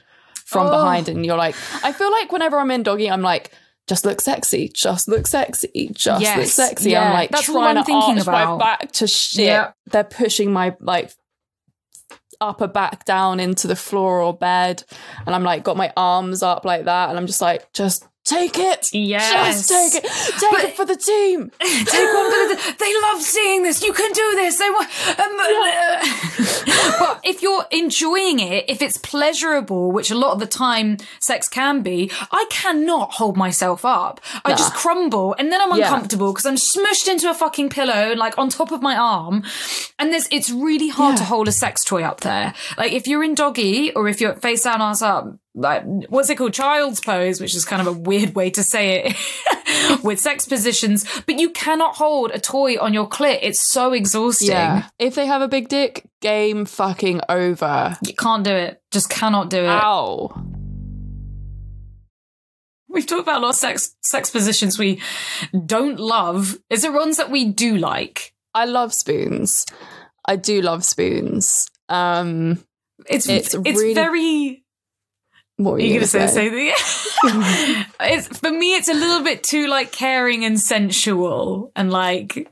from 0.53 0.67
Oh. 0.67 0.71
behind 0.71 1.09
and 1.09 1.25
you're 1.25 1.37
like 1.37 1.55
i 1.83 1.91
feel 1.91 2.11
like 2.11 2.31
whenever 2.31 2.57
i'm 2.59 2.71
in 2.71 2.83
doggy 2.83 3.09
i'm 3.11 3.21
like 3.21 3.51
just 3.87 4.05
look 4.05 4.21
sexy 4.21 4.69
just 4.73 5.07
look 5.09 5.27
sexy 5.27 5.89
just 5.93 6.21
look 6.37 6.45
sexy 6.45 6.91
yeah, 6.91 7.07
i'm 7.07 7.13
like 7.13 7.29
that's 7.31 7.49
all 7.49 7.55
trying 7.55 7.77
I'm 7.77 7.83
to 7.83 7.85
thinking 7.85 8.19
about. 8.19 8.57
my 8.59 8.63
back 8.65 8.91
to 8.93 9.07
shit 9.07 9.45
Yeah. 9.47 9.71
they're 9.87 10.03
pushing 10.05 10.53
my 10.53 10.75
like 10.79 11.11
upper 12.41 12.67
back 12.67 13.05
down 13.05 13.39
into 13.39 13.67
the 13.67 13.75
floor 13.75 14.19
or 14.21 14.33
bed 14.33 14.83
and 15.25 15.33
I'm 15.33 15.43
like 15.43 15.63
got 15.63 15.77
my 15.77 15.93
arms 15.95 16.43
up 16.43 16.65
like 16.65 16.85
that 16.85 17.09
and 17.09 17.17
I'm 17.17 17.27
just 17.27 17.41
like 17.41 17.71
just 17.73 18.05
take 18.25 18.57
it 18.57 18.89
Yes. 18.93 19.67
just 19.67 19.93
take 19.93 20.03
it 20.03 20.09
take 20.39 20.51
But- 20.51 20.63
it 20.65 20.75
for 20.75 20.86
the 20.86 20.95
team 20.95 21.51
Take 21.59 22.13
one 22.13 22.31
for 22.31 22.55
the. 22.55 22.75
They 22.79 22.93
love 23.01 23.21
seeing 23.21 23.63
this. 23.63 23.83
You 23.83 23.93
can 23.93 24.12
do 24.12 24.31
this. 24.36 24.57
They 24.57 24.69
want. 24.69 24.89
Um, 25.19 25.38
but 26.99 27.19
if 27.23 27.41
you're 27.41 27.65
enjoying 27.71 28.39
it, 28.39 28.65
if 28.67 28.81
it's 28.81 28.97
pleasurable, 28.97 29.91
which 29.91 30.12
a 30.12 30.15
lot 30.15 30.33
of 30.33 30.39
the 30.39 30.45
time 30.45 30.97
sex 31.19 31.47
can 31.49 31.81
be, 31.81 32.12
I 32.31 32.45
cannot 32.49 33.13
hold 33.13 33.38
myself 33.38 33.86
up. 33.86 34.19
I 34.45 34.51
Nah. 34.51 34.55
just 34.57 34.73
crumble, 34.73 35.36
and 35.38 35.51
then 35.51 35.62
I'm 35.62 35.71
uncomfortable 35.71 36.31
because 36.33 36.45
I'm 36.45 36.55
smushed 36.55 37.07
into 37.07 37.29
a 37.29 37.33
fucking 37.33 37.69
pillow, 37.69 38.13
like 38.15 38.38
on 38.38 38.49
top 38.49 38.71
of 38.71 38.81
my 38.81 38.95
arm, 38.95 39.43
and 39.99 40.12
there's. 40.12 40.27
It's 40.31 40.49
really 40.49 40.89
hard 40.89 41.17
to 41.17 41.23
hold 41.23 41.47
a 41.47 41.51
sex 41.51 41.83
toy 41.83 42.03
up 42.03 42.21
there. 42.21 42.53
Like 42.77 42.91
if 42.91 43.07
you're 43.07 43.23
in 43.23 43.36
doggy 43.36 43.91
or 43.93 44.07
if 44.07 44.19
you're 44.21 44.36
face 44.36 44.63
down, 44.63 44.81
ass 44.81 45.01
up. 45.01 45.36
Like 45.55 45.83
what's 46.09 46.29
it 46.29 46.37
called? 46.37 46.53
Child's 46.53 46.99
pose, 46.99 47.39
which 47.39 47.53
is 47.55 47.63
kind 47.65 47.79
of 47.81 47.87
a 47.87 47.91
weird 47.99 48.33
way 48.33 48.49
to 48.51 48.63
say 48.63 49.03
it 49.05 50.03
with 50.03 50.19
sex 50.19 50.47
positions, 50.47 51.05
but 51.27 51.39
you 51.39 51.51
cannot 51.51 51.95
hold 51.95 52.31
a 52.31 52.39
toy 52.39 52.75
on 52.79 52.91
your 52.93 53.07
clit. 53.07 53.39
It's 53.43 53.59
so 53.59 53.93
exhausting. 53.93 54.47
yeah 54.49 54.87
if 54.97 55.13
they 55.15 55.27
have 55.27 55.41
a 55.43 55.47
big 55.47 55.69
dick 55.69 56.09
game 56.21 56.65
fucking 56.65 57.21
over 57.29 57.95
You 58.05 58.15
can't 58.15 58.43
do 58.43 58.51
it. 58.51 58.81
Just 58.91 59.09
cannot 59.09 59.49
do 59.51 59.59
it. 59.59 59.67
ow 59.67 60.29
We've 62.89 63.05
talked 63.07 63.23
about 63.23 63.39
a 63.39 63.43
lot 63.43 63.49
of 63.49 63.55
sex 63.55 63.95
sex 64.01 64.29
positions 64.29 64.77
we 64.77 65.01
don't 65.65 65.99
love. 65.99 66.57
Is 66.69 66.83
there 66.83 66.91
ones 66.91 67.17
that 67.17 67.31
we 67.31 67.45
do 67.45 67.77
like? 67.77 68.33
I 68.53 68.65
love 68.65 68.93
spoons 68.93 69.65
I 70.27 70.35
do 70.35 70.61
love 70.61 70.83
spoons 70.85 71.67
um 71.89 72.63
It's 73.07 73.27
It's 73.27 73.53
it's, 73.53 73.65
really- 73.65 73.93
very 73.95 74.62
what 75.63 75.73
were 75.73 75.80
you 75.80 75.93
you 75.93 75.99
gonna 75.99 76.12
gonna 76.12 76.28
say, 76.28 76.49
say 76.49 76.73
something? 77.21 77.86
it's 78.02 78.39
for 78.39 78.52
me 78.52 78.76
it's 78.76 78.89
a 78.89 78.93
little 78.93 79.23
bit 79.23 79.43
too 79.43 79.67
like 79.67 79.91
caring 79.91 80.45
and 80.45 80.60
sensual 80.60 81.71
and 81.76 81.91
like 81.91 82.49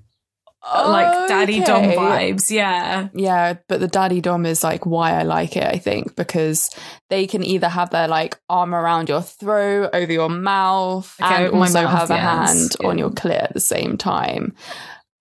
uh, 0.63 0.87
like 0.87 1.27
daddy 1.27 1.59
dom 1.61 1.83
vibes. 1.83 2.51
Yeah. 2.51 3.09
Yeah, 3.13 3.55
but 3.67 3.79
the 3.79 3.87
daddy 3.87 4.21
dom 4.21 4.45
is 4.45 4.63
like 4.63 4.85
why 4.85 5.19
I 5.19 5.23
like 5.23 5.57
it, 5.57 5.63
I 5.63 5.77
think, 5.77 6.15
because 6.15 6.69
they 7.09 7.25
can 7.25 7.43
either 7.43 7.67
have 7.67 7.89
their 7.89 8.07
like 8.07 8.39
arm 8.47 8.75
around 8.75 9.09
your 9.09 9.21
throat, 9.21 9.89
over 9.93 10.11
your 10.11 10.29
mouth, 10.29 11.15
Okay, 11.21 11.45
and 11.47 11.55
also 11.55 11.83
mouth, 11.83 11.91
have 11.91 12.09
a 12.11 12.17
hand 12.17 12.75
yeah. 12.79 12.87
on 12.87 12.97
your 12.97 13.09
clit 13.09 13.41
at 13.41 13.53
the 13.53 13.59
same 13.59 13.97
time. 13.97 14.53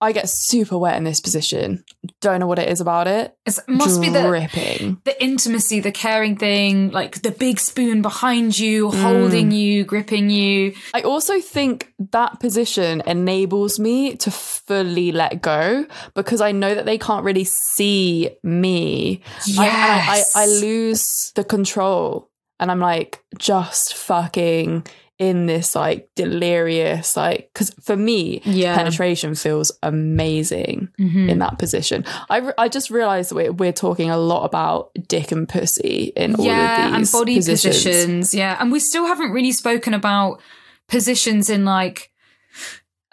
I 0.03 0.11
get 0.13 0.29
super 0.29 0.77
wet 0.79 0.97
in 0.97 1.03
this 1.03 1.19
position. 1.19 1.83
Don't 2.21 2.39
know 2.39 2.47
what 2.47 2.57
it 2.57 2.69
is 2.69 2.81
about 2.81 3.07
it. 3.07 3.35
It 3.45 3.55
must 3.67 4.01
be 4.01 4.09
the 4.09 4.23
dripping. 4.23 4.99
the 5.05 5.23
intimacy, 5.23 5.79
the 5.79 5.91
caring 5.91 6.35
thing, 6.37 6.89
like 6.89 7.21
the 7.21 7.29
big 7.31 7.59
spoon 7.59 8.01
behind 8.01 8.57
you, 8.57 8.89
Mm. 8.89 9.01
holding 9.01 9.51
you, 9.51 9.83
gripping 9.83 10.29
you. 10.31 10.73
I 10.93 11.01
also 11.01 11.39
think 11.39 11.93
that 12.11 12.39
position 12.39 13.01
enables 13.05 13.79
me 13.79 14.15
to 14.17 14.31
fully 14.31 15.11
let 15.11 15.41
go 15.41 15.85
because 16.15 16.41
I 16.41 16.51
know 16.51 16.73
that 16.73 16.85
they 16.85 16.97
can't 16.97 17.23
really 17.23 17.43
see 17.43 18.31
me. 18.43 19.21
I, 19.59 19.67
I, 19.67 20.23
I, 20.39 20.43
I 20.43 20.45
lose 20.47 21.31
the 21.35 21.43
control 21.43 22.29
and 22.59 22.71
I'm 22.71 22.79
like 22.79 23.23
just 23.37 23.93
fucking 23.95 24.85
in 25.21 25.45
this 25.45 25.75
like 25.75 26.09
delirious 26.15 27.15
like 27.15 27.47
because 27.53 27.69
for 27.83 27.95
me 27.95 28.41
Yeah. 28.43 28.75
penetration 28.75 29.35
feels 29.35 29.71
amazing 29.83 30.89
Mhm. 30.99 31.29
in 31.29 31.37
that 31.39 31.59
position 31.59 32.03
I, 32.27 32.37
re- 32.39 32.53
I 32.57 32.67
just 32.69 32.89
realized 32.89 33.29
that 33.29 33.35
we're, 33.35 33.51
we're 33.51 33.71
talking 33.71 34.09
a 34.09 34.17
lot 34.17 34.45
about 34.45 34.89
dick 35.07 35.31
and 35.31 35.47
pussy 35.47 36.11
in 36.15 36.35
all 36.35 36.45
yeah, 36.45 36.87
of 36.87 36.93
and 36.95 37.11
body 37.11 37.35
positions. 37.35 37.75
positions. 37.77 38.33
Yeah, 38.33 38.57
and 38.59 38.71
we 38.71 38.79
still 38.79 39.05
haven't 39.05 39.29
really 39.31 39.51
spoken 39.51 39.93
about 39.93 40.41
positions 40.87 41.49
in 41.51 41.65
like 41.65 42.09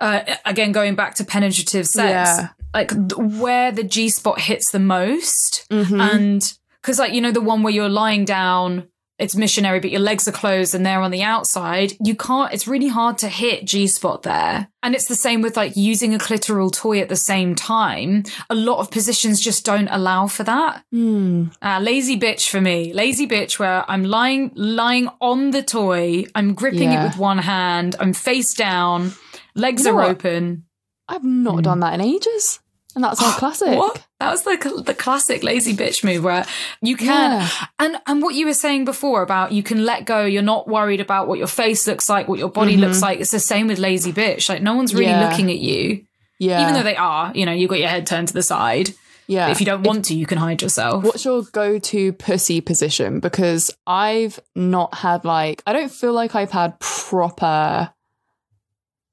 uh, 0.00 0.20
again, 0.46 0.72
going 0.72 0.94
back 0.94 1.14
to 1.16 1.24
penetrative 1.24 1.86
sex, 1.86 2.08
Yeah. 2.08 2.48
like 2.72 2.92
where 3.16 3.72
the 3.72 3.82
G 3.82 4.08
spot 4.08 4.40
hits 4.40 4.70
the 4.70 4.78
most, 4.78 5.66
Mhm. 5.70 6.00
and 6.14 6.52
because 6.80 6.98
like 7.00 7.12
you 7.12 7.20
know 7.20 7.32
the 7.32 7.40
one 7.40 7.62
where 7.62 7.72
you're 7.74 7.88
lying 7.88 8.24
down 8.24 8.86
it's 9.18 9.34
missionary 9.36 9.80
but 9.80 9.90
your 9.90 10.00
legs 10.00 10.26
are 10.28 10.32
closed 10.32 10.74
and 10.74 10.84
they're 10.86 11.00
on 11.00 11.10
the 11.10 11.22
outside 11.22 11.92
you 12.04 12.14
can't 12.14 12.52
it's 12.52 12.66
really 12.68 12.88
hard 12.88 13.18
to 13.18 13.28
hit 13.28 13.64
g 13.64 13.86
spot 13.86 14.22
there 14.22 14.68
and 14.82 14.94
it's 14.94 15.06
the 15.08 15.14
same 15.14 15.40
with 15.42 15.56
like 15.56 15.76
using 15.76 16.14
a 16.14 16.18
clitoral 16.18 16.72
toy 16.72 17.00
at 17.00 17.08
the 17.08 17.16
same 17.16 17.54
time 17.54 18.22
a 18.48 18.54
lot 18.54 18.78
of 18.78 18.90
positions 18.90 19.40
just 19.40 19.64
don't 19.64 19.88
allow 19.88 20.26
for 20.26 20.44
that 20.44 20.84
Hmm. 20.92 21.46
uh, 21.62 21.80
lazy 21.82 22.18
bitch 22.18 22.48
for 22.48 22.60
me 22.60 22.92
lazy 22.92 23.26
bitch 23.26 23.58
where 23.58 23.84
i'm 23.90 24.04
lying 24.04 24.52
lying 24.54 25.08
on 25.20 25.50
the 25.50 25.62
toy 25.62 26.24
i'm 26.34 26.54
gripping 26.54 26.92
Yeah. 26.92 27.02
it 27.04 27.08
with 27.08 27.18
one 27.18 27.38
hand 27.38 27.96
i'm 28.00 28.12
face 28.12 28.54
down 28.54 29.12
legs 29.54 29.84
You 29.84 29.92
know 29.92 29.98
are 29.98 30.02
what? 30.02 30.10
open 30.10 30.64
I've 31.10 31.24
not 31.24 31.56
Mm. 31.56 31.62
done 31.62 31.80
that 31.80 31.94
in 31.94 32.00
ages. 32.02 32.60
And 32.98 33.04
that's 33.04 33.22
our 33.22 33.32
classic. 33.38 33.78
What? 33.78 34.04
That 34.18 34.32
was 34.32 34.42
the 34.42 34.82
the 34.84 34.92
classic 34.92 35.44
lazy 35.44 35.72
bitch 35.76 36.02
move 36.02 36.24
where 36.24 36.44
you 36.82 36.96
can 36.96 37.06
Yeah. 37.42 37.48
and 37.78 37.96
and 38.08 38.20
what 38.20 38.34
you 38.34 38.44
were 38.44 38.54
saying 38.54 38.86
before 38.86 39.22
about 39.22 39.52
you 39.52 39.62
can 39.62 39.84
let 39.84 40.04
go. 40.04 40.24
You're 40.24 40.42
not 40.42 40.66
worried 40.66 41.00
about 41.00 41.28
what 41.28 41.38
your 41.38 41.46
face 41.46 41.86
looks 41.86 42.08
like, 42.08 42.26
what 42.26 42.40
your 42.40 42.48
body 42.50 42.76
Mhm. 42.76 42.80
looks 42.80 43.00
like. 43.00 43.20
It's 43.20 43.30
the 43.30 43.38
same 43.38 43.68
with 43.68 43.78
lazy 43.78 44.12
bitch. 44.12 44.48
Like 44.48 44.62
no 44.62 44.74
one's 44.74 44.94
really 44.94 45.06
Yeah. 45.12 45.28
looking 45.30 45.48
at 45.48 45.58
you, 45.58 46.02
Yeah. 46.40 46.60
even 46.62 46.74
though 46.74 46.82
they 46.82 46.96
are. 46.96 47.30
You 47.36 47.46
know, 47.46 47.52
you've 47.52 47.70
got 47.70 47.78
your 47.78 47.86
head 47.88 48.04
turned 48.04 48.26
to 48.28 48.34
the 48.34 48.42
side. 48.42 48.94
yeah. 49.28 49.46
But 49.46 49.52
if 49.52 49.60
you 49.60 49.66
don't 49.66 49.84
want 49.84 50.06
to, 50.06 50.14
you 50.16 50.26
can 50.26 50.38
hide 50.38 50.60
yourself. 50.60 51.04
What's 51.04 51.24
your 51.24 51.42
go 51.52 51.78
to 51.78 52.12
pussy 52.14 52.60
position? 52.60 53.20
Because 53.20 53.70
I've 53.86 54.40
not 54.56 54.94
had 54.94 55.24
like, 55.24 55.62
I 55.68 55.72
don't 55.72 55.92
feel 55.92 56.12
like 56.14 56.34
I've 56.34 56.50
had 56.50 56.80
proper 56.80 57.90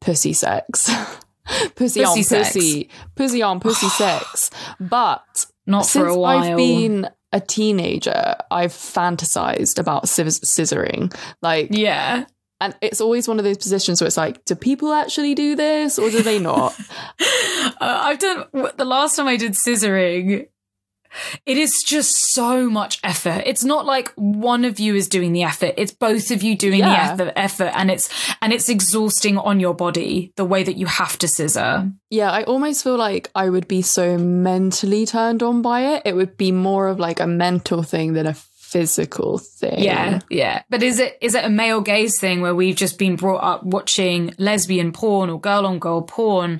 pussy 0.01 0.33
sex. 0.33 0.89
pussy, 1.75 2.03
on 2.03 2.15
Pussy 2.15 2.23
sex. 2.23 2.53
pussy, 2.53 2.89
pussy 3.15 3.41
on 3.41 3.59
pussy 3.59 3.87
sex. 3.89 4.51
But 4.79 5.45
Not 5.65 5.85
since 5.85 6.03
for 6.03 6.07
a 6.09 6.17
while. 6.17 6.39
I've 6.43 6.57
been 6.57 7.09
a 7.31 7.39
teenager, 7.41 8.35
I've 8.49 8.71
fantasized 8.71 9.77
about 9.77 10.07
scis- 10.07 10.39
scissoring. 10.39 11.13
Like, 11.41 11.67
yeah. 11.71 12.25
and 12.61 12.75
it's 12.81 13.01
always 13.01 13.27
one 13.27 13.39
of 13.39 13.43
those 13.45 13.57
positions 13.57 13.99
where 13.99 14.07
it's 14.07 14.15
like, 14.15 14.45
do 14.45 14.55
people 14.55 14.93
actually 14.93 15.35
do 15.35 15.55
this 15.55 15.99
or 15.99 16.09
do 16.09 16.21
they 16.21 16.39
not? 16.39 16.73
uh, 17.19 17.73
I've 17.81 18.19
done 18.19 18.45
the 18.77 18.85
last 18.85 19.17
time 19.17 19.27
I 19.27 19.35
did 19.35 19.51
scissoring. 19.53 20.47
It 21.45 21.57
is 21.57 21.83
just 21.85 22.33
so 22.33 22.69
much 22.69 22.99
effort. 23.03 23.43
It's 23.45 23.63
not 23.63 23.85
like 23.85 24.11
one 24.15 24.65
of 24.65 24.79
you 24.79 24.95
is 24.95 25.07
doing 25.07 25.33
the 25.33 25.43
effort. 25.43 25.73
It's 25.77 25.91
both 25.91 26.31
of 26.31 26.43
you 26.43 26.55
doing 26.57 26.79
Yeah. 26.79 27.15
the 27.15 27.23
effort, 27.25 27.33
effort, 27.35 27.71
and 27.75 27.89
it's 27.91 28.09
and 28.41 28.51
it's 28.53 28.69
exhausting 28.69 29.37
on 29.37 29.59
your 29.59 29.73
body 29.73 30.33
the 30.35 30.45
way 30.45 30.63
that 30.63 30.77
you 30.77 30.85
have 30.85 31.17
to 31.19 31.27
scissor. 31.27 31.91
Yeah, 32.09 32.31
I 32.31 32.43
almost 32.43 32.83
feel 32.83 32.97
like 32.97 33.29
I 33.35 33.49
would 33.49 33.67
be 33.67 33.81
so 33.81 34.17
mentally 34.17 35.05
turned 35.05 35.43
on 35.43 35.61
by 35.61 35.81
it. 35.95 36.03
It 36.05 36.15
would 36.15 36.37
be 36.37 36.51
more 36.51 36.87
of 36.87 36.99
like 36.99 37.19
a 37.19 37.27
mental 37.27 37.83
thing 37.83 38.13
than 38.13 38.27
a 38.27 38.35
physical 38.75 39.37
thing. 39.37 39.81
Yeah, 39.81 40.19
yeah. 40.29 40.63
But 40.69 40.83
is 40.83 40.99
it 40.99 41.17
is 41.21 41.33
it 41.33 41.45
a 41.45 41.49
male 41.49 41.79
gaze 41.79 42.19
thing 42.19 42.41
where 42.41 42.53
we've 42.53 42.75
just 42.75 42.99
been 42.99 43.15
brought 43.15 43.41
up 43.41 43.63
watching 43.63 44.33
lesbian 44.37 44.91
porn 44.91 45.29
or 45.29 45.39
girl 45.39 45.65
on 45.65 45.79
girl 45.79 46.01
porn, 46.01 46.59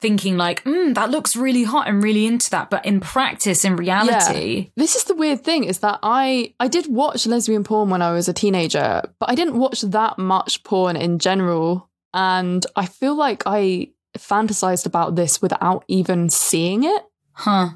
thinking 0.00 0.38
like, 0.38 0.64
mm, 0.64 0.94
that 0.94 1.10
looks 1.10 1.36
really 1.36 1.64
hot 1.64 1.86
and 1.86 2.02
really 2.02 2.24
into 2.24 2.48
that, 2.48 2.70
but 2.70 2.86
in 2.86 2.98
practice, 3.00 3.62
in 3.66 3.76
reality, 3.76 4.70
This 4.74 4.96
is 4.96 5.04
the 5.04 5.14
weird 5.14 5.44
thing 5.44 5.64
is 5.64 5.80
that 5.80 5.98
I 6.02 6.54
I 6.58 6.68
did 6.68 6.86
watch 6.86 7.26
lesbian 7.26 7.62
porn 7.62 7.90
when 7.90 8.00
I 8.00 8.12
was 8.12 8.26
a 8.26 8.32
teenager, 8.32 9.02
but 9.18 9.28
I 9.28 9.34
didn't 9.34 9.58
watch 9.58 9.82
that 9.82 10.16
much 10.16 10.64
porn 10.64 10.96
in 10.96 11.18
general, 11.18 11.90
and 12.14 12.64
I 12.74 12.86
feel 12.86 13.14
like 13.14 13.42
I 13.44 13.90
fantasized 14.16 14.86
about 14.86 15.14
this 15.14 15.42
without 15.42 15.84
even 15.88 16.30
seeing 16.30 16.84
it. 16.84 17.02
huh? 17.32 17.68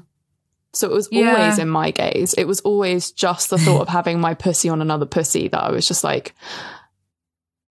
So 0.75 0.87
it 0.89 0.93
was 0.93 1.07
Yeah. 1.11 1.35
always 1.35 1.57
in 1.59 1.69
my 1.69 1.91
gaze. 1.91 2.33
It 2.37 2.45
was 2.45 2.59
always 2.61 3.11
just 3.11 3.49
the 3.49 3.57
thought 3.57 3.81
of 3.81 3.89
having 3.99 4.19
my 4.19 4.33
pussy 4.33 4.69
on 4.69 4.81
another 4.81 5.05
pussy 5.05 5.47
that 5.47 5.63
I 5.63 5.71
was 5.71 5.87
just 5.87 6.03
like, 6.03 6.33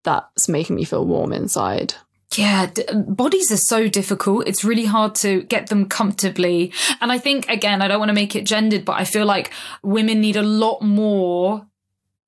that's 0.04 0.48
making 0.48 0.76
me 0.76 0.84
feel 0.84 1.04
warm 1.06 1.32
inside. 1.32 1.94
Yeah, 2.36 2.66
d- 2.66 2.84
bodies 2.92 3.52
are 3.52 3.56
so 3.56 3.88
difficult. 3.88 4.48
It's 4.48 4.64
really 4.64 4.86
hard 4.86 5.14
to 5.16 5.42
get 5.44 5.68
them 5.68 5.86
comfortably. 5.86 6.72
And 7.00 7.12
I 7.12 7.18
think, 7.18 7.48
again, 7.48 7.80
I 7.80 7.88
don't 7.88 8.00
want 8.00 8.08
to 8.08 8.14
make 8.14 8.34
it 8.34 8.44
gendered, 8.44 8.84
but 8.84 8.94
I 9.00 9.04
feel 9.04 9.24
like 9.24 9.50
women 9.82 10.20
need 10.20 10.36
a 10.36 10.42
lot 10.42 10.82
more 10.82 11.66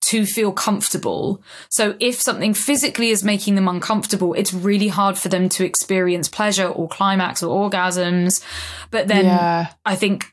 to 0.02 0.24
feel 0.24 0.52
comfortable. 0.52 1.42
So 1.68 1.96
if 1.98 2.20
something 2.20 2.54
physically 2.54 3.10
is 3.10 3.24
making 3.24 3.56
them 3.56 3.66
uncomfortable, 3.66 4.34
it's 4.34 4.54
really 4.54 4.86
hard 4.88 5.18
for 5.18 5.28
them 5.28 5.48
to 5.48 5.64
experience 5.64 6.28
pleasure 6.28 6.68
or 6.68 6.88
climax 6.88 7.42
or 7.42 7.68
orgasms. 7.68 8.44
But 8.92 9.08
then 9.08 9.24
yeah. 9.24 9.72
I 9.84 9.96
think 9.96 10.32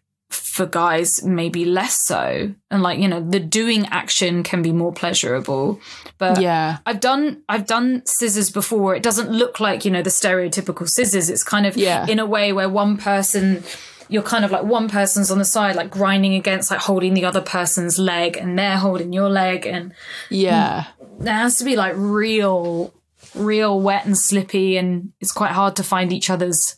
for 0.54 0.68
guys, 0.68 1.24
maybe 1.24 1.66
less 1.66 2.00
so. 2.06 2.54
And 2.70 2.84
like, 2.84 3.00
you 3.00 3.08
know, 3.08 3.28
the 3.28 3.40
doing 3.40 3.88
action 3.88 4.44
can 4.44 4.62
be 4.62 4.72
more 4.72 4.94
pleasurable. 4.94 5.80
But 6.20 6.40
yeah. 6.40 6.78
I've 6.86 7.00
done 7.00 7.42
I've 7.50 7.66
done 7.66 8.06
scissors 8.06 8.52
before. 8.52 8.96
It 8.96 9.02
doesn't 9.02 9.32
look 9.32 9.60
like, 9.60 9.84
you 9.84 9.90
know, 9.90 10.04
the 10.04 10.12
stereotypical 10.12 10.88
scissors. 10.88 11.28
It's 11.32 11.44
kind 11.44 11.66
of 11.66 11.76
Yeah. 11.76 12.06
in 12.06 12.20
a 12.20 12.26
way 12.28 12.54
where 12.54 12.70
one 12.70 12.98
person 12.98 13.64
you're 14.10 14.22
kind 14.22 14.46
of 14.46 14.52
like 14.52 14.64
one 14.64 14.90
person's 14.90 15.32
on 15.32 15.40
the 15.40 15.46
side, 15.46 15.76
like 15.76 15.90
grinding 15.90 16.36
against, 16.36 16.70
like 16.70 16.82
holding 16.82 17.16
the 17.16 17.26
other 17.26 17.42
person's 17.42 17.98
leg, 17.98 18.38
and 18.38 18.60
they're 18.60 18.78
holding 18.78 19.12
your 19.12 19.30
leg, 19.30 19.66
and 19.66 19.92
Yeah. 20.30 20.84
Mm, 21.02 21.24
there 21.26 21.34
has 21.34 21.58
to 21.58 21.64
be 21.64 21.76
like 21.76 21.94
real, 21.96 22.94
real 23.34 23.80
wet 23.82 24.06
and 24.06 24.16
slippy, 24.16 24.78
and 24.78 25.14
it's 25.20 25.32
quite 25.32 25.52
hard 25.54 25.76
to 25.78 25.84
find 25.84 26.14
each 26.14 26.30
other's 26.30 26.76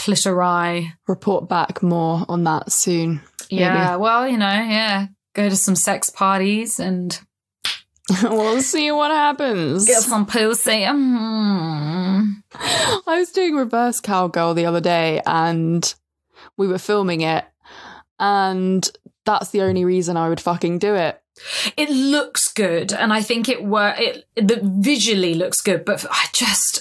clitori. 0.00 0.92
Report 1.06 1.48
back 1.48 1.82
more 1.82 2.24
on 2.28 2.44
that 2.44 2.72
soon. 2.72 3.20
Yeah, 3.50 3.96
well, 3.96 4.28
you 4.28 4.38
know, 4.38 4.46
yeah, 4.46 5.08
go 5.34 5.48
to 5.48 5.56
some 5.56 5.74
sex 5.76 6.08
parties 6.10 6.78
and 6.80 7.18
we'll 8.22 8.62
see 8.62 8.90
what 8.92 9.10
happens. 9.10 9.86
get 9.86 10.02
some 10.02 10.26
pussy. 10.26 10.82
Mm. 10.82 12.42
I 12.54 13.18
was 13.18 13.30
doing 13.32 13.54
reverse 13.54 14.00
cowgirl 14.00 14.54
the 14.54 14.66
other 14.66 14.80
day 14.80 15.20
and 15.26 15.92
we 16.56 16.66
were 16.68 16.78
filming 16.78 17.20
it, 17.22 17.44
and 18.18 18.88
that's 19.24 19.50
the 19.50 19.62
only 19.62 19.84
reason 19.84 20.16
I 20.16 20.28
would 20.28 20.40
fucking 20.40 20.78
do 20.78 20.94
it. 20.94 21.20
it 21.76 21.88
looks 21.88 22.52
good 22.52 22.92
and 22.92 23.14
i 23.14 23.22
think 23.22 23.48
it 23.48 23.64
were 23.64 23.94
it 23.96 24.26
the 24.36 24.60
visually 24.62 25.32
looks 25.34 25.62
good 25.62 25.86
but 25.86 26.04
i 26.10 26.26
just 26.34 26.79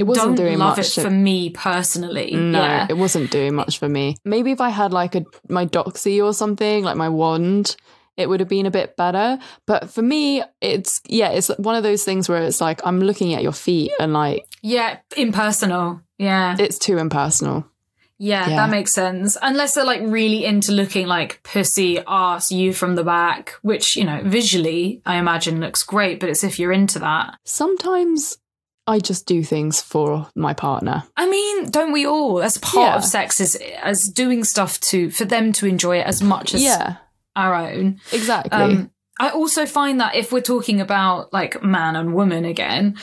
It 0.00 0.06
wasn't 0.06 0.36
doing 0.36 0.58
love 0.58 0.76
much 0.78 0.98
it 0.98 1.02
for 1.02 1.10
me 1.10 1.50
personally 1.50 2.32
No, 2.34 2.60
yeah 2.60 2.86
it 2.88 2.96
wasn't 2.96 3.30
doing 3.30 3.54
much 3.54 3.78
for 3.78 3.88
me. 3.88 4.16
Maybe 4.24 4.50
if 4.50 4.60
I 4.60 4.70
had 4.70 4.92
like 4.92 5.14
a 5.14 5.24
my 5.48 5.66
doxy 5.66 6.24
or 6.24 6.32
something, 6.32 6.84
like 6.84 6.96
my 6.96 7.08
wand, 7.08 7.76
it 8.16 8.28
would 8.28 8.40
have 8.40 8.48
been 8.48 8.66
a 8.66 8.70
bit 8.70 8.96
better. 8.96 9.38
But 9.66 9.90
for 9.90 10.02
me, 10.02 10.42
it's 10.60 11.00
yeah, 11.06 11.30
it's 11.30 11.48
one 11.58 11.74
of 11.74 11.82
those 11.82 12.04
things 12.04 12.28
where 12.28 12.42
it's 12.42 12.60
like 12.60 12.80
I'm 12.84 13.00
looking 13.00 13.34
at 13.34 13.42
your 13.42 13.52
feet 13.52 13.92
and 14.00 14.12
like 14.12 14.46
yeah 14.62 14.98
impersonal 15.16 16.00
yeah 16.18 16.54
it's 16.58 16.78
too 16.78 16.98
impersonal. 16.98 17.64
yeah 18.18 18.46
yeah. 18.48 18.56
that 18.56 18.70
makes 18.70 18.92
sense 18.92 19.38
unless 19.40 19.74
they're 19.74 19.84
like 19.84 20.02
really 20.04 20.44
into 20.44 20.72
looking 20.72 21.06
like 21.06 21.42
pussy 21.42 21.98
ass 22.06 22.52
you 22.52 22.72
from 22.74 22.94
the 22.94 23.02
back 23.02 23.54
which 23.62 23.96
you 23.96 24.04
know 24.04 24.20
visually 24.24 25.00
i 25.06 25.16
imagine 25.16 25.60
looks 25.60 25.82
great 25.82 26.20
but 26.20 26.28
it's 26.28 26.44
if 26.44 26.58
you're 26.58 26.72
into 26.72 26.98
that 26.98 27.38
Sometimes 27.44 28.36
I 28.90 28.98
just 28.98 29.26
do 29.26 29.42
things 29.42 29.80
for 29.80 30.28
my 30.34 30.52
partner. 30.54 31.04
I 31.16 31.28
mean, 31.28 31.70
don't 31.70 31.92
we 31.92 32.06
all? 32.06 32.36
That's 32.36 32.58
part 32.58 32.88
Yeah. 32.92 32.96
of 32.96 33.04
sex 33.04 33.40
is 33.40 33.56
as 33.82 34.04
doing 34.08 34.44
stuff 34.44 34.78
to 34.90 35.10
for 35.10 35.24
them 35.24 35.52
to 35.54 35.66
enjoy 35.66 35.98
it 35.98 36.06
as 36.06 36.22
much 36.22 36.54
as 36.54 36.62
Yeah, 36.62 36.96
our 37.36 37.54
own. 37.54 38.00
exactly. 38.12 38.50
Um, 38.52 38.90
I 39.18 39.30
also 39.30 39.66
find 39.66 40.00
that 40.00 40.14
if 40.14 40.32
we're 40.32 40.40
talking 40.40 40.80
about 40.80 41.32
like 41.32 41.62
man 41.62 41.94
and 41.96 42.14
woman 42.14 42.44
again, 42.44 42.96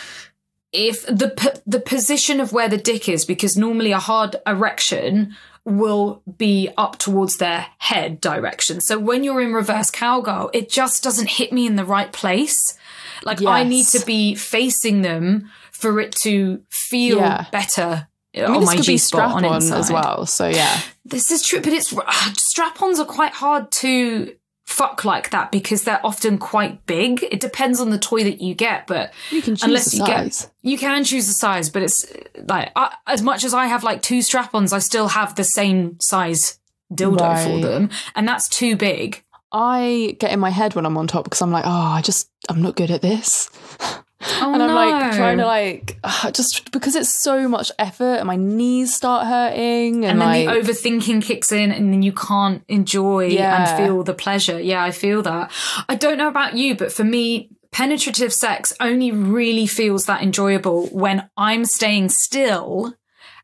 if 0.74 1.06
the 1.06 1.30
p- 1.30 1.60
the 1.66 1.80
position 1.80 2.40
of 2.40 2.52
where 2.52 2.68
the 2.70 2.78
dick 2.78 3.08
is, 3.08 3.24
because 3.26 3.56
normally 3.56 3.92
a 3.92 4.00
hard 4.00 4.36
erection 4.46 5.36
will 5.64 6.22
be 6.38 6.70
up 6.78 6.98
towards 6.98 7.38
their 7.38 7.66
head 7.78 8.22
direction. 8.22 8.80
So 8.82 8.98
when 8.98 9.24
you're 9.24 9.42
in 9.42 9.54
reverse 9.54 9.92
cowgirl, 9.92 10.50
it 10.54 10.70
just 10.70 11.04
doesn't 11.04 11.30
hit 11.30 11.52
me 11.52 11.68
in 11.68 11.76
the 11.76 11.86
right 11.86 12.12
place. 12.12 12.78
Like 13.24 13.44
I 13.44 13.64
need 13.64 13.86
to 13.88 14.06
be 14.06 14.36
facing 14.36 15.02
them 15.02 15.50
for 15.78 16.00
it 16.00 16.12
to 16.24 16.62
feel 16.70 17.18
Yeah. 17.18 17.46
better 17.52 18.08
I 18.36 18.40
mean, 18.42 18.50
on 18.52 18.60
this 18.60 18.68
my 18.68 18.76
could 18.76 18.86
G 18.86 18.92
be 18.94 18.98
spot 18.98 19.32
on 19.32 19.40
strap 19.40 19.52
on 19.74 19.80
as 19.80 19.92
well. 19.92 20.26
So 20.26 20.48
yeah, 20.48 20.80
This 21.06 21.32
is 21.32 21.42
true, 21.42 21.60
but 21.62 21.74
it's 21.74 21.96
uh, 21.96 22.34
strap-ons 22.38 23.00
are 23.00 23.06
quite 23.06 23.34
hard 23.34 23.72
to 23.84 24.36
fuck 24.66 25.06
like 25.06 25.30
that 25.30 25.52
because 25.52 25.84
they're 25.84 26.06
often 26.06 26.38
quite 26.38 26.86
big. 26.86 27.24
It 27.24 27.40
depends 27.40 27.80
on 27.80 27.90
the 27.90 27.98
toy 27.98 28.24
that 28.26 28.42
you 28.42 28.54
get, 28.54 28.86
but 28.86 29.14
you 29.32 29.42
can 29.42 29.56
choose 29.56 29.64
unless 29.64 29.92
the 29.92 29.98
you 29.98 30.06
size. 30.06 30.42
get, 30.42 30.52
you 30.62 30.78
can 30.78 31.04
choose 31.04 31.26
the 31.28 31.34
size. 31.34 31.70
But 31.70 31.84
it's 31.84 32.06
like 32.48 32.72
I, 32.76 32.94
as 33.08 33.22
much 33.22 33.44
as 33.44 33.54
I 33.54 33.66
have 33.68 33.84
like 33.84 34.02
two 34.02 34.22
strap-ons, 34.22 34.74
I 34.74 34.80
still 34.80 35.08
have 35.08 35.34
the 35.36 35.44
same 35.46 35.98
size 36.00 36.60
dildo 36.94 37.44
for 37.44 37.66
them, 37.66 37.90
and 38.16 38.28
that's 38.28 38.48
too 38.50 38.76
big. 38.76 39.24
I 39.52 40.18
get 40.20 40.32
in 40.32 40.40
my 40.40 40.50
head 40.50 40.76
when 40.76 40.86
I'm 40.86 40.98
on 40.98 41.08
top 41.08 41.24
because 41.24 41.42
I'm 41.42 41.52
like, 41.52 41.66
oh, 41.66 41.70
I 41.98 42.02
just 42.02 42.30
I'm 42.50 42.62
not 42.62 42.76
good 42.76 42.92
at 42.92 43.02
this. 43.02 43.50
Oh, 44.42 44.54
and 44.54 44.64
I'm 44.64 44.74
like 44.76 45.16
trying 45.16 45.38
to 45.38 45.46
like 45.46 46.00
just 46.34 46.72
because 46.72 46.96
it's 46.96 47.14
so 47.14 47.48
much 47.48 47.72
effort 47.80 48.16
and 48.16 48.28
my 48.28 48.36
knees 48.36 48.94
start 48.96 49.28
hurting 49.28 50.06
and, 50.06 50.06
and 50.06 50.22
then 50.22 50.46
like 50.46 50.66
the 50.66 50.72
overthinking 50.74 51.24
kicks 51.24 51.52
in 51.52 51.72
and 51.72 51.92
then 51.94 52.02
you 52.02 52.12
can't 52.14 52.64
enjoy 52.68 53.28
Yeah. 53.28 53.68
and 53.78 53.86
feel 53.86 54.04
the 54.04 54.14
pleasure. 54.14 54.60
Yeah 54.60 54.84
i 54.84 54.92
feel 54.92 55.22
that. 55.24 55.52
I 55.90 55.96
don't 55.96 56.18
know 56.18 56.28
about 56.28 56.56
you 56.56 56.76
but 56.76 56.92
for 56.92 57.04
me 57.04 57.50
penetrative 57.72 58.34
sex 58.34 58.74
only 58.80 59.12
really 59.12 59.68
feels 59.68 60.06
that 60.06 60.22
enjoyable 60.24 60.88
when 60.88 61.30
i'm 61.38 61.66
staying 61.66 62.10
still 62.10 62.94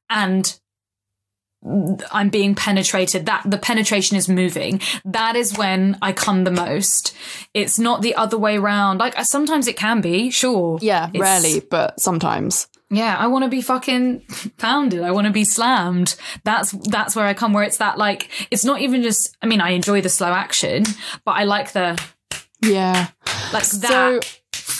and 0.10 0.60
I'm 2.12 2.30
being 2.30 2.56
penetrated. 2.56 3.26
That 3.26 3.44
the 3.46 3.58
penetration 3.58 4.18
is 4.18 4.28
moving. 4.28 4.82
That 5.06 5.36
is 5.36 5.58
when 5.58 5.98
I 6.02 6.12
come 6.14 6.44
the 6.44 6.52
most. 6.52 7.16
It's 7.54 7.80
not 7.80 8.02
the 8.02 8.16
other 8.16 8.38
way 8.38 8.58
around. 8.58 8.98
Like 9.00 9.16
sometimes 9.24 9.68
it 9.68 9.78
can 9.78 10.02
be, 10.02 10.30
sure. 10.32 10.80
yeah, 10.82 11.10
It's- 11.14 11.22
rarely, 11.22 11.60
but 11.62 12.00
sometimes. 12.00 12.68
yeah, 12.90 13.16
I 13.18 13.28
want 13.28 13.44
to 13.44 13.50
be 13.50 13.62
fucking 13.62 14.24
pounded. 14.58 15.02
I 15.04 15.12
want 15.12 15.26
to 15.28 15.34
be 15.34 15.46
slammed. 15.46 16.16
That's 16.44 16.72
that's 16.72 17.16
where 17.16 17.26
I 17.26 17.34
come. 17.34 17.54
Where 17.54 17.64
it's 17.64 17.78
that 17.78 17.98
like 17.98 18.30
it's 18.52 18.66
not 18.66 18.82
even 18.82 19.02
just. 19.04 19.36
I 19.42 19.46
mean, 19.48 19.62
I 19.62 19.72
enjoy 19.72 20.02
the 20.02 20.10
slow 20.10 20.32
action, 20.32 20.84
but 21.26 21.32
I 21.32 21.44
like 21.46 21.72
the 21.72 21.98
Yeah. 22.62 23.08
like 23.54 23.64
So 23.64 24.20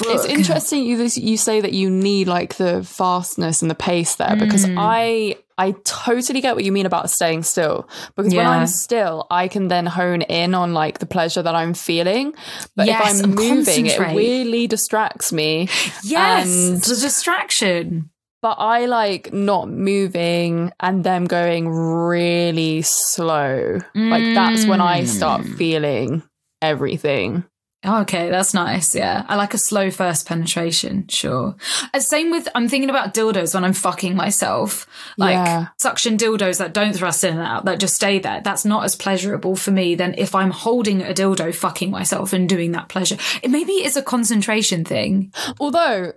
that. 0.04 0.14
it's 0.16 0.26
interesting 0.26 0.84
you 0.84 0.98
you 1.16 1.38
say 1.38 1.62
that 1.62 1.74
you 1.74 1.90
need 1.90 2.28
like 2.28 2.56
the 2.56 2.84
fastness 2.84 3.62
and 3.62 3.70
the 3.72 3.76
pace 3.76 4.16
there 4.16 4.36
because 4.36 4.66
Mm. 4.66 4.76
I 4.80 5.36
I 5.58 5.76
totally 5.84 6.42
get 6.42 6.56
what 6.56 6.64
you 6.64 6.72
mean 6.72 6.86
about 6.88 7.10
staying 7.12 7.44
still 7.44 7.88
because 8.16 8.34
when 8.34 8.48
I'm 8.48 8.66
still 8.68 9.28
I 9.30 9.48
can 9.48 9.68
then 9.68 9.86
hone 9.86 10.22
in 10.24 10.56
on 10.56 10.74
like 10.74 10.98
the 11.00 11.06
pleasure 11.06 11.44
that 11.44 11.54
I'm 11.56 11.74
feeling 11.74 12.34
but 12.76 12.88
Yes, 12.88 13.20
if 13.20 13.26
I'm 13.26 13.32
moving 13.36 13.86
it 13.86 14.00
really 14.00 14.68
distracts 14.68 15.32
me 15.32 15.70
Yes, 16.04 16.48
and- 16.48 16.78
it's 16.78 16.90
a 16.90 17.00
distraction. 17.00 18.10
but 18.42 18.56
I 18.60 18.88
like 18.88 19.32
not 19.32 19.70
moving 19.70 20.72
and 20.80 21.04
them 21.04 21.26
going 21.26 21.70
really 21.70 22.82
slow 22.82 23.80
like 23.96 24.34
that's 24.34 24.66
when 24.66 24.82
I 24.82 25.04
start 25.06 25.42
Mm. 25.44 25.56
feeling 25.58 26.24
everything 26.62 27.44
Okay, 27.86 28.30
that's 28.30 28.54
nice. 28.54 28.96
Yeah, 28.96 29.26
I 29.28 29.36
like 29.36 29.54
a 29.54 29.58
slow 29.58 29.92
first 29.92 30.26
penetration. 30.26 31.08
Sure. 31.10 31.56
Uh, 31.94 32.00
same 32.00 32.32
with 32.32 32.48
I'm 32.56 32.70
thinking 32.70 32.90
about 32.90 33.14
dildos 33.14 33.54
when 33.54 33.66
I'm 33.66 33.74
fucking 33.74 34.16
myself. 34.16 34.88
Like 35.18 35.34
Yeah. 35.34 35.68
suction 35.78 36.18
dildos 36.18 36.60
that 36.60 36.74
don't 36.74 36.96
thrust 36.96 37.24
in 37.26 37.34
and 37.38 37.46
out, 37.46 37.66
that 37.66 37.82
just 37.82 37.96
stay 37.96 38.20
there. 38.20 38.42
That's 38.42 38.64
not 38.64 38.86
as 38.86 38.96
pleasurable 38.96 39.58
for 39.58 39.72
me 39.72 39.96
than 39.96 40.16
if 40.18 40.34
I'm 40.34 40.52
holding 40.52 41.02
a 41.02 41.14
dildo, 41.14 41.54
fucking 41.54 41.92
myself, 41.92 42.32
and 42.32 42.48
doing 42.48 42.72
that 42.72 42.88
pleasure. 42.88 43.18
It 43.42 43.52
maybe 43.52 43.74
it's 43.74 43.98
a 43.98 44.02
concentration 44.02 44.86
thing. 44.86 45.34
Although, 45.60 46.14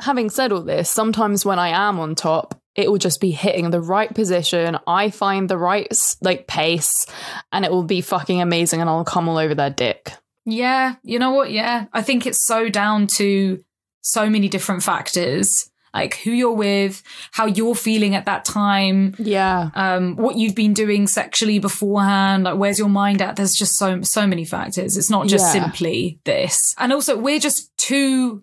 having 0.00 0.30
said 0.30 0.52
all 0.52 0.62
this, 0.62 0.88
sometimes 0.88 1.44
when 1.44 1.58
I 1.58 1.70
am 1.70 1.98
on 1.98 2.14
top, 2.14 2.60
it 2.76 2.88
will 2.88 2.98
just 2.98 3.20
be 3.20 3.32
hitting 3.32 3.70
the 3.70 3.80
right 3.80 4.14
position. 4.14 4.78
I 4.86 5.10
find 5.10 5.48
the 5.48 5.58
right 5.58 5.92
like 6.20 6.46
pace, 6.46 7.06
and 7.50 7.64
it 7.64 7.72
will 7.72 7.82
be 7.82 8.02
fucking 8.02 8.40
amazing, 8.40 8.80
and 8.80 8.88
I'll 8.88 9.04
come 9.04 9.28
all 9.28 9.38
over 9.38 9.56
their 9.56 9.70
dick. 9.70 10.12
Yeah, 10.50 10.94
you 11.02 11.18
know 11.18 11.32
what? 11.32 11.50
Yeah, 11.50 11.86
I 11.92 12.02
think 12.02 12.26
it's 12.26 12.44
so 12.44 12.68
down 12.68 13.06
to 13.18 13.62
so 14.00 14.30
many 14.30 14.48
different 14.48 14.82
factors, 14.82 15.70
like 15.92 16.14
who 16.18 16.30
you're 16.30 16.52
with, 16.52 17.02
how 17.32 17.46
you're 17.46 17.74
feeling 17.74 18.14
at 18.14 18.24
that 18.26 18.44
time, 18.44 19.14
Yeah, 19.18 19.70
um, 19.74 20.16
what 20.16 20.36
you've 20.36 20.54
been 20.54 20.72
doing 20.72 21.06
sexually 21.06 21.58
beforehand, 21.58 22.44
like 22.44 22.56
where's 22.56 22.78
your 22.78 22.88
mind 22.88 23.20
at? 23.20 23.36
There's 23.36 23.54
just 23.54 23.76
so 23.76 24.00
so 24.02 24.26
many 24.26 24.44
factors. 24.44 24.96
It's 24.96 25.10
not 25.10 25.26
just 25.26 25.44
Yeah. 25.54 25.62
simply 25.62 26.18
this. 26.24 26.74
And 26.78 26.92
also, 26.92 27.18
we're 27.18 27.40
just 27.40 27.76
two 27.76 28.42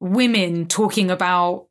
women 0.00 0.66
talking 0.66 1.10
about 1.10 1.66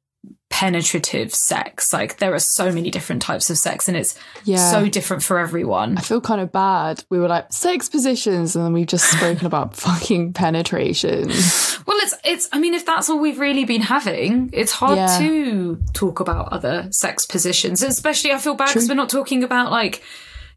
penetrative 0.50 1.34
sex. 1.34 1.92
Like 1.92 2.18
there 2.18 2.34
are 2.34 2.40
so 2.40 2.72
many 2.72 2.90
different 2.90 3.22
types 3.22 3.50
of 3.50 3.58
sex, 3.58 3.88
and 3.88 3.98
it's 3.98 4.18
yeah. 4.44 4.72
so 4.72 4.88
different 4.88 5.24
for 5.24 5.40
everyone. 5.40 5.98
I 5.98 6.02
feel 6.02 6.22
kind 6.22 6.40
of 6.42 6.52
bad. 6.52 7.04
We 7.10 7.20
were 7.20 7.28
like 7.28 7.52
sex 7.52 7.90
positions, 7.90 8.56
and 8.56 8.64
then 8.64 8.74
we've 8.74 8.88
just 8.88 9.10
spoken 9.18 9.46
about 9.46 9.76
fucking 9.76 10.34
penetration. 10.34 11.28
Well, 11.28 11.98
it's 11.98 12.16
it's. 12.24 12.50
I 12.52 12.60
mean, 12.60 12.74
if 12.74 12.86
that's 12.86 13.10
all 13.10 13.20
we've 13.20 13.40
really 13.40 13.66
been 13.66 13.82
having, 13.82 14.50
it's 14.54 14.72
hard 14.72 14.98
Yeah. 14.98 15.18
to 15.20 15.82
talk 15.94 16.20
about 16.20 16.54
other 16.54 16.88
sex 16.92 17.26
positions. 17.26 17.84
Especially, 17.84 18.32
I 18.32 18.38
feel 18.38 18.56
bad 18.56 18.68
because 18.68 18.88
we're 18.88 18.96
not 18.96 19.10
talking 19.10 19.44
about 19.44 19.72
like, 19.72 20.02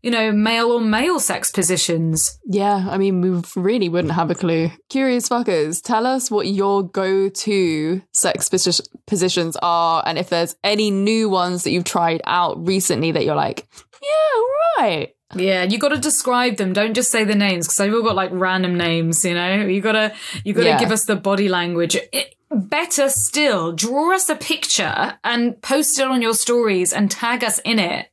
you 0.02 0.10
know, 0.10 0.32
male 0.32 0.70
or 0.72 0.80
male 0.80 1.20
sex 1.20 1.50
positions. 1.50 2.38
Yeah, 2.46 2.86
I 2.88 2.98
mean, 2.98 3.20
we 3.20 3.42
really 3.60 3.88
wouldn't 3.88 4.14
have 4.14 4.30
a 4.30 4.34
clue. 4.34 4.70
Curious 4.88 5.28
fuckers, 5.28 5.82
tell 5.82 6.06
us 6.06 6.30
what 6.30 6.46
your 6.46 6.82
go 6.82 7.28
to 7.28 8.02
sex 8.12 8.48
posi- 8.48 8.86
positions 9.06 9.56
are, 9.62 10.02
and 10.06 10.18
if 10.18 10.28
there's 10.28 10.56
any 10.62 10.90
new 10.90 11.28
ones 11.28 11.64
that 11.64 11.70
you've 11.70 11.84
tried 11.84 12.20
out 12.24 12.66
recently 12.66 13.12
that 13.12 13.24
you're 13.24 13.34
like, 13.34 13.66
yeah, 14.02 14.82
right. 14.84 15.14
Yeah, 15.34 15.64
you 15.64 15.78
got 15.78 15.88
to 15.90 15.98
describe 15.98 16.56
them. 16.56 16.72
Don't 16.72 16.94
just 16.94 17.10
say 17.10 17.24
the 17.24 17.34
names 17.34 17.66
because 17.66 17.76
they've 17.76 17.92
all 17.92 18.02
got 18.02 18.14
like 18.16 18.30
random 18.32 18.78
names. 18.78 19.24
You 19.26 19.34
know, 19.34 19.56
you 19.66 19.82
gotta 19.82 20.14
you 20.42 20.54
gotta 20.54 20.68
Yeah. 20.68 20.78
give 20.78 20.90
us 20.90 21.04
the 21.04 21.16
body 21.16 21.48
language. 21.50 21.96
It, 21.96 22.34
better 22.50 23.10
still, 23.10 23.72
draw 23.72 24.14
us 24.14 24.30
a 24.30 24.34
picture 24.36 25.18
and 25.22 25.60
post 25.60 25.98
it 25.98 26.06
on 26.06 26.22
your 26.22 26.32
stories 26.32 26.94
and 26.94 27.10
tag 27.10 27.44
us 27.44 27.58
in 27.62 27.78
it, 27.78 28.06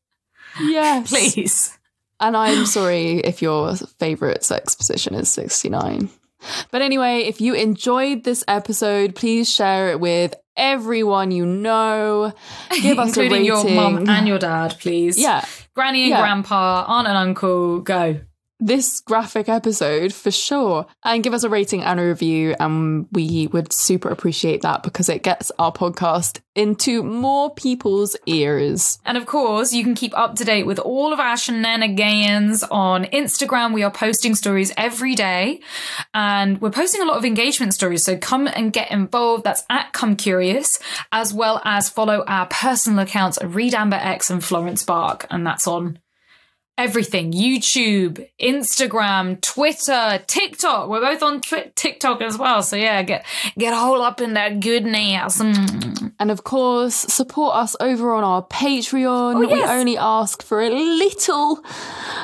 Yes. 0.62 1.10
please. 1.10 1.78
And 2.20 2.36
I'm 2.38 2.66
sorry 2.66 3.18
if 3.18 3.41
your 3.41 3.76
favorite 3.76 4.43
sex 4.43 4.74
position 4.76 5.16
is 5.16 5.30
69. 5.30 6.10
But 6.72 6.82
anyway, 6.82 7.22
if 7.24 7.41
you 7.41 7.53
enjoyed 7.56 8.24
this 8.24 8.43
episode, 8.47 9.16
please 9.16 9.51
share 9.51 9.89
it 9.89 9.99
with 9.99 10.34
everyone 10.56 11.32
you 11.32 11.45
know. 11.45 12.34
Give 12.82 12.99
us 12.99 13.18
a 13.18 13.22
including 13.22 13.45
your 13.45 13.64
mum 13.70 14.08
and 14.08 14.28
your 14.28 14.39
dad, 14.39 14.78
please. 14.80 15.18
Yeah, 15.18 15.43
granny 15.74 16.03
and 16.03 16.10
Yeah. 16.12 16.22
grandpa, 16.22 16.86
aunt 16.88 17.08
and 17.08 17.18
uncle, 17.18 17.80
go. 17.82 18.20
This 18.60 19.01
graphic 19.01 19.49
episode 19.49 20.14
for 20.14 20.32
sure. 20.32 20.86
And 21.03 21.24
give 21.24 21.34
us 21.34 21.43
a 21.43 21.49
rating 21.49 21.84
and 21.84 21.99
a 21.99 22.06
review. 22.06 22.56
And 22.60 23.08
we 23.12 23.47
would 23.47 23.74
super 23.74 24.10
appreciate 24.10 24.62
that 24.62 24.82
because 24.82 25.10
it 25.10 25.24
gets 25.24 25.51
our 25.60 25.74
podcast 25.74 26.39
into 26.56 27.03
more 27.03 27.53
people's 27.53 28.16
ears. 28.26 28.97
And 29.06 29.18
of 29.18 29.26
course, 29.26 29.74
you 29.74 29.84
can 29.84 29.93
keep 29.93 30.18
up 30.18 30.36
to 30.36 30.45
date 30.45 30.66
with 30.66 30.80
all 30.80 31.12
of 31.12 31.20
our 31.20 31.36
shenanigans 31.36 32.64
on 32.64 33.03
Instagram. 33.06 33.74
We 33.74 33.84
are 33.84 33.91
posting 33.91 34.36
stories 34.36 34.72
every 34.78 35.16
day 35.16 35.60
and 36.14 36.62
we're 36.62 36.72
posting 36.72 37.01
a 37.01 37.06
lot 37.06 37.18
of 37.18 37.26
engagement 37.26 37.74
stories. 37.74 38.03
So 38.03 38.18
come 38.18 38.47
and 38.47 38.72
get 38.72 38.89
involved. 38.89 39.43
That's 39.43 39.66
at 39.70 39.91
Come 39.91 40.16
Curious, 40.16 40.80
as 41.12 41.34
well 41.34 41.62
as 41.66 41.89
follow 41.89 42.24
our 42.26 42.47
personal 42.47 42.99
accounts, 42.99 43.38
Reed 43.43 43.74
Amber 43.74 43.97
X 43.97 44.30
and 44.30 44.41
Florence 44.43 44.84
Bark. 44.84 45.28
And 45.30 45.45
that's 45.45 45.68
on 45.68 45.99
everything 46.78 47.32
YouTube, 47.32 48.28
Instagram, 48.41 49.39
Twitter, 49.41 50.21
TikTok. 50.28 50.89
We're 50.89 50.99
both 51.01 51.23
on 51.23 51.41
Twi- 51.41 51.71
TikTok 51.76 52.21
as 52.21 52.38
well. 52.38 52.61
So 52.63 52.76
yeah, 52.76 53.01
get, 53.03 53.26
get 53.57 53.73
all 53.73 54.01
up 54.01 54.19
in 54.21 54.34
that 54.34 54.59
goodness. 54.59 55.39
Mm. 55.41 56.13
And 56.19 56.32
of 56.32 56.43
course, 56.43 56.95
support 56.95 57.55
us 57.55 57.76
over 57.80 58.13
on 58.13 58.23
our 58.23 58.43
Patreon. 58.45 59.39
We 59.39 59.47
Oh, 59.47 59.55
yes. 59.55 59.69
only 59.69 59.97
ask 59.97 60.43
for 60.43 60.61
a 60.61 60.69
little, 60.69 61.63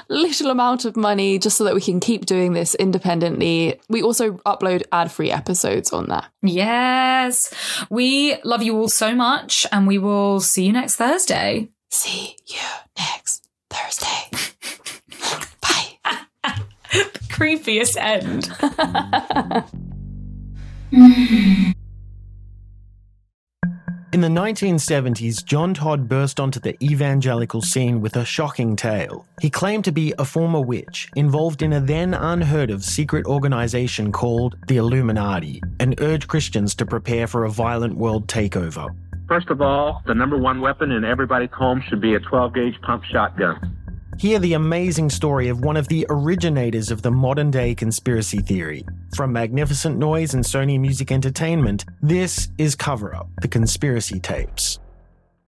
little 0.10 0.50
amount 0.52 0.86
of 0.86 0.96
money 0.98 1.40
just 1.40 1.58
so 1.58 1.64
that 1.64 1.76
we 1.76 1.82
can 1.82 2.00
keep 2.00 2.26
doing 2.26 2.54
this 2.54 2.76
independently. 2.76 3.80
We 3.90 4.02
also 4.04 4.34
upload 4.46 4.84
ad 4.92 5.12
free 5.12 5.32
episodes 5.32 5.92
on 5.94 6.08
that. 6.10 6.26
Yes. 6.42 7.54
We 7.90 8.36
love 8.44 8.64
you 8.64 8.78
all 8.78 8.90
so 8.90 9.16
much 9.16 9.66
and 9.72 9.88
we 9.88 9.98
will 9.98 10.40
see 10.42 10.66
you 10.66 10.74
next 10.74 10.96
Thursday. 10.98 11.70
See 11.90 12.36
you 12.48 12.60
next 12.98 13.31
Thursday. 13.72 14.30
Bye. 15.62 15.98
Creepiest 17.30 17.98
end. 17.98 18.52
In 24.14 24.20
the 24.20 24.28
1970s, 24.28 25.46
John 25.46 25.74
Todd 25.74 26.10
burst 26.10 26.42
onto 26.42 26.60
the 26.60 26.76
evangelical 26.84 27.62
scene 27.62 28.02
with 28.02 28.18
a 28.18 28.26
shocking 28.26 28.76
tale. 28.76 29.26
He 29.40 29.50
claimed 29.50 29.86
to 29.86 29.94
be 29.94 30.14
a 30.20 30.26
former 30.26 30.60
witch 30.60 31.10
involved 31.16 31.62
in 31.62 31.72
a 31.72 31.80
then 31.80 32.14
unheard 32.14 32.72
of 32.72 32.84
secret 32.84 33.26
organization 33.26 34.12
called 34.12 34.58
the 34.68 34.76
Illuminati 34.76 35.62
and 35.80 36.00
urged 36.02 36.28
Christians 36.28 36.76
to 36.76 36.86
prepare 36.86 37.26
for 37.26 37.46
a 37.46 37.50
violent 37.50 37.96
world 37.96 38.28
takeover. 38.28 38.94
First 39.32 39.50
of 39.50 39.62
all, 39.62 40.04
the 40.06 40.14
number 40.14 40.38
one 40.38 40.60
weapon 40.60 40.92
in 40.92 41.06
everybody's 41.06 41.54
home 41.54 41.82
should 41.88 42.02
be 42.02 42.16
a 42.16 42.20
12 42.20 42.54
gauge 42.54 42.82
pump 42.82 43.06
shotgun. 43.06 43.78
Hear 44.20 44.40
the 44.40 44.56
amazing 44.56 45.10
story 45.10 45.48
of 45.48 45.64
one 45.64 45.78
of 45.78 45.88
the 45.88 46.06
originators 46.10 46.92
of 46.92 47.02
the 47.02 47.12
modern 47.12 47.50
day 47.50 47.74
conspiracy 47.74 48.40
theory. 48.40 48.86
From 49.16 49.32
Magnificent 49.32 49.98
Noise 49.98 50.34
and 50.34 50.44
Sony 50.44 50.78
Music 50.78 51.14
Entertainment, 51.14 51.86
this 52.02 52.50
is 52.58 52.76
Cover 52.76 53.16
Up, 53.16 53.30
the 53.42 53.48
conspiracy 53.48 54.20
tapes. 54.20 54.80